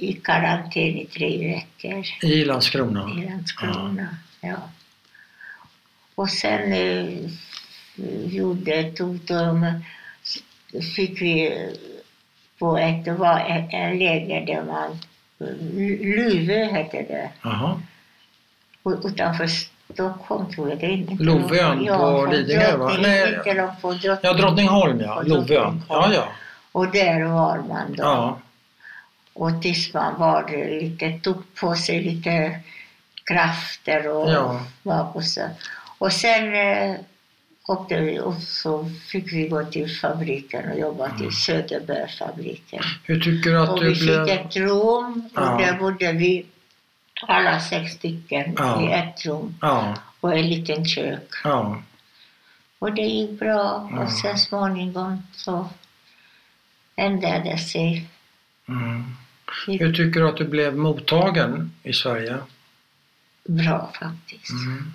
i, 0.00 0.20
karantän 0.24 0.82
i 0.82 1.06
tre 1.06 1.54
veckor 1.54 2.04
I 2.22 2.44
Landskrona? 2.44 3.10
i 3.18 3.28
Landskrona. 3.28 4.16
Ja. 4.40 4.70
Och 6.14 6.30
sen 6.30 6.72
eh, 6.72 7.30
gjorde, 8.26 8.92
tog 8.92 9.16
de, 9.16 9.80
fick 10.96 11.22
vi 11.22 11.68
på 12.58 12.78
ett, 12.78 13.18
var 13.18 13.40
en, 13.40 13.70
en 13.70 13.98
läger 13.98 14.46
där 14.46 14.64
man, 14.64 14.98
Luvö 16.00 16.64
hette 16.64 17.02
det, 17.02 17.30
och 18.82 19.04
utanför 19.04 19.46
Stockholm 19.92 20.52
tror 20.54 20.68
jag. 20.68 20.78
Det 20.78 20.86
är 20.86 20.90
inte 20.90 21.24
Lovön 21.24 21.84
ja, 21.84 21.98
på 21.98 22.32
Lidingö, 22.32 22.76
va? 22.76 22.92
Nej. 23.02 23.38
På 23.80 23.92
Drottning. 23.92 24.18
Ja, 24.22 24.32
Drottningholm 24.32 25.00
ja. 25.00 25.22
Lovön. 25.22 25.46
Drottningholm. 25.46 25.82
Ja, 25.88 26.10
ja. 26.14 26.28
Och 26.72 26.88
där 26.92 27.24
var 27.24 27.56
man 27.68 27.94
då. 27.96 28.02
ja. 28.02 28.38
Och 29.32 29.62
tills 29.62 29.94
man 29.94 30.18
var 30.20 30.50
lite, 30.80 31.10
tog 31.18 31.54
på 31.54 31.74
sig 31.74 32.02
lite 32.02 32.60
krafter 33.24 34.08
och 34.08 34.30
Ja. 34.30 34.60
var 34.82 35.04
på 35.12 35.20
så. 35.22 35.40
Och 35.98 36.12
sen 36.12 36.54
eh, 36.54 36.96
åkte 37.68 38.00
vi 38.00 38.20
och 38.20 38.34
så 38.34 38.84
fick 39.12 39.32
vi 39.32 39.48
gå 39.48 39.64
till 39.64 39.90
fabriken 40.00 40.70
och 40.72 40.78
jobba 40.78 41.04
Mm. 41.06 41.18
till 41.18 41.30
Söderbergfabriken. 41.32 42.82
Hur 43.04 43.20
tycker 43.20 43.50
du 43.50 43.60
att 43.60 43.68
Och 43.68 43.80
du 43.80 43.88
vi 43.88 43.94
fick 43.94 44.04
blev... 44.06 44.28
ett 44.28 44.56
rum 44.56 45.28
Ja. 45.34 45.52
och 45.54 45.60
där 45.60 45.78
bodde 45.78 46.12
vi 46.12 46.46
alla 47.28 47.60
sex 47.60 47.92
stycken 47.92 48.54
Ja. 48.58 48.82
i 48.82 48.92
ett 48.92 49.26
rum 49.26 49.54
Ja, 49.60 49.94
och 50.20 50.34
en 50.38 50.48
liten 50.50 50.84
kök. 50.84 51.28
ja. 51.44 51.82
Och 52.78 52.92
det 52.92 53.02
gick 53.02 53.38
bra 53.38 53.90
och 54.00 54.12
sen 54.12 54.38
småningom 54.38 55.22
så 55.32 55.68
ändrade 56.96 57.38
det 57.50 57.58
sig. 57.58 58.06
Mm. 58.68 59.16
Hur 59.66 59.92
tycker 59.92 60.20
du 60.20 60.28
att 60.28 60.36
du 60.36 60.44
blev 60.48 60.76
mottagen 60.76 61.72
i 61.82 61.92
Sverige? 61.92 62.36
Bra 63.48 63.92
faktiskt. 64.00 64.50
Mm. 64.50 64.92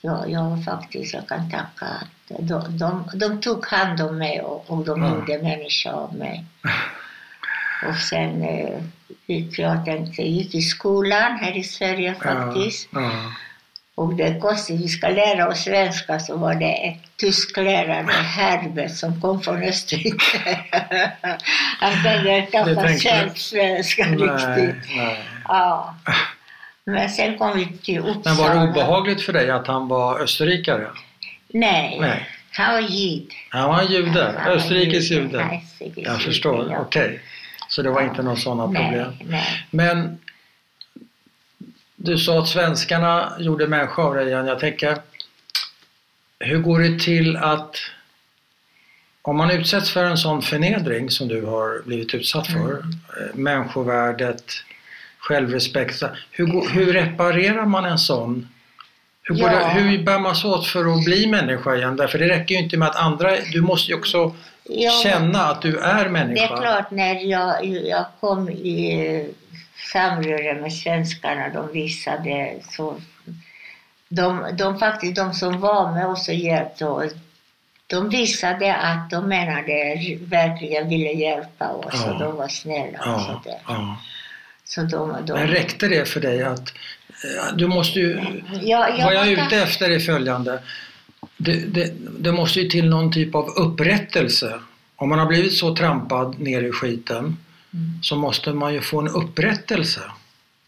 ja, 0.00 0.26
jag 0.26 0.64
faktiskt, 0.64 1.14
jag 1.14 1.28
kan 1.28 1.50
tacka 1.50 1.86
att 1.86 2.08
de, 2.38 2.78
de, 2.78 3.10
de 3.14 3.40
tog 3.40 3.66
hand 3.66 4.00
om 4.00 4.18
mig 4.18 4.40
och, 4.40 4.70
och 4.70 4.84
de 4.84 5.02
Ja. 5.02 5.08
gjorde 5.14 5.42
människa 5.42 5.92
av 5.92 6.14
mig. 6.14 6.44
Och 7.88 7.96
sen 7.96 8.42
eh, 8.42 8.82
gick 9.26 9.58
jag 9.58 9.84
tänkte, 9.84 10.22
gick 10.22 10.54
i 10.54 10.60
skolan 10.62 11.38
här 11.40 11.56
i 11.56 11.62
Sverige 11.62 12.14
faktiskt. 12.14 12.88
Ja, 12.92 13.00
ja. 13.00 13.32
Och 13.94 14.14
det 14.14 14.40
konstigt, 14.40 14.80
vi 14.80 14.88
ska 14.88 15.08
lära 15.08 15.48
oss 15.48 15.64
svenska 15.64 16.18
så 16.20 16.36
var 16.36 16.54
det 16.54 16.72
ett 16.88 17.16
tysklärare, 17.16 18.12
Herbert, 18.12 18.96
som 18.96 19.20
kom 19.20 19.40
från 19.40 19.62
Österrike. 19.62 20.58
Han 21.80 21.92
kunde 21.92 22.46
knappt 22.50 22.74
tänkte 22.74 23.08
själv 23.08 23.30
svenska 23.34 24.06
Nej, 24.06 24.16
riktigt. 24.16 24.96
nej. 24.96 25.18
Ja. 25.48 25.94
Men 26.84 27.08
sen 27.08 27.38
kom 27.38 27.58
vi 27.58 27.66
till 27.66 27.98
Uppsala. 27.98 28.20
Men 28.24 28.36
var 28.36 28.54
det 28.54 28.70
obehagligt 28.70 29.22
för 29.22 29.32
dig 29.32 29.50
att 29.50 29.66
han 29.66 29.88
var 29.88 30.20
österrikare? 30.20 30.86
Nej, 31.48 31.98
Nej. 32.00 32.28
han 32.52 32.74
var 32.74 32.80
jud. 32.80 33.32
Han 33.48 33.68
var 33.68 33.82
jude, 33.82 34.34
österrikisk 34.46 35.10
jude. 35.10 35.60
Jag 35.96 36.22
förstår, 36.22 36.76
okej. 36.80 37.20
Så 37.70 37.82
det 37.82 37.90
var 37.90 38.02
inte 38.02 38.22
några 38.22 38.36
sådana 38.36 38.64
problem? 38.66 39.12
Nej, 39.18 39.26
nej. 39.28 39.66
Men 39.70 40.18
du 41.96 42.18
sa 42.18 42.38
att 42.38 42.48
svenskarna 42.48 43.32
gjorde 43.38 43.66
människa 43.66 44.02
av 44.02 44.14
dig 44.14 44.26
igen. 44.26 44.46
Jag 44.46 44.58
tänker, 44.58 44.98
hur 46.40 46.58
går 46.58 46.78
det 46.80 46.98
till 47.00 47.36
att 47.36 47.76
om 49.22 49.36
man 49.36 49.50
utsätts 49.50 49.90
för 49.90 50.04
en 50.04 50.18
sån 50.18 50.42
förnedring 50.42 51.10
som 51.10 51.28
du 51.28 51.44
har 51.44 51.82
blivit 51.86 52.14
utsatt 52.14 52.46
för, 52.46 52.58
Mm. 52.58 52.80
eh, 52.80 53.34
människovärdet, 53.34 54.52
självrespekt, 55.18 56.02
hur, 56.30 56.70
hur 56.70 56.92
reparerar 56.92 57.66
man 57.66 57.84
en 57.84 57.98
sån? 57.98 58.48
Hur, 59.22 59.36
Ja. 59.38 59.48
det, 59.48 59.80
hur 59.80 60.04
bär 60.04 60.18
man 60.18 60.36
sig 60.36 60.50
åt 60.50 60.66
för 60.66 60.94
att 60.98 61.04
bli 61.04 61.26
människa 61.26 61.76
igen? 61.76 61.96
Därför 61.96 62.18
det 62.18 62.28
räcker 62.28 62.54
ju 62.54 62.60
inte 62.60 62.76
med 62.76 62.88
att 62.88 62.96
andra, 62.96 63.36
du 63.52 63.60
måste 63.60 63.92
ju 63.92 63.98
också 63.98 64.34
Ja, 64.72 64.90
känna 65.02 65.44
att 65.44 65.62
du 65.62 65.78
är 65.78 66.04
Det 66.04 66.10
människa. 66.10 66.42
är 66.54 66.56
klart, 66.60 66.90
när 66.90 67.14
jag, 67.14 67.64
jag 67.66 68.04
kom 68.20 68.48
i 68.50 69.28
samröre 69.92 70.54
med 70.60 70.72
svenskarna, 70.72 71.48
de 71.48 71.72
visade 71.72 72.54
så... 72.70 73.00
De, 74.08 74.46
de 74.58 74.78
faktiskt, 74.78 75.16
de 75.16 75.34
som 75.34 75.60
var 75.60 75.92
med 75.92 76.06
oss 76.06 76.28
och 76.28 76.34
hjälpte 76.34 76.84
oss, 76.86 77.12
de 77.86 78.08
visade 78.08 78.74
att 78.74 79.10
de 79.10 79.28
menade, 79.28 79.96
verkligen 80.20 80.88
ville 80.88 81.10
hjälpa 81.10 81.68
oss 81.68 81.94
Ja. 82.06 82.12
och 82.12 82.18
de 82.20 82.36
var 82.36 82.48
snälla 82.48 82.98
och 82.98 83.06
Ja, 83.06 83.40
sådär. 83.42 83.58
ja. 83.68 83.96
Så 84.64 84.80
de, 84.82 85.16
de, 85.26 85.32
Men 85.32 85.48
räckte 85.48 85.88
det 85.88 86.08
för 86.08 86.20
dig 86.20 86.42
att 86.42 86.68
eh, 87.24 87.54
du 87.56 87.66
måste 87.66 87.98
ju, 87.98 88.42
Ja, 88.62 88.88
jag 88.98 89.04
vad 89.04 89.14
jag 89.14 89.28
är 89.28 89.46
ute 89.46 89.56
efter 89.62 89.90
är 89.90 89.98
följande. 89.98 90.58
Det, 91.40 91.74
det, 91.74 91.92
det 92.18 92.32
måste 92.32 92.60
ju 92.60 92.68
till 92.68 92.88
någon 92.88 93.12
typ 93.12 93.34
av 93.34 93.48
upprättelse. 93.48 94.60
Om 94.96 95.08
man 95.08 95.18
har 95.18 95.26
blivit 95.26 95.54
så 95.54 95.76
trampad 95.76 96.40
ner 96.40 96.62
i 96.62 96.72
skiten 96.72 97.36
Mm. 97.74 98.02
så 98.02 98.16
måste 98.16 98.52
man 98.52 98.74
ju 98.74 98.80
få 98.80 99.00
en 99.00 99.08
upprättelse. 99.08 100.00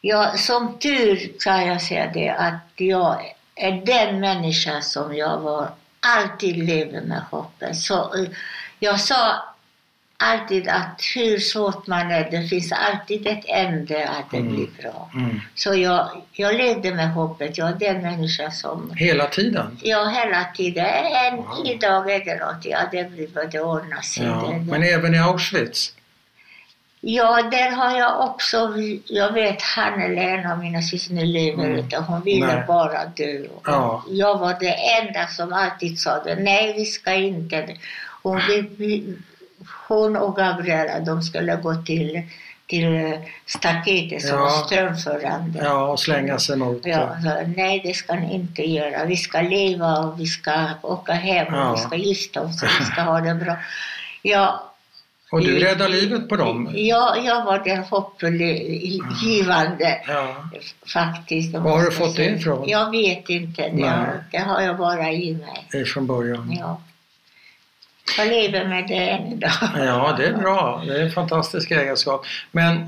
Ja, 0.00 0.32
som 0.36 0.78
tur 0.78 1.32
kan 1.40 1.66
jag 1.66 1.82
säga 1.82 2.10
det 2.14 2.28
att 2.30 2.70
jag 2.76 3.22
är 3.54 3.86
den 3.86 4.20
människa 4.20 4.82
som 4.82 5.16
jag 5.16 5.40
var, 5.40 5.68
alltid 6.00 6.56
lever 6.56 7.00
med 7.00 7.22
hoppet. 7.30 7.76
Så 7.76 7.94
eh, 7.94 8.28
jag 8.78 9.00
sa 9.00 9.42
alltid 10.22 10.68
att 10.68 11.00
hur 11.14 11.38
svårt 11.38 11.86
man 11.86 12.10
är, 12.10 12.30
det 12.30 12.48
finns 12.48 12.72
alltid 12.72 13.26
ett 13.26 13.44
ände 13.48 14.08
att 14.08 14.30
det 14.30 14.36
Mm. 14.36 14.54
blir 14.54 14.68
bra. 14.82 15.10
Mm. 15.14 15.40
Så 15.54 15.74
jag, 15.74 16.22
jag 16.32 16.54
levde 16.54 16.94
med 16.94 17.12
hoppet. 17.12 17.58
Jag 17.58 17.68
är 17.68 17.74
den 17.92 18.02
människa 18.02 18.50
som 18.50 18.92
Hela 18.96 19.26
tiden. 19.26 19.78
jag 19.82 20.10
hela 20.10 20.44
tiden, 20.56 20.86
en 20.86 21.36
Wow. 21.36 21.66
idag 21.66 22.10
eller 22.10 22.38
något, 22.38 22.64
ja 22.64 22.78
det 22.92 23.10
blir 23.10 23.28
vad 23.34 23.50
det 23.50 23.60
ordnar 23.60 24.00
sig. 24.00 24.26
Ja. 24.26 24.34
Det- 24.50 24.58
det- 24.58 24.70
Men 24.70 24.82
även 24.82 25.14
i 25.14 25.18
Auschwitz. 25.18 25.92
Ja, 27.04 27.42
där 27.42 27.70
har 27.70 27.98
jag 27.98 28.20
också, 28.20 28.72
jag 29.06 29.32
vet 29.32 29.62
Hannele, 29.62 30.22
en 30.22 30.50
av 30.50 30.58
mina 30.58 30.82
syskon 30.82 31.16
lever 31.32 31.64
Mm. 31.64 31.78
inte, 31.78 31.96
hon 31.96 32.22
ville 32.22 32.46
Nej. 32.46 32.64
bara 32.66 33.04
dö. 33.06 33.44
Ja. 33.64 34.04
Jag 34.10 34.38
var 34.38 34.56
det 34.60 34.74
enda 35.00 35.26
som 35.26 35.52
alltid 35.52 35.98
sa 36.00 36.22
det, 36.24 36.34
nej 36.34 36.72
vi 36.76 36.84
ska 36.84 37.12
inte. 37.14 37.68
Hon, 38.22 38.40
vi, 38.48 39.16
hon 39.94 40.16
och 40.16 40.36
Gabriella, 40.36 41.00
de 41.00 41.22
skulle 41.22 41.56
gå 41.56 41.74
till, 41.74 42.22
till 42.66 43.18
staketet 43.46 44.22
som 44.22 44.38
Ja. 44.38 44.44
var 44.44 44.50
strömförande. 44.66 45.58
Ja, 45.62 45.86
och 45.86 46.00
slänga 46.00 46.38
sig 46.38 46.56
mot. 46.56 46.86
Ja, 46.86 47.16
så, 47.22 47.40
nej 47.56 47.80
det 47.84 47.94
ska 47.94 48.14
ni 48.14 48.34
inte 48.34 48.62
göra. 48.62 49.04
Vi 49.04 49.16
ska 49.16 49.40
leva 49.40 49.98
och 49.98 50.20
vi 50.20 50.26
ska 50.26 50.64
åka 50.82 51.12
hem 51.12 51.54
och 51.54 51.60
Ja. 51.60 51.74
vi 51.74 51.80
ska 51.80 51.96
gifta 51.96 52.40
oss 52.40 52.62
och 52.62 52.68
vi 52.80 52.84
ska 52.84 53.00
ha 53.02 53.20
det 53.20 53.34
bra. 53.34 53.56
Ja, 54.22 54.68
Och 55.32 55.40
du 55.40 55.58
räddar 55.58 55.88
livet 55.88 56.28
på 56.28 56.36
dem. 56.36 56.70
Ja, 56.74 57.16
jag 57.24 57.44
var 57.44 57.58
den 57.58 57.82
hoppgivande 57.84 60.00
Ja. 60.08 60.36
faktiskt. 60.86 61.54
Var 61.54 61.70
har 61.70 61.82
du 61.84 61.90
fått 61.90 62.16
det 62.16 62.24
ifrån? 62.24 62.68
Jag 62.68 62.90
vet 62.90 63.28
inte. 63.28 63.68
Det 63.68 63.82
har, 63.88 64.24
det 64.30 64.38
har 64.38 64.60
jag 64.60 64.76
bara 64.78 65.10
i 65.10 65.34
mig. 65.34 65.66
Det 65.72 65.78
är 65.78 65.84
från 65.84 66.06
början. 66.06 66.56
Ja. 66.60 66.80
Jag 68.18 68.28
lever 68.28 68.68
med 68.68 68.84
det 68.88 68.94
än 69.08 69.32
idag. 69.32 69.50
Ja, 69.76 70.14
det 70.18 70.26
är 70.26 70.32
bra. 70.32 70.82
Det 70.86 70.96
är 70.96 71.00
en 71.04 71.10
fantastisk 71.12 71.70
egenskap. 71.70 72.26
Men, 72.50 72.86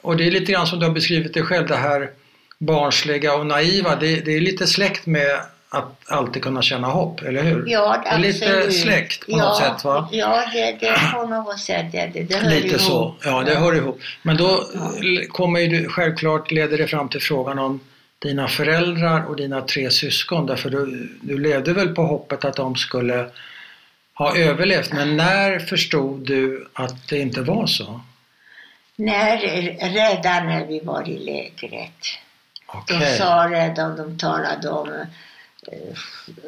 och 0.00 0.16
det 0.16 0.26
är 0.26 0.30
lite 0.30 0.52
grann 0.52 0.66
som 0.66 0.78
du 0.78 0.86
har 0.86 0.92
beskrivit 0.92 1.34
det 1.34 1.42
själv, 1.42 1.66
det 1.66 1.76
här 1.76 2.10
barnsliga 2.58 3.34
och 3.34 3.46
naiva. 3.46 3.96
Det, 3.96 4.16
det 4.20 4.36
är 4.36 4.40
lite 4.40 4.66
släkt 4.66 5.06
med 5.06 5.40
att 5.68 5.98
alltid 6.10 6.42
kunna 6.42 6.62
känna 6.62 6.86
hopp, 6.86 7.22
eller 7.22 7.42
hur? 7.42 7.64
Ja, 7.66 8.02
Det 8.04 8.08
är 8.10 8.18
lite 8.18 8.46
absolut. 8.56 8.74
släkt 8.80 9.26
på 9.26 9.32
ja, 9.32 9.36
något 9.36 9.56
sätt, 9.56 9.84
va? 9.84 10.08
Ja, 10.12 10.42
det, 10.52 10.76
det 10.80 10.98
på 11.14 11.26
något 11.26 11.58
sätt 11.60 11.86
är 11.94 12.10
det. 12.14 12.22
Det 12.22 12.34
hör 12.36 12.50
Lite 12.50 12.66
ihop. 12.68 12.80
så, 12.80 13.14
ja 13.24 13.42
det 13.46 13.54
hör 13.54 13.74
ihop. 13.76 14.00
Men 14.22 14.36
då 14.36 14.64
Ja. 14.74 14.90
kommer 15.28 15.60
ju 15.60 15.66
du, 15.66 15.88
självklart 15.88 16.50
leder 16.50 16.78
det 16.78 16.86
fram 16.86 17.08
till 17.08 17.22
frågan 17.22 17.58
om 17.58 17.80
dina 18.18 18.48
föräldrar 18.48 19.24
och 19.28 19.36
dina 19.36 19.60
tre 19.60 19.90
syskon. 19.90 20.46
Därför 20.46 20.70
du, 20.70 21.08
du 21.20 21.38
levde 21.38 21.72
väl 21.72 21.88
på 21.88 22.02
hoppet 22.02 22.44
att 22.44 22.56
de 22.56 22.76
skulle 22.76 23.26
ha 24.14 24.36
överlevt. 24.36 24.92
Men 24.92 25.16
när 25.16 25.58
förstod 25.58 26.26
du 26.26 26.68
att 26.72 27.08
det 27.08 27.18
inte 27.18 27.40
var 27.42 27.66
så? 27.66 28.00
När, 28.96 29.38
redan 29.90 30.46
när 30.46 30.66
vi 30.66 30.80
var 30.80 31.08
i 31.08 31.18
lägret. 31.18 31.92
De 32.88 32.96
Okej. 32.96 33.18
sa 33.18 33.48
redan, 33.50 33.96
de 33.96 34.18
talade 34.18 34.68
om 34.70 34.88
eh, 34.88 35.98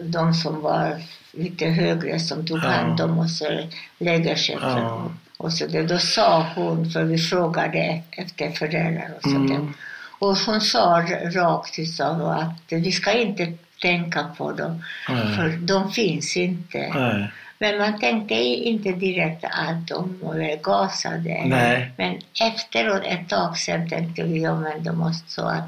de 0.03 0.35
som 0.35 0.61
var 0.61 1.03
lite 1.33 1.67
högre 1.67 2.21
som 2.21 2.47
tog 2.47 2.59
Ja. 2.59 2.69
hand 2.69 3.01
om 3.01 3.19
oss 3.19 3.41
och 3.41 3.51
lägerchefen. 3.99 4.79
Ja. 4.79 5.13
Och 5.37 5.53
så 5.53 5.67
det, 5.67 5.83
då 5.83 5.99
sa 5.99 6.47
hon, 6.55 6.91
för 6.91 7.05
vi 7.05 7.19
frågade 7.19 8.03
efter 8.11 8.51
föräldrar 8.51 9.11
och 9.23 9.31
där. 9.31 9.37
Mm. 9.37 9.75
Och 10.19 10.37
hon 10.37 10.61
sa 10.61 11.05
rakt 11.35 11.79
ut 11.79 12.01
att 12.01 12.73
vi 12.73 12.93
ska 12.93 13.13
inte 13.13 13.53
tänka 13.81 14.25
på 14.39 14.53
dem, 14.53 14.83
Nej. 15.09 15.37
för 15.37 15.49
de 15.49 15.93
finns 15.93 16.37
inte. 16.37 16.91
Nej. 16.95 17.31
Men 17.65 17.79
man 17.79 18.01
tänkte 18.01 18.35
inte 18.35 18.93
direkt 18.93 19.45
att 19.45 19.89
de 19.89 20.19
var 20.23 20.63
gasade. 20.63 21.43
Nej. 21.47 21.91
Men 21.97 22.21
efteråt, 22.53 23.03
ett 23.05 23.29
tag 23.29 23.59
sen 23.59 23.89
tänkte 23.91 24.23
vi, 24.23 24.43
ja 24.43 24.61
men 24.61 24.85
de 24.85 24.99
måste 24.99 25.31
så 25.33 25.43
att 25.49 25.65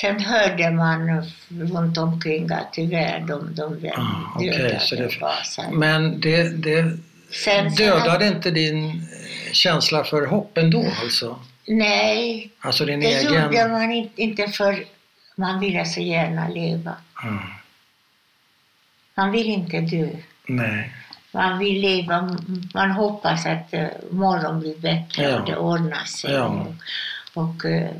Sen 0.00 0.20
hörde 0.20 0.70
man 0.70 1.22
runt 1.48 1.98
omkring 1.98 2.50
att 2.52 2.72
tyvärr 2.72 3.20
de, 3.20 3.54
de 3.54 3.90
Ah, 3.96 4.40
dödade 4.40 4.80
så 4.80 4.94
det- 4.94 5.20
gasade. 5.20 5.68
Men 5.72 6.20
det, 6.20 6.48
det 6.62 6.82
Sen, 7.30 7.70
sen, 7.70 7.74
dödade 7.86 8.26
inte 8.26 8.50
din 8.50 9.06
känsla 9.52 10.04
för 10.04 10.26
hopp 10.26 10.58
ändå 10.58 10.84
alltså? 11.02 11.38
Nej, 11.68 12.50
Alltså 12.60 12.84
din 12.84 13.00
det 13.00 13.06
egen... 13.06 13.32
gjorde 13.44 13.68
man 13.68 14.08
inte 14.16 14.48
för 14.48 14.84
man 15.36 15.60
ville 15.60 15.84
så 15.84 16.00
gärna 16.00 16.48
leva. 16.48 16.94
Mm. 17.24 17.38
Man 19.14 19.30
vill 19.32 19.46
inte 19.46 19.80
dö. 19.80 20.08
Nej. 20.46 20.92
Man 21.34 21.58
vill 21.58 21.80
leva, 21.80 22.38
man 22.74 22.90
hoppas 22.90 23.46
att 23.46 23.74
uh, 23.74 23.86
morgon 24.10 24.60
blir 24.60 24.78
bättre 24.78 25.22
Ja. 25.22 25.38
och 25.40 25.46
det 25.46 25.56
ordnar 25.56 26.04
sig. 26.04 26.32
Ja. 26.32 26.44
Och, 27.34 27.44
och 27.44 27.64
eh, 27.64 27.90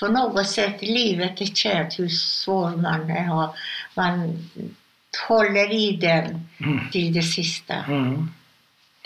på 0.00 0.08
något 0.08 0.46
sätt, 0.48 0.82
livet 0.82 1.40
är 1.40 1.46
kärt 1.46 1.98
hur 1.98 2.08
svår 2.08 2.70
man 2.70 3.10
har. 3.10 3.50
Man 3.94 4.38
håller 5.28 5.72
i 5.72 5.96
den 5.96 6.48
Mm. 6.60 6.90
till 6.90 7.12
det 7.12 7.22
sista. 7.22 7.74
Mm. 7.74 8.30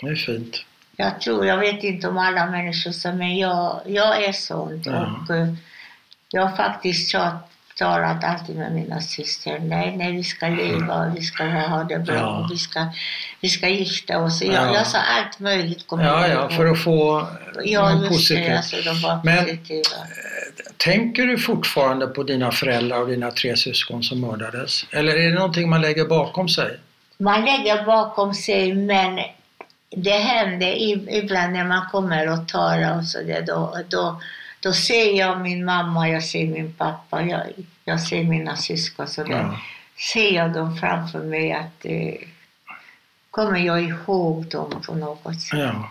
Det 0.01 0.07
är 0.07 0.15
fint. 0.15 0.57
Jag 0.95 1.21
tror, 1.21 1.45
jag 1.45 1.57
vet 1.57 1.83
inte 1.83 2.07
om 2.07 2.17
alla 2.17 2.45
människor 2.45 3.13
men 3.13 3.37
jag, 3.37 3.81
jag 3.85 4.23
är 4.23 4.31
sån. 4.31 4.81
Ja. 4.85 5.15
Och 5.29 5.35
eh, 5.35 5.53
jag 6.31 6.45
har 6.45 6.57
faktiskt 6.57 7.09
tjat- 7.11 7.50
talat 7.75 8.23
alltid 8.23 8.55
med 8.55 8.71
mina 8.71 9.01
systrar. 9.01 9.59
Nej, 9.59 9.97
nej, 9.97 10.11
vi 10.11 10.23
ska 10.23 10.47
leva 10.47 10.95
och 11.05 11.17
vi 11.17 11.21
ska 11.21 11.43
ha 11.43 11.83
det 11.83 11.99
bra. 11.99 12.15
Ja. 12.15 12.47
Vi, 12.51 12.57
ska, 12.57 12.85
vi 13.41 13.49
ska 13.49 13.67
gifta 13.69 14.17
oss. 14.19 14.41
Jag, 14.41 14.53
Ja. 14.55 14.73
jag 14.75 14.87
sa 14.87 14.97
allt 14.97 15.39
möjligt. 15.39 15.87
kommer 15.87 16.03
Ja, 16.03 16.27
ja, 16.27 16.49
för 16.49 16.65
att 16.65 16.79
få 16.83 17.27
Ja, 17.63 18.01
positivt. 18.09 18.49
Alltså, 18.87 19.19
Men- 19.23 19.37
positiva. 19.45 19.83
tänker 20.77 21.25
du 21.27 21.37
fortfarande 21.37 22.07
på 22.07 22.23
dina 22.23 22.51
föräldrar 22.51 23.01
och 23.01 23.07
dina 23.07 23.31
tre 23.31 23.55
syskon 23.57 24.03
som 24.03 24.21
mördades? 24.21 24.85
Eller 24.91 25.15
är 25.15 25.29
det 25.29 25.35
någonting 25.35 25.69
man 25.69 25.81
lägger 25.81 26.05
bakom 26.05 26.49
sig? 26.49 26.79
Man 27.17 27.45
lägger 27.45 27.83
bakom 27.85 28.33
sig 28.33 28.73
men 28.73 29.19
det 29.95 30.17
händer 30.17 30.75
ibland 31.13 31.53
när 31.53 31.63
man 31.63 31.85
kommer 31.91 32.29
och 32.33 32.47
talar 32.47 32.97
och 32.97 33.05
så 33.05 33.17
då, 33.47 33.77
då, 33.89 34.21
då 34.61 34.73
ser 34.73 35.17
jag 35.17 35.41
min 35.41 35.65
mamma, 35.65 36.09
jag 36.09 36.23
ser 36.23 36.47
min 36.47 36.73
pappa, 36.73 37.21
jag, 37.21 37.41
jag 37.85 38.01
ser 38.01 38.23
mina 38.23 38.55
syskon 38.55 39.07
så 39.07 39.23
där. 39.23 39.31
Ja. 39.31 39.59
Ser 40.13 40.31
jag 40.31 40.53
dem 40.53 40.77
framför 40.77 41.19
mig 41.19 41.53
att 41.53 41.85
eh, 41.85 42.13
kommer 43.31 43.59
jag 43.59 43.83
ihåg 43.83 44.45
dem 44.45 44.81
på 44.85 44.95
något 44.95 45.41
sätt. 45.41 45.59
Ja. 45.59 45.89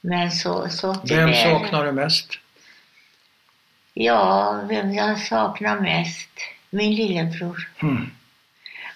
Men 0.00 0.30
så, 0.30 0.68
så 0.68 0.96
Vem 1.08 1.30
det, 1.30 1.42
saknar 1.42 1.84
du 1.84 1.92
mest? 1.92 2.28
Ja, 3.94 4.60
vem 4.68 4.92
jag 4.92 5.18
saknar 5.18 5.80
mest? 5.80 6.30
Min 6.70 6.94
lillebror. 6.94 7.68
Mm. 7.82 8.10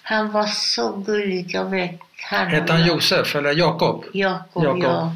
Han 0.03 0.31
var 0.31 0.45
så 0.45 0.91
gullig, 0.97 1.51
jag 1.53 1.65
vet. 1.65 1.99
Han 2.23 2.47
Hette 2.47 2.73
han 2.73 2.87
Josef 2.87 3.35
eller 3.35 3.53
Jakob? 3.53 4.05
Jakob, 4.13 4.83
ja. 4.83 5.15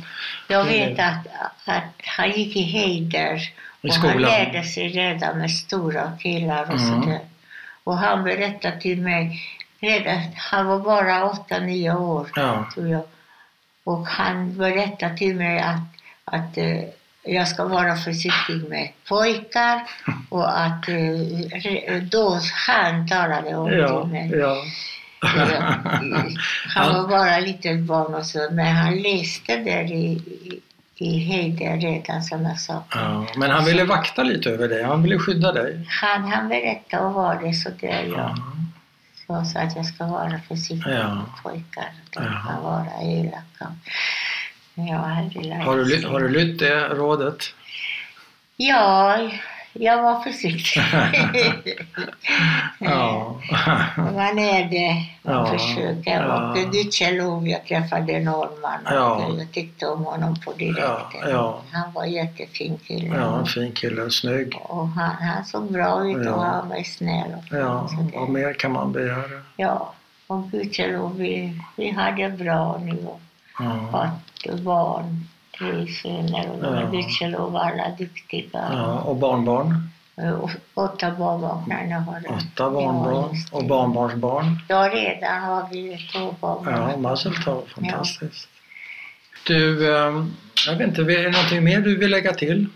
Jag 0.53 0.63
vet 0.63 0.99
att, 0.99 1.27
att 1.65 1.93
han 2.05 2.31
gick 2.31 2.55
i 2.55 2.61
Heider 2.61 3.41
och 3.81 3.89
han 3.89 4.21
lärde 4.21 4.63
sig 4.63 4.87
redan 4.87 5.37
med 5.37 5.51
stora 5.51 6.11
killar 6.21 6.63
och 6.63 6.79
mm. 6.79 7.01
sådär. 7.01 7.19
Och 7.83 7.97
han 7.97 8.23
berättade 8.23 8.81
till 8.81 9.01
mig, 9.01 9.41
redan, 9.79 10.17
han 10.35 10.65
var 10.65 10.79
bara 10.79 11.29
8-9 11.29 11.97
år 11.97 12.29
ja. 12.35 12.69
tror 12.73 12.87
jag. 12.87 13.03
Och 13.83 14.07
han 14.07 14.57
berättade 14.57 15.17
till 15.17 15.35
mig 15.35 15.59
att, 15.59 15.87
att 16.25 16.57
uh, 16.57 16.83
jag 17.23 17.47
ska 17.47 17.65
vara 17.65 17.95
försiktig 17.95 18.69
med 18.69 18.89
pojkar 19.07 19.81
och 20.29 20.61
att 20.61 20.89
uh, 20.89 22.03
då 22.11 22.39
han 22.67 23.07
talade 23.07 23.55
om 23.55 23.71
ja, 23.71 23.99
det 23.99 24.07
med 24.07 24.31
ja. 24.31 24.55
Han 26.67 26.93
var 26.93 27.07
bara 27.07 27.39
litet 27.39 27.79
barn 27.79 28.13
och 28.13 28.25
så, 28.25 28.47
men 28.51 28.75
han 28.75 29.01
läste 29.01 29.55
där 29.55 29.91
i, 29.91 30.21
i 30.95 31.17
Heide 31.17 31.75
redan 31.75 32.23
sådana 32.23 32.55
saker. 32.55 32.99
Ja, 32.99 33.27
men 33.35 33.51
han 33.51 33.65
ville 33.65 33.83
vakta 33.83 34.23
lite 34.23 34.49
över 34.49 34.67
dig, 34.67 34.83
han 34.83 35.03
ville 35.03 35.19
skydda 35.19 35.51
dig? 35.51 35.87
Han, 36.01 36.23
han 36.23 36.49
berättade 36.49 37.03
och 37.03 37.13
var 37.13 37.41
det 37.43 37.53
så 37.53 37.69
där 37.81 38.03
ja. 38.15 38.37
Så, 39.27 39.45
så 39.45 39.59
att 39.59 39.75
jag 39.75 39.85
ska 39.85 40.05
vara 40.05 40.39
försiktig 40.47 40.91
ja. 40.91 41.15
med 41.15 41.25
pojkar, 41.43 41.91
de 42.09 42.23
ja. 42.23 42.43
kan 42.47 42.63
vara 42.63 43.01
elaka. 43.01 43.75
Jag 44.75 44.97
har, 45.65 45.85
du, 45.85 46.07
har 46.07 46.19
du 46.19 46.29
lytt 46.29 46.59
det 46.59 46.87
rådet? 46.87 47.53
Ja, 48.57 49.19
jag 49.73 50.03
var 50.03 50.19
försiktig. 50.19 50.83
ja. 52.79 53.39
Man 53.97 54.39
är 54.39 54.69
det. 54.69 55.05
Man 55.21 55.35
ja. 55.35 55.45
försöker. 55.45 56.11
Ja. 56.11 56.51
Och 56.51 56.71
gudskelov 56.71 57.47
jag 57.47 57.65
träffade 57.65 58.19
norrman 58.19 58.79
ja. 58.85 59.15
och 59.15 59.39
jag 59.39 59.51
tyckte 59.51 59.85
om 59.85 60.05
honom 60.05 60.35
på 60.45 60.53
direkten. 60.53 61.29
Ja. 61.29 61.61
Han 61.71 61.93
var 61.93 62.03
en 62.03 62.11
jättefin 62.11 62.79
kille. 62.87 63.15
Ja, 63.15 63.39
en 63.39 63.45
fin 63.45 63.71
kille. 63.71 64.11
Snygg. 64.11 64.55
Och 64.61 64.87
han, 64.87 65.15
han 65.15 65.45
såg 65.45 65.71
bra 65.71 66.09
ut 66.09 66.27
och 66.27 66.43
han 66.43 66.69
var 66.69 66.83
snäll. 66.83 67.35
Och 67.37 67.57
ja, 67.57 67.89
vad 68.13 68.29
mer 68.29 68.53
kan 68.53 68.71
man 68.71 68.91
begära? 68.91 69.41
Ja, 69.57 69.93
och 70.27 70.51
gudskelov 70.51 71.17
vi, 71.17 71.61
vi 71.75 71.89
hade 71.89 72.29
bra 72.29 72.81
nu 72.83 72.97
och 73.05 73.21
ja. 73.59 74.11
barn 74.63 75.27
tre 75.57 75.87
söner 75.87 76.49
och 76.51 76.61
de 76.61 76.75
är 76.75 76.91
gudskelov 76.91 77.55
alla 77.55 77.89
duktiga. 77.97 78.49
Ja, 78.53 78.99
och 78.99 79.15
barnbarn? 79.15 79.89
Åtta 80.73 81.11
barnbarn. 81.11 81.71
Har 82.01 82.37
Åtta 82.37 82.69
barnbarn 82.69 83.35
ja, 83.51 83.57
och 83.57 83.65
barnbarnsbarn? 83.65 84.59
Ja, 84.67 84.89
redan 84.93 85.41
har 85.41 85.67
vi 85.71 86.09
två 86.13 86.35
barnbarn. 86.39 86.89
Ja, 86.91 86.97
mazel 86.97 87.33
fantastiskt. 87.75 88.49
Ja. 88.53 88.53
Du, 89.47 89.95
ehm, 89.95 90.33
jag 90.67 90.75
vet 90.75 90.87
inte, 90.87 91.01
är 91.01 91.23
det 91.23 91.29
någonting 91.29 91.63
mer 91.63 91.79
du 91.79 91.97
vill 91.97 92.11
lägga 92.11 92.33
till? 92.33 92.67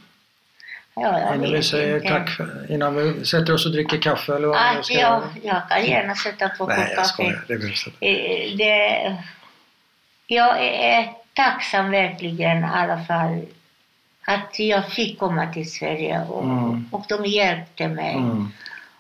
Ja, 0.96 1.20
jag 1.20 1.36
innan 1.36 1.52
vi 1.52 1.64
säger 1.64 1.96
inte. 1.96 2.08
tack 2.08 2.30
för, 2.30 2.72
innan 2.72 2.96
vi 2.96 3.26
sätter 3.26 3.54
oss 3.54 3.66
och 3.66 3.72
dricker 3.72 3.98
kaffe 3.98 4.36
eller 4.36 4.48
vad 4.48 4.58
ah, 4.58 4.84
ska 4.84 4.94
ja, 4.94 5.24
jag 5.44 5.70
kan 5.70 5.86
gärna 5.86 6.16
sätta 6.16 6.50
på 6.50 6.68
Nej, 6.68 6.94
jag 6.96 7.06
skojar. 7.06 7.44
Det 7.48 7.58
behövs 7.58 7.88
inte. 7.88 7.98
Det, 8.58 9.18
jag 10.28 10.66
är 10.66 11.10
tacksam 11.38 11.92
verkligen 11.92 12.58
i 12.64 12.68
alla 12.74 13.04
fall 13.04 13.42
att 14.26 14.60
jag 14.60 14.88
fick 14.88 15.20
komma 15.20 15.54
till 15.54 15.72
Sverige 15.72 16.22
och, 16.30 16.44
mm. 16.44 16.86
och 16.92 17.06
de 17.10 17.26
hjälpte 17.26 17.88
mig. 17.88 18.16
Mm. 18.16 18.48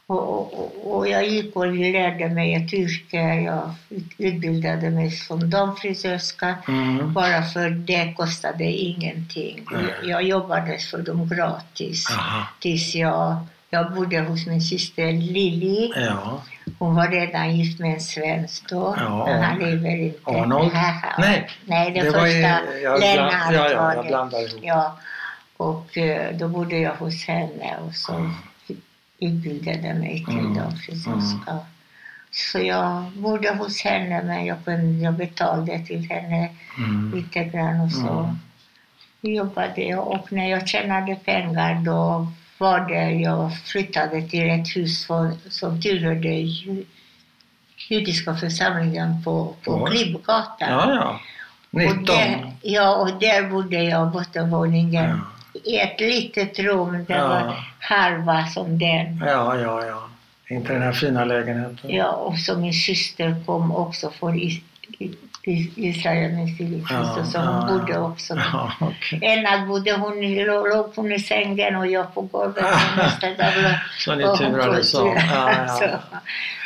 Och, 0.09 0.53
och, 0.53 0.97
och, 0.97 1.07
jag 1.07 1.27
gick 1.27 1.55
och 1.55 1.67
lärde 1.67 2.29
mig 2.29 2.53
ett 2.53 2.73
yrke. 2.73 3.17
Jag 3.17 3.73
utbildade 4.17 4.89
mig 4.89 5.11
som 5.11 5.49
damfrisörska 5.49 6.55
mm. 6.67 7.13
bara 7.13 7.43
för 7.43 7.69
det 7.69 8.13
kostade 8.17 8.63
ingenting. 8.63 9.65
Jag, 9.71 10.09
jag 10.09 10.23
jobbade 10.23 10.77
för 10.77 10.97
dem 10.97 11.29
gratis 11.29 12.09
Aha. 12.11 12.47
tills 12.59 12.95
jag, 12.95 13.37
jag 13.69 13.93
bodde 13.93 14.19
hos 14.19 14.45
min 14.45 14.61
syster 14.61 15.11
Lili. 15.11 15.93
Ja. 15.95 16.41
Hon 16.79 16.95
var 16.95 17.07
redan 17.07 17.55
gift 17.57 17.79
med 17.79 17.93
en 17.93 18.01
svensk 18.01 18.69
då, 18.69 18.95
ja, 18.97 19.25
men 19.25 19.43
han 19.43 19.59
lever 19.59 19.97
inte. 19.97 20.19
Arnold? 20.23 20.71
Nej, 21.17 21.49
Nej 21.65 21.91
det, 21.91 22.01
det 22.01 22.11
första 22.11 22.59
Lennart 22.99 23.51
ja, 23.51 23.69
ja, 23.71 23.93
jag 23.95 24.05
blandade 24.05 24.43
ihop. 24.43 24.59
Ja. 24.63 24.97
Och 25.57 25.97
eh, 25.97 26.37
då 26.37 26.47
bodde 26.47 26.77
jag 26.77 26.95
hos 26.95 27.25
henne 27.25 27.77
och 27.87 27.95
så 27.95 28.13
mm. 28.13 28.31
utbildade 29.19 29.93
mig 29.93 30.25
till 30.25 30.39
mm. 30.39 30.53
damfrisörska. 30.53 31.51
Mm. 31.51 31.63
Så 32.31 32.59
jag 32.59 33.03
bodde 33.15 33.55
hos 33.55 33.81
henne 33.83 34.23
men 34.23 34.45
jag, 34.45 34.65
kunde, 34.65 35.03
jag 35.03 35.13
betalade 35.13 35.79
till 35.79 36.09
henne 36.09 36.49
mm. 36.77 37.15
lite 37.15 37.43
grann 37.43 37.81
och 37.81 37.91
så 37.91 38.09
mm. 38.09 38.35
jobbade 39.21 39.81
jag. 39.81 40.07
Och 40.07 40.31
när 40.31 40.49
jag 40.49 40.67
tjänade 40.67 41.15
pengar 41.15 41.81
då 41.85 42.27
var 42.57 42.79
det 42.79 43.11
jag 43.11 43.57
flyttade 43.57 44.21
till 44.21 44.49
ett 44.49 44.75
hus 44.75 45.07
som 45.49 45.81
tillhörde 45.81 46.29
judiska 47.89 48.35
församlingen 48.35 49.23
på, 49.23 49.55
på 49.63 49.85
Klibbgatan. 49.85 50.69
Ja, 50.69 50.93
ja. 50.93 51.19
19. 51.69 51.97
Och 51.99 52.05
där, 52.05 52.51
ja, 52.61 52.95
och 52.95 53.19
där 53.19 53.49
bodde 53.49 53.83
jag, 53.83 54.11
bottenvåningen. 54.11 55.09
Ja 55.09 55.19
i 55.63 55.79
ett 55.79 55.99
litet 55.99 56.59
rum. 56.59 57.05
Det 57.07 57.13
ja. 57.13 57.27
var 57.27 57.65
halva 57.79 58.45
som 58.45 58.79
den. 58.79 59.23
Ja, 59.25 59.59
ja, 59.59 59.85
ja. 59.85 60.09
Inte 60.49 60.73
den 60.73 60.81
här 60.81 60.91
fina 60.91 61.25
lägenheten. 61.25 61.89
Ja, 61.91 62.11
och 62.11 62.39
så 62.39 62.57
min 62.57 62.73
syster 62.73 63.35
kom 63.45 63.75
också 63.75 64.11
från 64.11 64.39
Israel, 65.75 66.31
min 66.31 66.47
syster, 66.47 66.95
ja, 66.95 67.25
så 67.25 67.39
hon 67.39 67.61
ja, 67.61 67.67
bodde 67.67 67.99
också. 67.99 68.35
Ja, 68.35 68.71
okay. 68.81 69.19
En 69.21 69.43
natt 69.43 69.67
bodde 69.67 69.93
hon, 69.93 70.45
låg 70.45 70.95
hon 70.95 71.11
i 71.11 71.19
sängen 71.19 71.75
och 71.75 71.87
jag 71.87 72.13
på 72.13 72.21
golvet. 72.21 72.65
dag 73.21 73.79
så 73.97 74.15
ni 74.15 74.23
turades 74.23 74.93
om. 74.93 75.17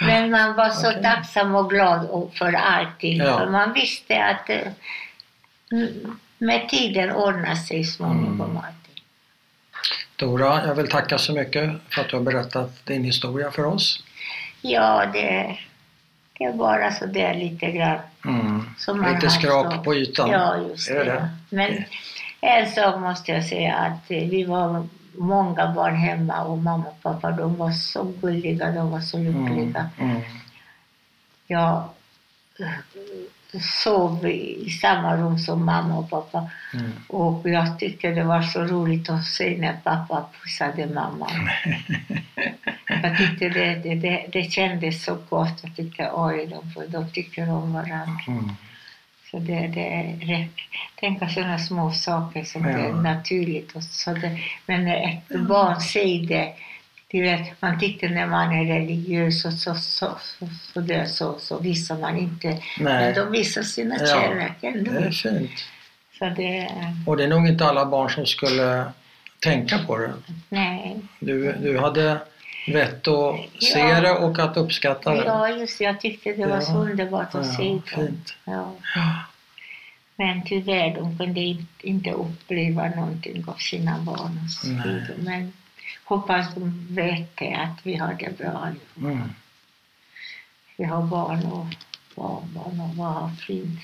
Men 0.01 0.31
man 0.31 0.55
var 0.55 0.69
så 0.69 0.89
okay. 0.89 1.01
tacksam 1.01 1.55
och 1.55 1.69
glad 1.69 2.31
för 2.33 2.53
allting. 2.53 3.19
För 3.19 3.49
man 3.49 3.73
visste 3.73 4.23
att 4.23 4.49
eh, 4.49 4.67
med 6.37 6.69
tiden 6.69 7.11
ordnar 7.11 7.55
sig 7.55 7.83
småningom 7.83 8.41
mm. 8.41 8.63
Dora, 10.15 10.67
jag 10.67 10.75
vill 10.75 10.89
tacka 10.89 11.17
så 11.17 11.33
mycket 11.33 11.71
för 11.89 12.01
att 12.01 12.09
du 12.09 12.15
har 12.15 12.23
berättat 12.23 12.85
din 12.85 13.03
historia 13.03 13.51
för 13.51 13.65
oss. 13.65 14.03
Ja, 14.61 15.05
det, 15.13 15.57
bara 16.49 16.91
så 16.91 17.05
där 17.05 17.33
lite 17.33 17.71
grann. 17.71 17.99
Mm. 18.25 18.61
Som 18.77 19.05
lite 19.05 19.29
skrap 19.29 19.73
så. 19.73 19.83
på 19.83 19.95
ytan. 19.95 20.29
Ja, 20.29 20.57
just 20.57 20.89
är 20.89 20.95
det. 20.95 21.03
det? 21.05 21.29
Men 21.49 21.83
en 22.41 22.71
sak 22.71 22.99
måste 22.99 23.31
jag 23.31 23.45
säga 23.45 23.75
att 23.75 24.11
vi 24.11 24.43
var 24.43 24.87
många 25.15 25.73
barn 25.73 25.95
hemma 25.95 26.43
och 26.43 26.57
mamma 26.57 26.85
och 26.87 27.01
pappa 27.01 27.31
de 27.31 27.57
var 27.57 27.71
så 27.71 28.03
gulliga, 28.21 28.71
de 28.71 28.91
var 28.91 28.99
så 28.99 29.17
lyckliga. 29.17 29.89
Mm. 29.97 30.11
Mm. 30.11 30.21
Jag 31.47 31.83
sov 33.59 34.25
i 34.27 34.69
samma 34.69 35.17
rum 35.17 35.39
som 35.39 35.65
mamma 35.65 35.97
och 35.97 36.09
pappa. 36.09 36.49
Mm. 36.73 36.91
Och 37.07 37.49
jag 37.49 37.79
tyckte 37.79 38.11
det 38.11 38.23
var 38.23 38.41
så 38.41 38.63
roligt 38.63 39.09
att 39.09 39.25
se 39.25 39.57
när 39.57 39.73
pappa 39.83 40.25
pussade 40.41 40.87
mamma. 40.87 41.27
jag 43.03 43.17
tyckte 43.17 43.49
det, 43.49 43.75
det, 43.75 43.95
det, 43.95 44.25
det 44.31 44.51
kändes 44.51 45.03
så 45.03 45.17
gott. 45.29 45.59
Jag 45.63 45.75
tyckte 45.75 46.09
oj, 46.13 46.47
de, 46.47 46.85
de 46.87 47.11
tycker 47.11 47.49
om 47.49 47.73
varandra. 47.73 48.21
Mm. 48.27 48.49
Så 49.31 49.39
det, 49.39 49.67
det. 49.67 50.47
Tänka 50.99 51.29
sådana 51.29 51.59
små 51.59 51.91
saker 51.91 52.43
som 52.43 52.65
ja. 52.65 52.69
är 52.69 52.93
naturligt. 52.93 53.75
Och 53.75 53.83
så 53.83 54.13
det, 54.13 54.39
men 54.65 54.87
ett 54.87 55.47
barn 55.47 55.81
säger 55.81 56.27
det 56.27 56.53
du 57.11 57.21
vet, 57.21 57.61
man 57.61 57.79
tyckte 57.79 58.09
när 58.09 58.27
man 58.27 58.51
är 58.53 58.65
religiös 58.79 59.45
och 59.45 59.53
så, 59.53 59.75
så, 59.75 60.15
så, 60.39 60.47
så, 60.73 60.79
där, 60.81 61.05
så, 61.05 61.39
så 61.39 61.59
visar 61.59 61.97
man 61.97 62.17
inte. 62.17 62.47
Nej. 62.47 62.59
Men 62.79 63.13
de 63.13 63.31
visar 63.31 63.61
sina 63.61 63.95
ja, 63.99 64.05
kärlek 64.05 64.51
ändå. 64.61 64.91
Det 64.91 64.97
är 64.99 65.11
fint. 65.11 65.51
Så 66.19 66.25
det, 66.29 66.69
och 67.05 67.17
det 67.17 67.23
är 67.23 67.27
nog 67.27 67.47
inte 67.47 67.65
alla 67.65 67.85
barn 67.85 68.09
som 68.09 68.25
skulle 68.25 68.83
tänka 69.39 69.77
på 69.87 69.97
det. 69.97 70.13
Nej. 70.49 70.99
Du, 71.19 71.51
du 71.53 71.79
hade 71.79 72.17
vett 72.67 73.07
att 73.07 73.35
se 73.59 73.79
Ja. 73.79 74.01
det 74.01 74.11
och 74.11 74.39
att 74.39 74.57
uppskatta 74.57 75.11
det. 75.15 75.23
Ja, 75.25 75.49
just 75.49 75.77
det. 75.77 75.83
Jag 75.83 76.01
tyckte 76.01 76.33
det 76.33 76.45
var 76.45 76.55
Ja. 76.55 76.61
så 76.61 76.73
underbart 76.73 77.35
att 77.35 77.45
Ja, 77.45 77.51
se 77.53 77.81
fint. 77.95 78.33
Ja. 78.45 78.75
Men 80.15 80.41
tyvärr, 80.45 80.95
de 80.95 81.17
kunde 81.17 81.39
in- 81.39 81.67
inte 81.81 82.11
uppleva 82.11 82.89
någonting 82.89 83.43
av 83.47 83.53
sina 83.53 83.99
barn 83.99 84.39
och 84.45 84.51
så. 84.51 84.67
Men 85.17 85.53
hoppas 86.15 86.45
de 86.55 86.87
vet 86.95 87.37
det, 87.37 87.53
att 87.53 87.79
vi 87.85 87.95
har 87.95 88.13
det 88.19 88.37
bra. 88.37 88.67
Mm. 88.97 89.29
Vi 90.77 90.83
har 90.85 91.01
barn 91.01 91.45
och 91.45 91.65
barnbarn 92.15 92.79
och 92.99 93.05
har 93.05 93.29
fint, 93.47 93.79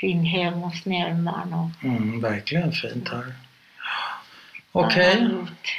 fin 0.00 0.24
hem 0.24 0.62
och 0.62 0.74
snäll 0.74 1.14
man. 1.14 1.52
Och 1.54 1.84
Mm, 1.84 2.20
verkligen 2.20 2.72
fint 2.72 3.08
här. 3.08 3.34
Okej, 4.72 5.22
gjort- 5.22 5.78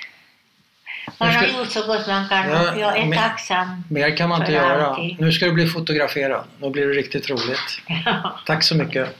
Man 1.20 1.34
har 1.34 1.46
gjort 1.48 1.72
så 1.72 1.88
gott 1.88 2.08
man 2.08 2.30
kan 2.30 2.50
Ja, 2.50 2.76
jag 2.78 2.98
är 2.98 3.06
men- 3.06 3.18
tacksam. 3.20 3.84
mer 3.90 4.18
kan 4.18 4.30
man 4.30 4.42
inte 4.42 4.52
göra. 4.54 4.86
alltid. 4.88 5.20
Nu 5.20 5.32
ska 5.32 5.46
du 5.46 5.52
bli 5.52 5.68
fotograferad. 5.68 6.46
Då 6.60 6.70
blir 6.70 6.88
det 6.88 6.94
riktigt 6.94 7.30
roligt. 7.30 7.82
Tack 8.46 8.64
så 8.64 8.76
mycket. 8.76 9.18